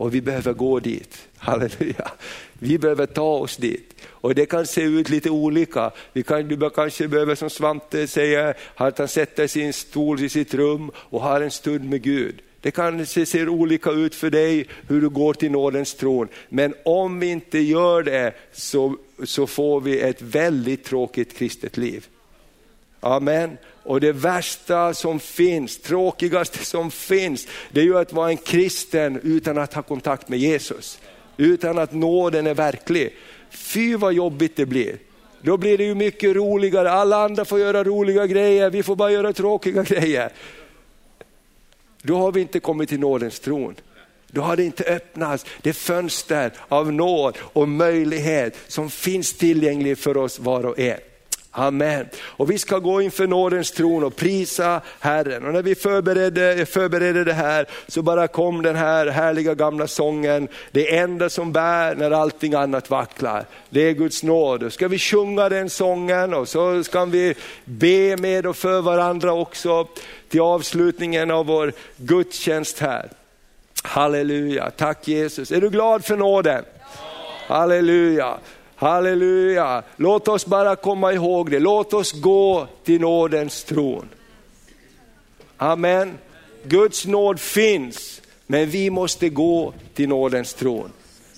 och 0.02 0.14
vi 0.14 0.22
behöver 0.22 0.54
gå 0.54 0.80
dit. 0.80 1.28
Halleluja. 1.38 2.12
Vi 2.60 2.78
behöver 2.78 3.06
ta 3.06 3.34
oss 3.34 3.58
dit. 3.58 3.96
Och 4.08 4.36
det 4.36 4.46
kan 4.46 4.68
se 4.68 4.82
ut 4.82 5.10
lite 5.10 5.30
olika. 5.30 5.92
Vi 6.14 6.24
kan, 6.24 6.48
du 6.48 6.70
kanske 6.70 7.08
behöver 7.08 7.36
som 7.36 7.50
Svante 7.50 8.08
säger, 8.08 8.58
att 8.76 8.98
han 8.98 9.08
sätter 9.08 9.48
sin 9.48 9.74
stol 9.74 10.24
i 10.24 10.30
sitt 10.30 10.54
rum 10.54 10.92
och 10.96 11.22
har 11.22 11.42
en 11.42 11.52
stund 11.52 11.90
med 11.90 12.02
Gud. 12.02 12.42
Det 12.62 12.72
kanske 12.72 13.26
ser 13.26 13.50
olika 13.50 13.92
ut 13.92 14.16
för 14.16 14.30
dig 14.30 14.68
hur 14.88 15.02
du 15.02 15.10
går 15.10 15.34
till 15.34 15.52
nådens 15.52 15.94
tron. 15.94 16.28
Men 16.50 16.74
om 16.86 17.20
vi 17.20 17.28
inte 17.28 17.60
gör 17.60 18.04
det 18.04 18.34
så, 18.52 18.98
så 19.24 19.48
får 19.48 19.82
vi 19.82 20.00
ett 20.00 20.22
väldigt 20.22 20.84
tråkigt 20.84 21.38
kristet 21.38 21.78
liv. 21.78 22.08
Amen. 23.02 23.58
Och 23.84 24.00
det 24.02 24.12
värsta 24.12 24.94
som 24.94 25.20
finns, 25.20 25.82
tråkigaste 25.82 26.66
som 26.66 26.92
finns, 26.92 27.48
det 27.72 27.80
är 27.80 27.86
ju 27.86 27.98
att 27.98 28.14
vara 28.14 28.30
en 28.30 28.38
kristen 28.38 29.20
utan 29.24 29.58
att 29.58 29.74
ha 29.74 29.82
kontakt 29.82 30.30
med 30.30 30.40
Jesus. 30.40 31.00
Utan 31.38 31.78
att 31.78 31.94
nåden 31.94 32.48
är 32.48 32.54
verklig. 32.54 33.18
Fy 33.50 33.96
vad 33.96 34.14
jobbigt 34.14 34.56
det 34.56 34.66
blir. 34.66 34.98
Då 35.42 35.58
blir 35.58 35.78
det 35.78 35.84
ju 35.84 35.96
mycket 35.96 36.36
roligare, 36.36 36.92
alla 36.92 37.24
andra 37.24 37.46
får 37.46 37.60
göra 37.60 37.84
roliga 37.84 38.28
grejer, 38.28 38.70
vi 38.70 38.84
får 38.84 38.96
bara 38.96 39.12
göra 39.12 39.34
tråkiga 39.34 39.84
grejer. 39.88 40.32
Då 42.02 42.18
har 42.18 42.32
vi 42.32 42.42
inte 42.42 42.60
kommit 42.60 42.90
till 42.90 43.00
nådens 43.00 43.40
tron. 43.40 43.76
Då 44.28 44.42
har 44.42 44.56
det 44.56 44.64
inte 44.64 44.84
öppnats 44.84 45.46
det 45.62 45.74
fönster 45.74 46.52
av 46.68 46.94
nåd 46.94 47.38
och 47.42 47.68
möjlighet 47.68 48.58
som 48.68 48.90
finns 48.90 49.34
tillgänglig 49.34 49.98
för 49.98 50.18
oss 50.18 50.40
var 50.40 50.66
och 50.66 50.80
en. 50.80 51.00
Amen. 51.54 52.06
Och 52.18 52.52
vi 52.52 52.58
ska 52.58 52.80
gå 52.80 53.02
inför 53.02 53.28
nådens 53.28 53.72
tron 53.72 54.04
och 54.04 54.16
prisa 54.16 54.82
Herren. 55.00 55.46
Och 55.46 55.54
när 55.54 55.62
vi 55.62 55.76
förberedde, 55.76 56.66
förberedde 56.66 57.24
det 57.24 57.34
här 57.34 57.66
så 57.88 58.02
bara 58.02 58.28
kom 58.28 58.62
den 58.62 58.76
här 58.76 59.08
härliga 59.08 59.54
gamla 59.54 59.88
sången, 59.88 60.48
det 60.72 60.98
enda 60.98 61.30
som 61.30 61.52
bär 61.52 61.96
när 61.96 62.12
allting 62.12 62.54
annat 62.54 62.90
vacklar. 62.90 63.46
Det 63.70 63.82
är 63.82 63.94
Guds 63.94 64.24
nåd. 64.24 64.74
Ska 64.74 64.88
vi 64.88 65.00
sjunga 65.00 65.50
den 65.50 65.70
sången 65.70 66.34
och 66.34 66.50
så 66.50 66.84
ska 66.84 67.06
vi 67.06 67.36
be 67.66 68.18
med 68.18 68.46
och 68.46 68.58
för 68.58 68.82
varandra 68.82 69.34
också 69.34 69.88
till 70.30 70.42
avslutningen 70.42 71.32
av 71.32 71.46
vår 71.46 71.74
gudstjänst 71.98 72.80
här. 72.80 73.10
Halleluja, 73.84 74.72
tack 74.78 75.08
Jesus. 75.08 75.52
Är 75.52 75.62
du 75.62 75.70
glad 75.70 76.06
för 76.06 76.18
nåden? 76.18 76.64
Halleluja. 77.48 78.38
Halleluja, 78.82 79.84
låt 79.96 80.28
oss 80.28 80.46
bara 80.46 80.76
komma 80.76 81.14
ihåg 81.14 81.52
det. 81.52 81.60
Låt 81.60 81.94
oss 81.94 82.12
gå 82.12 82.68
till 82.84 83.02
nådens 83.02 83.64
tron. 83.64 84.10
Amen. 85.58 86.18
Guds 86.64 87.06
nåd 87.06 87.40
finns, 87.40 88.22
men 88.48 88.70
vi 88.70 88.90
måste 88.90 89.30
gå 89.30 89.74
till 89.94 90.10
nådens 90.10 90.54
tron. 90.54 90.92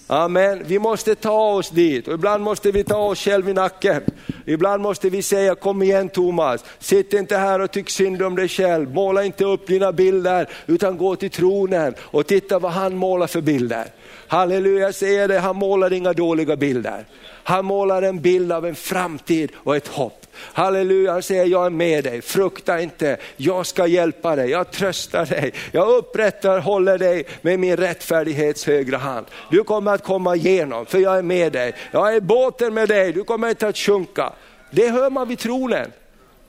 Amen. 0.08 0.64
Vi 0.66 0.80
måste 0.80 1.16
ta 1.16 1.54
oss 1.54 1.70
dit 1.70 2.08
och 2.08 2.14
ibland 2.14 2.44
måste 2.44 2.72
vi 2.72 2.84
ta 2.84 2.98
oss 2.98 3.20
själv 3.20 3.50
i 3.50 3.54
nacken. 3.54 4.02
Ibland 4.46 4.84
måste 4.84 5.10
vi 5.10 5.22
säga, 5.22 5.56
kom 5.56 5.84
igen 5.84 6.10
Thomas, 6.10 6.66
sitt 6.80 7.14
inte 7.14 7.38
här 7.38 7.60
och 7.60 7.72
tyck 7.72 7.90
synd 7.90 8.22
om 8.22 8.36
dig 8.36 8.48
själv, 8.48 8.94
måla 8.94 9.24
inte 9.24 9.46
upp 9.46 9.68
dina 9.68 9.92
bilder, 9.92 10.50
utan 10.68 10.98
gå 10.98 11.16
till 11.16 11.30
tronen 11.30 11.94
och 12.00 12.28
titta 12.28 12.60
vad 12.60 12.72
han 12.72 12.96
målar 12.96 13.28
för 13.28 13.42
bilder. 13.42 13.88
Halleluja, 14.28 14.86
jag 14.86 14.96
säger 14.96 15.28
det, 15.28 15.40
han 15.40 15.56
målar 15.56 15.94
inga 15.94 16.14
dåliga 16.14 16.56
bilder. 16.56 17.06
Han 17.44 17.66
målar 17.66 18.02
en 18.02 18.22
bild 18.22 18.52
av 18.52 18.66
en 18.66 18.76
framtid 18.76 19.52
och 19.56 19.76
ett 19.76 19.88
hopp. 19.88 20.26
Halleluja, 20.36 21.12
han 21.12 21.24
säger 21.24 21.46
jag 21.46 21.66
är 21.66 21.70
med 21.70 22.04
dig, 22.04 22.22
frukta 22.22 22.82
inte, 22.82 23.18
jag 23.38 23.66
ska 23.66 23.88
hjälpa 23.88 24.36
dig, 24.36 24.50
jag 24.50 24.72
tröstar 24.72 25.26
dig, 25.26 25.54
jag 25.72 25.88
upprättar, 25.88 26.60
håller 26.60 26.98
dig 26.98 27.24
med 27.42 27.60
min 27.60 27.78
rättfärdighets 27.78 28.66
högra 28.66 28.98
hand. 28.98 29.26
Du 29.52 29.64
kommer 29.64 29.94
att 29.94 30.04
komma 30.04 30.36
igenom, 30.36 30.86
för 30.86 31.00
jag 31.00 31.18
är 31.18 31.22
med 31.22 31.54
dig. 31.54 31.74
Jag 31.92 32.14
är 32.14 32.18
i 32.18 32.22
båten 32.22 32.74
med 32.74 32.90
dig, 32.90 33.14
du 33.14 33.24
kommer 33.24 33.50
inte 33.50 33.68
att 33.68 33.78
sjunka. 33.78 34.34
Det 34.72 34.90
hör 34.90 35.10
man 35.10 35.28
vid 35.28 35.40
tronen. 35.40 35.92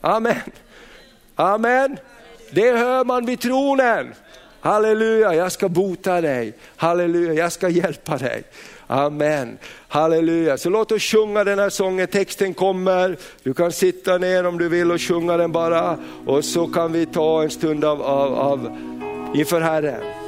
Amen. 0.01 0.41
Amen. 1.35 1.99
Det 2.51 2.73
hör 2.73 3.05
man 3.05 3.27
vid 3.27 3.41
tronen. 3.41 4.15
Halleluja, 4.65 5.35
jag 5.35 5.53
ska 5.53 5.69
bota 5.69 6.21
dig. 6.21 6.53
Halleluja, 6.77 7.33
jag 7.35 7.53
ska 7.53 7.69
hjälpa 7.69 8.19
dig. 8.19 8.43
Amen. 8.87 9.59
Halleluja. 9.89 10.59
Så 10.59 10.71
låt 10.71 10.93
oss 10.93 11.03
sjunga 11.03 11.45
den 11.45 11.59
här 11.59 11.71
sången, 11.71 12.07
texten 12.07 12.55
kommer. 12.55 13.17
Du 13.43 13.55
kan 13.55 13.73
sitta 13.73 14.19
ner 14.19 14.47
om 14.47 14.59
du 14.59 14.69
vill 14.69 14.93
och 14.93 15.01
sjunga 15.01 15.37
den 15.37 15.53
bara. 15.53 15.99
Och 16.27 16.45
så 16.45 16.67
kan 16.67 16.93
vi 16.93 17.07
ta 17.07 17.43
en 17.43 17.51
stund 17.51 17.85
av, 17.85 18.03
av, 18.03 18.35
av 18.35 18.79
inför 19.35 19.61
Herren. 19.61 20.24